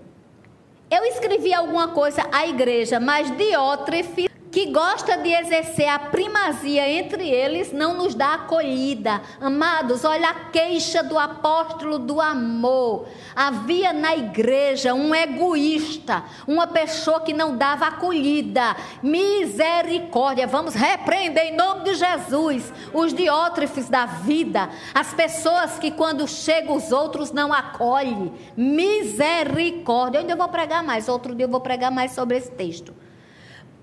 Eu 0.90 1.04
escrevi 1.06 1.54
alguma 1.54 1.88
coisa 1.88 2.28
à 2.30 2.46
igreja, 2.46 3.00
mas 3.00 3.30
Diótrefe 3.34 4.28
que 4.54 4.66
gosta 4.66 5.16
de 5.16 5.30
exercer 5.30 5.88
a 5.88 5.98
primazia 5.98 6.88
entre 6.88 7.28
eles, 7.28 7.72
não 7.72 7.94
nos 7.94 8.14
dá 8.14 8.34
acolhida. 8.34 9.20
Amados, 9.40 10.04
olha 10.04 10.28
a 10.28 10.34
queixa 10.50 11.02
do 11.02 11.18
apóstolo 11.18 11.98
do 11.98 12.20
amor. 12.20 13.08
Havia 13.34 13.92
na 13.92 14.14
igreja 14.14 14.94
um 14.94 15.12
egoísta, 15.12 16.22
uma 16.46 16.68
pessoa 16.68 17.20
que 17.22 17.32
não 17.32 17.56
dava 17.56 17.86
acolhida. 17.86 18.76
Misericórdia, 19.02 20.46
vamos 20.46 20.74
repreender 20.74 21.46
em 21.46 21.56
nome 21.56 21.82
de 21.82 21.94
Jesus 21.96 22.72
os 22.92 23.12
diótrefes 23.12 23.88
da 23.88 24.06
vida, 24.06 24.70
as 24.94 25.12
pessoas 25.12 25.80
que 25.80 25.90
quando 25.90 26.28
chegam 26.28 26.76
os 26.76 26.92
outros 26.92 27.32
não 27.32 27.52
acolhem. 27.52 28.32
Misericórdia. 28.56 30.18
Eu 30.18 30.20
ainda 30.20 30.36
vou 30.36 30.48
pregar 30.48 30.84
mais, 30.84 31.08
outro 31.08 31.34
dia 31.34 31.46
eu 31.46 31.50
vou 31.50 31.60
pregar 31.60 31.90
mais 31.90 32.12
sobre 32.12 32.36
esse 32.36 32.52
texto. 32.52 32.94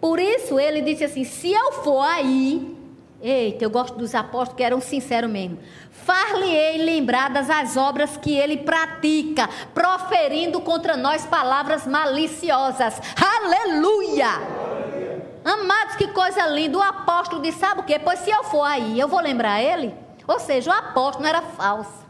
Por 0.02 0.20
isso 0.20 0.60
ele 0.60 0.82
disse 0.82 1.04
assim: 1.04 1.24
se 1.24 1.54
eu 1.54 1.72
for 1.84 2.02
aí, 2.02 2.76
eita, 3.22 3.64
eu 3.64 3.70
gosto 3.70 3.95
dos 3.95 4.16
apóstolos 4.16 4.58
que 4.58 4.64
eram 4.64 4.82
sinceros 4.82 5.30
mesmo. 5.30 5.60
Far-lhe-ei 5.91 6.84
lembradas 6.84 7.47
as 7.49 7.78
obras 7.78 8.18
que 8.18 8.36
ele 8.36 8.58
pratica, 8.58 9.47
proferindo 9.76 10.60
contra 10.60 10.97
nós 10.97 11.26
palavras 11.28 11.86
maliciosas. 11.86 12.99
Aleluia! 13.16 14.30
Amados, 15.45 15.95
que 15.95 16.08
coisa 16.08 16.47
linda. 16.47 16.80
O 16.80 16.82
apóstolo 16.82 17.41
disse: 17.41 17.60
sabe 17.60 17.82
o 17.82 17.84
quê? 17.84 17.99
Pois 17.99 18.20
se 18.20 18.32
eu 18.32 18.43
for 18.45 18.64
aí, 18.64 18.99
eu 18.99 19.08
vou 19.08 19.22
lembrar 19.22 19.62
ele. 19.62 19.93
Ou 20.28 20.39
seja, 20.39 20.72
o 20.72 20.74
apóstolo 20.74 21.24
não 21.24 21.30
era 21.30 21.41
falso. 21.43 22.02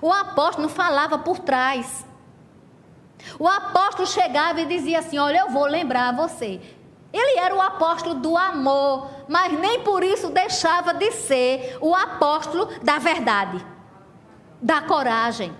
O 0.00 0.12
apóstolo 0.12 0.68
não 0.68 0.74
falava 0.74 1.18
por 1.18 1.40
trás. 1.40 2.06
O 3.38 3.46
apóstolo 3.46 4.06
chegava 4.06 4.60
e 4.60 4.66
dizia 4.66 5.00
assim: 5.00 5.18
Olha, 5.18 5.38
eu 5.38 5.50
vou 5.50 5.66
lembrar 5.66 6.14
você. 6.14 6.60
Ele 7.12 7.38
era 7.38 7.54
o 7.54 7.60
apóstolo 7.60 8.16
do 8.16 8.36
amor, 8.36 9.10
mas 9.28 9.58
nem 9.58 9.80
por 9.80 10.02
isso 10.04 10.28
deixava 10.28 10.92
de 10.92 11.10
ser 11.12 11.78
o 11.80 11.94
apóstolo 11.94 12.66
da 12.82 12.98
verdade, 12.98 13.64
da 14.60 14.82
coragem. 14.82 15.54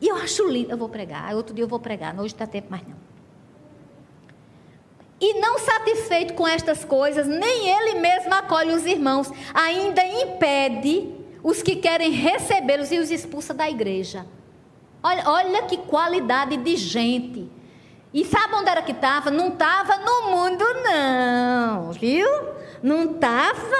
E 0.00 0.08
eu 0.08 0.16
acho 0.16 0.48
lindo. 0.48 0.70
Eu 0.70 0.78
vou 0.78 0.88
pregar. 0.88 1.34
Outro 1.34 1.54
dia 1.54 1.64
eu 1.64 1.68
vou 1.68 1.80
pregar. 1.80 2.18
Hoje 2.18 2.34
está 2.34 2.46
tempo 2.46 2.70
mais 2.70 2.86
não. 2.86 2.96
E 5.20 5.38
não 5.38 5.58
satisfeito 5.58 6.32
com 6.32 6.48
estas 6.48 6.82
coisas, 6.82 7.26
nem 7.26 7.68
ele 7.68 8.00
mesmo 8.00 8.32
acolhe 8.32 8.72
os 8.72 8.86
irmãos, 8.86 9.30
ainda 9.52 10.02
impede 10.02 11.14
os 11.42 11.62
que 11.62 11.76
querem 11.76 12.10
recebê-los 12.10 12.90
e 12.90 12.98
os 12.98 13.10
expulsa 13.10 13.52
da 13.52 13.68
igreja. 13.68 14.24
Olha, 15.02 15.22
olha 15.26 15.62
que 15.62 15.78
qualidade 15.78 16.56
de 16.56 16.76
gente. 16.76 17.50
E 18.12 18.24
sabe 18.24 18.54
onde 18.54 18.68
era 18.68 18.82
que 18.82 18.92
estava? 18.92 19.30
Não 19.30 19.48
estava 19.48 19.96
no 19.98 20.30
mundo, 20.30 20.64
não, 20.82 21.92
viu? 21.92 22.28
Não 22.82 23.12
estava 23.12 23.76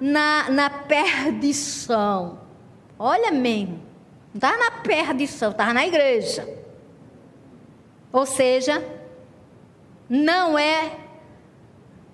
na, 0.00 0.50
na 0.50 0.70
perdição. 0.70 2.40
Olha 2.98 3.30
mesmo. 3.30 3.80
Não 4.32 4.36
estava 4.36 4.56
na 4.56 4.70
perdição, 4.70 5.50
estava 5.52 5.72
na 5.72 5.86
igreja. 5.86 6.48
Ou 8.12 8.26
seja, 8.26 8.84
não 10.08 10.58
é 10.58 10.92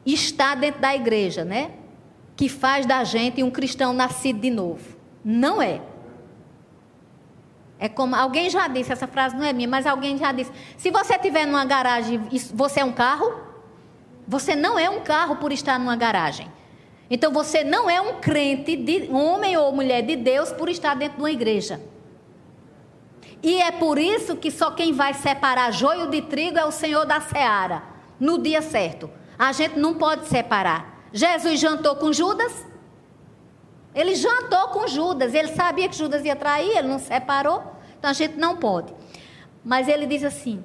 estar 0.05 0.55
dentro 0.57 0.81
da 0.81 0.95
igreja, 0.95 1.45
né? 1.45 1.73
Que 2.37 2.49
faz 2.49 2.85
da 2.85 3.05
gente 3.05 3.43
um 3.43 3.51
cristão 3.51 3.93
nascido 3.93 4.41
de 4.41 4.51
novo. 4.51 4.97
Não 5.25 5.63
é. 5.63 5.81
É 7.85 7.89
como 7.91 8.17
alguém 8.17 8.49
já 8.49 8.67
disse, 8.67 8.91
essa 8.91 9.07
frase 9.07 9.37
não 9.37 9.45
é 9.45 9.53
minha, 9.53 9.69
mas 9.69 9.87
alguém 9.87 10.17
já 10.17 10.33
disse: 10.33 10.51
se 10.75 10.91
você 10.91 11.17
estiver 11.17 11.45
numa 11.45 11.67
garagem, 11.67 12.19
você 12.55 12.81
é 12.81 12.85
um 12.85 12.93
carro? 12.93 13.31
Você 14.27 14.57
não 14.57 14.79
é 14.79 14.89
um 14.89 15.01
carro 15.01 15.37
por 15.37 15.53
estar 15.53 15.79
numa 15.79 15.95
garagem. 15.95 16.51
Então 17.11 17.31
você 17.31 17.63
não 17.63 17.91
é 17.91 18.01
um 18.01 18.23
crente, 18.23 18.75
de, 18.75 19.11
homem 19.13 19.55
ou 19.59 19.71
mulher 19.71 20.01
de 20.01 20.17
Deus, 20.17 20.51
por 20.51 20.71
estar 20.71 20.95
dentro 20.95 21.19
de 21.19 21.23
uma 21.25 21.31
igreja. 21.31 21.79
E 23.43 23.61
é 23.61 23.71
por 23.71 23.99
isso 23.99 24.35
que 24.35 24.51
só 24.51 24.71
quem 24.71 24.95
vai 24.95 25.13
separar 25.13 25.71
joio 25.71 26.09
de 26.09 26.23
trigo 26.23 26.59
é 26.59 26.65
o 26.65 26.73
Senhor 26.73 27.05
da 27.05 27.21
seara, 27.21 27.83
no 28.19 28.39
dia 28.39 28.63
certo. 28.63 29.11
A 29.39 29.53
gente 29.53 29.79
não 29.79 29.93
pode 29.93 30.27
separar. 30.27 31.05
Jesus 31.13 31.61
jantou 31.61 31.97
com 31.97 32.15
Judas? 32.15 32.65
Ele 33.95 34.15
jantou 34.15 34.69
com 34.69 34.89
Judas, 34.89 35.35
ele 35.35 35.49
sabia 35.49 35.87
que 35.87 35.95
Judas 35.95 36.25
ia 36.25 36.35
trair, 36.35 36.79
ele 36.79 36.89
não 36.89 36.99
separou, 36.99 37.74
então 38.05 38.11
a 38.11 38.13
gente 38.13 38.37
não 38.37 38.59
pode. 38.59 38.93
Mas 39.65 39.89
ele 39.89 40.07
diz 40.07 40.23
assim: 40.23 40.63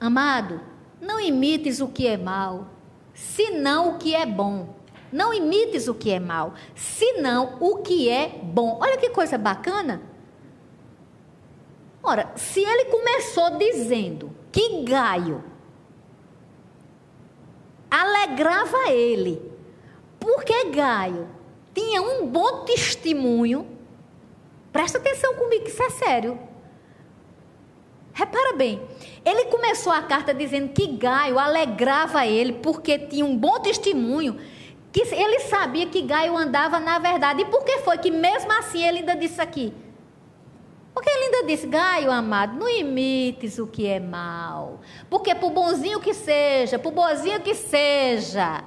Amado, 0.00 0.60
não 1.00 1.20
imites 1.20 1.80
o 1.80 1.86
que 1.86 2.04
é 2.04 2.16
mal, 2.16 2.66
senão 3.14 3.90
o 3.90 3.98
que 3.98 4.12
é 4.12 4.26
bom. 4.26 4.74
Não 5.12 5.32
imites 5.32 5.86
o 5.86 5.94
que 5.94 6.10
é 6.10 6.18
mal, 6.18 6.52
senão 6.74 7.58
o 7.60 7.76
que 7.76 8.08
é 8.08 8.40
bom. 8.42 8.78
Olha 8.80 8.96
que 8.96 9.10
coisa 9.10 9.38
bacana. 9.38 10.02
Ora, 12.02 12.32
se 12.34 12.60
ele 12.60 12.86
começou 12.86 13.56
dizendo 13.56 14.34
que 14.50 14.82
Gaio 14.82 15.44
alegrava 17.88 18.90
ele, 18.90 19.40
porque 20.18 20.70
Gaio 20.70 21.28
tinha 21.72 22.02
um 22.02 22.26
bom 22.26 22.64
testemunho. 22.64 23.78
Presta 24.72 24.98
atenção 24.98 25.34
comigo, 25.36 25.68
isso 25.68 25.82
é 25.82 25.90
sério. 25.90 26.50
Repara 28.20 28.52
bem, 28.52 28.78
ele 29.24 29.46
começou 29.46 29.90
a 29.90 30.02
carta 30.02 30.34
dizendo 30.34 30.74
que 30.74 30.86
Gaio 30.88 31.38
alegrava 31.38 32.26
ele 32.26 32.52
porque 32.52 32.98
tinha 32.98 33.24
um 33.24 33.34
bom 33.34 33.58
testemunho, 33.60 34.38
que 34.92 35.00
ele 35.00 35.40
sabia 35.40 35.86
que 35.86 36.02
Gaio 36.02 36.36
andava 36.36 36.78
na 36.78 36.98
verdade. 36.98 37.40
E 37.40 37.44
por 37.46 37.64
que 37.64 37.78
foi 37.78 37.96
que 37.96 38.10
mesmo 38.10 38.52
assim 38.52 38.86
ele 38.86 38.98
ainda 38.98 39.16
disse 39.16 39.40
aqui? 39.40 39.72
Porque 40.92 41.08
ele 41.08 41.24
ainda 41.34 41.46
disse, 41.46 41.66
Gaio 41.66 42.10
amado, 42.10 42.58
não 42.58 42.68
imites 42.68 43.58
o 43.58 43.66
que 43.66 43.86
é 43.86 43.98
mal. 43.98 44.82
Porque 45.08 45.34
por 45.34 45.50
bonzinho 45.50 45.98
que 45.98 46.12
seja, 46.12 46.78
por 46.78 46.92
boazinho 46.92 47.40
que 47.40 47.54
seja, 47.54 48.62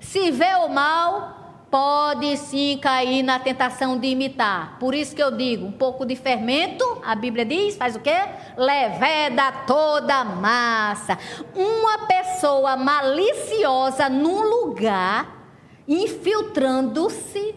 se 0.00 0.30
vê 0.30 0.54
o 0.64 0.68
mal, 0.68 1.43
pode 1.74 2.36
sim 2.36 2.78
cair 2.80 3.24
na 3.24 3.40
tentação 3.40 3.98
de 3.98 4.06
imitar. 4.06 4.78
Por 4.78 4.94
isso 4.94 5.12
que 5.12 5.20
eu 5.20 5.32
digo, 5.32 5.66
um 5.66 5.72
pouco 5.72 6.06
de 6.06 6.14
fermento, 6.14 6.84
a 7.04 7.16
Bíblia 7.16 7.44
diz, 7.44 7.74
faz 7.74 7.96
o 7.96 7.98
quê? 7.98 8.14
Leveda 8.56 9.50
toda 9.66 10.14
a 10.14 10.24
massa. 10.24 11.18
Uma 11.52 12.06
pessoa 12.06 12.76
maliciosa 12.76 14.08
num 14.08 14.42
lugar, 14.42 15.48
infiltrando-se, 15.88 17.56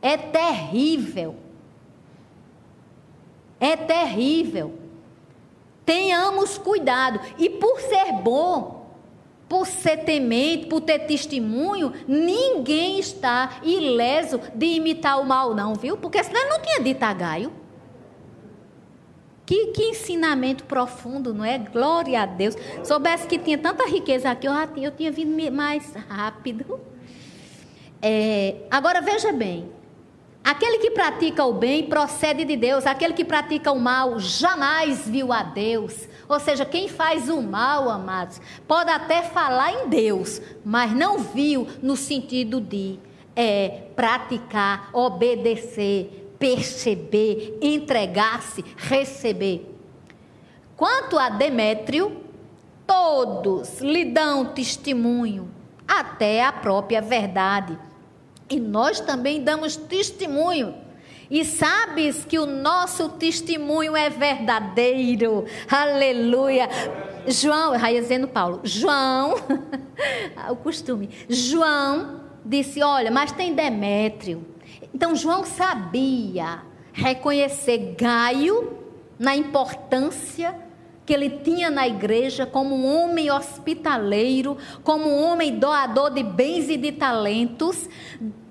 é 0.00 0.16
terrível. 0.16 1.36
É 3.60 3.76
terrível. 3.76 4.78
Tenhamos 5.84 6.56
cuidado. 6.56 7.20
E 7.36 7.50
por 7.50 7.82
ser 7.82 8.12
bom, 8.12 8.79
por 9.50 9.66
ser 9.66 10.04
temente, 10.04 10.66
por 10.66 10.80
ter 10.80 11.00
testemunho, 11.00 11.92
ninguém 12.06 13.00
está 13.00 13.58
ileso 13.64 14.40
de 14.54 14.66
imitar 14.66 15.20
o 15.20 15.26
mal, 15.26 15.56
não, 15.56 15.74
viu? 15.74 15.96
Porque 15.96 16.22
senão 16.22 16.40
ele 16.40 16.50
não 16.50 16.62
tinha 16.62 16.80
dito 16.80 17.02
a 17.02 17.12
Gaio. 17.12 17.52
Que, 19.44 19.66
que, 19.72 19.82
ensinamento 19.82 20.62
profundo, 20.62 21.34
não 21.34 21.44
é? 21.44 21.58
Glória 21.58 22.22
a 22.22 22.26
Deus. 22.26 22.54
Soubesse 22.84 23.26
que 23.26 23.40
tinha 23.40 23.58
tanta 23.58 23.84
riqueza 23.88 24.30
aqui, 24.30 24.46
eu, 24.46 24.52
tinha, 24.72 24.86
eu 24.86 24.92
tinha 24.92 25.10
vindo 25.10 25.50
mais 25.50 25.94
rápido. 26.08 26.78
É, 28.00 28.54
agora 28.70 29.00
veja 29.00 29.32
bem: 29.32 29.68
aquele 30.44 30.78
que 30.78 30.92
pratica 30.92 31.44
o 31.44 31.54
bem 31.54 31.88
procede 31.88 32.44
de 32.44 32.56
Deus, 32.56 32.86
aquele 32.86 33.14
que 33.14 33.24
pratica 33.24 33.72
o 33.72 33.80
mal 33.80 34.16
jamais 34.20 35.08
viu 35.08 35.32
a 35.32 35.42
Deus. 35.42 36.08
Ou 36.30 36.38
seja, 36.38 36.64
quem 36.64 36.86
faz 36.86 37.28
o 37.28 37.42
mal, 37.42 37.90
amados, 37.90 38.40
pode 38.68 38.88
até 38.88 39.20
falar 39.20 39.72
em 39.72 39.88
Deus, 39.88 40.40
mas 40.64 40.92
não 40.92 41.18
viu 41.18 41.66
no 41.82 41.96
sentido 41.96 42.60
de 42.60 43.00
é, 43.34 43.88
praticar, 43.96 44.90
obedecer, 44.92 46.32
perceber, 46.38 47.58
entregar-se, 47.60 48.64
receber. 48.76 49.76
Quanto 50.76 51.18
a 51.18 51.30
Demétrio, 51.30 52.22
todos 52.86 53.80
lhe 53.80 54.04
dão 54.04 54.44
testemunho, 54.44 55.50
até 55.86 56.44
a 56.44 56.52
própria 56.52 57.02
verdade. 57.02 57.76
E 58.48 58.60
nós 58.60 59.00
também 59.00 59.42
damos 59.42 59.74
testemunho 59.74 60.76
e 61.30 61.44
sabes 61.44 62.24
que 62.24 62.38
o 62.38 62.46
nosso 62.46 63.10
testemunho 63.10 63.96
é 63.96 64.10
verdadeiro. 64.10 65.44
Aleluia. 65.70 66.68
João, 67.28 67.76
dizendo 67.76 68.26
Paulo, 68.26 68.60
João, 68.64 69.34
o 70.50 70.56
costume, 70.56 71.08
João 71.28 72.20
disse: 72.44 72.82
Olha, 72.82 73.10
mas 73.10 73.30
tem 73.30 73.54
Demétrio. 73.54 74.44
Então 74.92 75.14
João 75.14 75.44
sabia 75.44 76.62
reconhecer 76.92 77.94
Gaio 77.96 78.78
na 79.18 79.36
importância 79.36 80.54
que 81.10 81.14
ele 81.14 81.28
tinha 81.28 81.70
na 81.70 81.88
igreja 81.88 82.46
como 82.46 82.74
um 82.74 82.86
homem 82.86 83.30
hospitaleiro, 83.30 84.56
como 84.84 85.08
um 85.08 85.24
homem 85.24 85.58
doador 85.58 86.10
de 86.10 86.22
bens 86.22 86.68
e 86.68 86.76
de 86.76 86.92
talentos, 86.92 87.88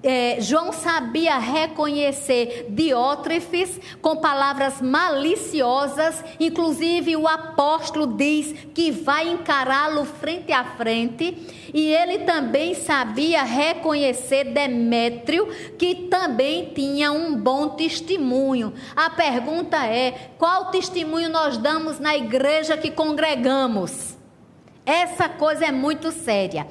é, 0.02 0.38
João 0.40 0.72
sabia 0.72 1.38
reconhecer 1.38 2.68
Diótrefes 2.70 3.80
com 4.02 4.16
palavras 4.16 4.82
maliciosas, 4.82 6.24
inclusive 6.40 7.18
o 7.18 7.28
apóstolo 7.28 8.08
diz 8.08 8.56
que 8.74 8.92
vai 8.92 9.28
encará-lo 9.28 10.06
frente 10.06 10.54
a 10.54 10.64
frente, 10.64 11.38
e 11.74 11.94
ele 11.94 12.20
também 12.20 12.74
sabia 12.74 13.44
reconhecer 13.44 14.46
Demétrio, 14.46 15.48
que 15.78 16.08
também 16.10 16.72
tinha 16.74 17.12
um 17.12 17.36
bom 17.36 17.70
testemunho. 17.70 18.74
A 18.96 19.10
pergunta 19.10 19.86
é: 19.86 20.32
qual 20.38 20.72
testemunho 20.72 21.30
nós 21.30 21.58
damos 21.58 22.00
na 22.00 22.16
igreja 22.16 22.78
que 22.78 22.90
congregamos? 22.90 24.18
Essa 24.86 25.30
coisa 25.30 25.66
é 25.66 25.72
muito 25.72 26.12
séria. 26.12 26.66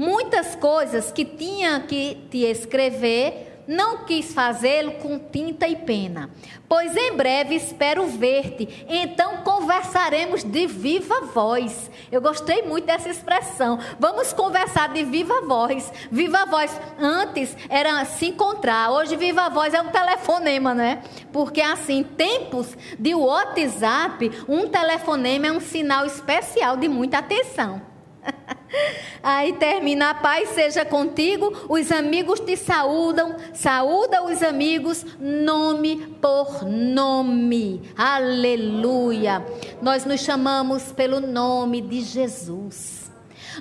Muitas 0.00 0.54
coisas 0.54 1.12
que 1.12 1.26
tinha 1.26 1.78
que 1.80 2.26
te 2.30 2.38
escrever, 2.38 3.64
não 3.68 4.06
quis 4.06 4.32
fazê-lo 4.32 4.92
com 4.92 5.18
tinta 5.18 5.68
e 5.68 5.76
pena, 5.76 6.30
pois 6.66 6.96
em 6.96 7.14
breve 7.14 7.54
espero 7.54 8.06
ver-te. 8.06 8.86
Então 8.88 9.42
conversaremos 9.42 10.42
de 10.42 10.66
viva 10.66 11.26
voz. 11.34 11.90
Eu 12.10 12.22
gostei 12.22 12.62
muito 12.62 12.86
dessa 12.86 13.10
expressão. 13.10 13.78
Vamos 13.98 14.32
conversar 14.32 14.88
de 14.88 15.04
viva 15.04 15.42
voz. 15.42 15.92
Viva 16.10 16.46
voz. 16.46 16.74
Antes 16.98 17.54
era 17.68 18.02
se 18.06 18.28
encontrar, 18.28 18.90
hoje 18.92 19.16
viva 19.16 19.50
voz 19.50 19.74
é 19.74 19.82
um 19.82 19.90
telefonema, 19.90 20.72
né? 20.72 21.02
Porque 21.30 21.60
assim, 21.60 22.02
tempos 22.02 22.74
de 22.98 23.14
WhatsApp, 23.14 24.32
um 24.48 24.66
telefonema 24.66 25.48
é 25.48 25.52
um 25.52 25.60
sinal 25.60 26.06
especial 26.06 26.78
de 26.78 26.88
muita 26.88 27.18
atenção. 27.18 27.89
Aí 29.22 29.52
termina 29.54 30.10
a 30.10 30.14
paz 30.14 30.50
seja 30.50 30.84
contigo, 30.84 31.66
os 31.68 31.90
amigos 31.92 32.40
te 32.40 32.56
saúdam, 32.56 33.36
saúda 33.52 34.24
os 34.24 34.42
amigos 34.42 35.04
nome 35.18 36.16
por 36.20 36.64
nome. 36.64 37.82
Aleluia. 37.96 39.44
Nós 39.82 40.04
nos 40.04 40.20
chamamos 40.20 40.92
pelo 40.92 41.20
nome 41.20 41.80
de 41.80 42.00
Jesus. 42.00 43.00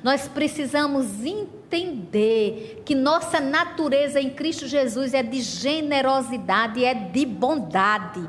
Nós 0.03 0.27
precisamos 0.27 1.25
entender 1.25 2.83
que 2.85 2.95
nossa 2.95 3.39
natureza 3.39 4.21
em 4.21 4.29
Cristo 4.29 4.67
Jesus 4.67 5.13
é 5.13 5.23
de 5.23 5.41
generosidade, 5.41 6.85
é 6.85 6.93
de 6.93 7.25
bondade, 7.25 8.27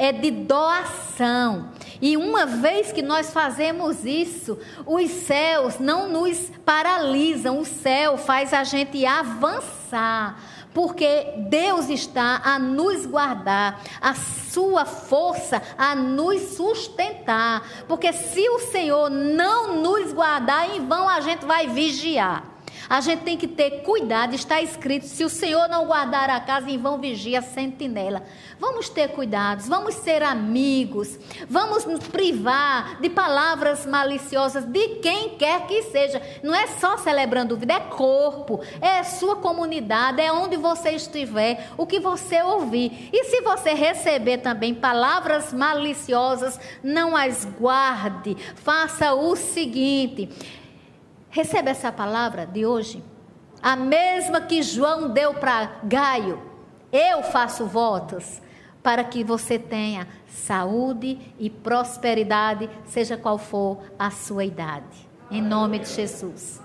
é 0.00 0.12
de 0.12 0.30
doação. 0.30 1.68
E 2.00 2.16
uma 2.16 2.46
vez 2.46 2.90
que 2.90 3.02
nós 3.02 3.30
fazemos 3.30 4.06
isso, 4.06 4.58
os 4.86 5.10
céus 5.10 5.78
não 5.78 6.08
nos 6.08 6.50
paralisam, 6.64 7.58
o 7.58 7.66
céu 7.66 8.16
faz 8.16 8.54
a 8.54 8.64
gente 8.64 9.04
avançar 9.04 10.42
porque 10.72 11.34
Deus 11.48 11.88
está 11.90 12.40
a 12.44 12.56
nos 12.56 13.04
guardar, 13.04 13.82
a 14.00 14.14
sua 14.14 14.84
força 14.84 15.60
a 15.76 15.96
nos 15.96 16.40
sustentar. 16.54 17.66
Porque 17.88 18.12
se 18.12 18.48
o 18.48 18.60
Senhor 18.60 19.10
não 19.10 19.82
nos 19.82 20.12
guardar, 20.12 20.70
em 20.70 20.86
vão 20.86 21.08
a 21.08 21.20
gente 21.20 21.44
vai 21.44 21.66
vigiar. 21.66 22.44
A 22.90 23.00
gente 23.00 23.22
tem 23.22 23.36
que 23.36 23.46
ter 23.46 23.82
cuidado, 23.82 24.34
está 24.34 24.60
escrito: 24.60 25.06
se 25.06 25.22
o 25.22 25.28
Senhor 25.28 25.68
não 25.68 25.86
guardar 25.86 26.28
a 26.28 26.40
casa, 26.40 26.68
em 26.68 26.76
vão 26.76 26.98
vigia 26.98 27.38
a 27.38 27.42
sentinela. 27.42 28.24
Vamos 28.58 28.88
ter 28.88 29.10
cuidados, 29.10 29.68
vamos 29.68 29.94
ser 29.94 30.24
amigos, 30.24 31.16
vamos 31.48 31.84
nos 31.84 32.00
privar 32.08 33.00
de 33.00 33.08
palavras 33.08 33.86
maliciosas 33.86 34.64
de 34.64 34.96
quem 34.96 35.36
quer 35.36 35.68
que 35.68 35.84
seja. 35.84 36.20
Não 36.42 36.52
é 36.52 36.66
só 36.66 36.98
celebrando 36.98 37.56
vida, 37.56 37.74
é 37.74 37.78
corpo, 37.78 38.60
é 38.80 39.04
sua 39.04 39.36
comunidade, 39.36 40.20
é 40.20 40.32
onde 40.32 40.56
você 40.56 40.90
estiver, 40.90 41.68
o 41.78 41.86
que 41.86 42.00
você 42.00 42.42
ouvir. 42.42 43.08
E 43.12 43.22
se 43.26 43.40
você 43.40 43.72
receber 43.72 44.38
também 44.38 44.74
palavras 44.74 45.52
maliciosas, 45.52 46.58
não 46.82 47.16
as 47.16 47.44
guarde. 47.44 48.36
Faça 48.56 49.14
o 49.14 49.36
seguinte: 49.36 50.28
Recebe 51.30 51.70
essa 51.70 51.92
palavra 51.92 52.44
de 52.44 52.66
hoje? 52.66 53.02
A 53.62 53.76
mesma 53.76 54.40
que 54.40 54.62
João 54.62 55.10
deu 55.10 55.34
para 55.34 55.80
Gaio. 55.84 56.42
Eu 56.92 57.22
faço 57.22 57.66
votos 57.66 58.42
para 58.82 59.04
que 59.04 59.22
você 59.22 59.58
tenha 59.58 60.08
saúde 60.26 61.18
e 61.38 61.48
prosperidade, 61.48 62.68
seja 62.84 63.16
qual 63.16 63.38
for 63.38 63.78
a 63.98 64.10
sua 64.10 64.44
idade. 64.44 65.08
Em 65.30 65.40
nome 65.40 65.78
de 65.78 65.88
Jesus. 65.88 66.60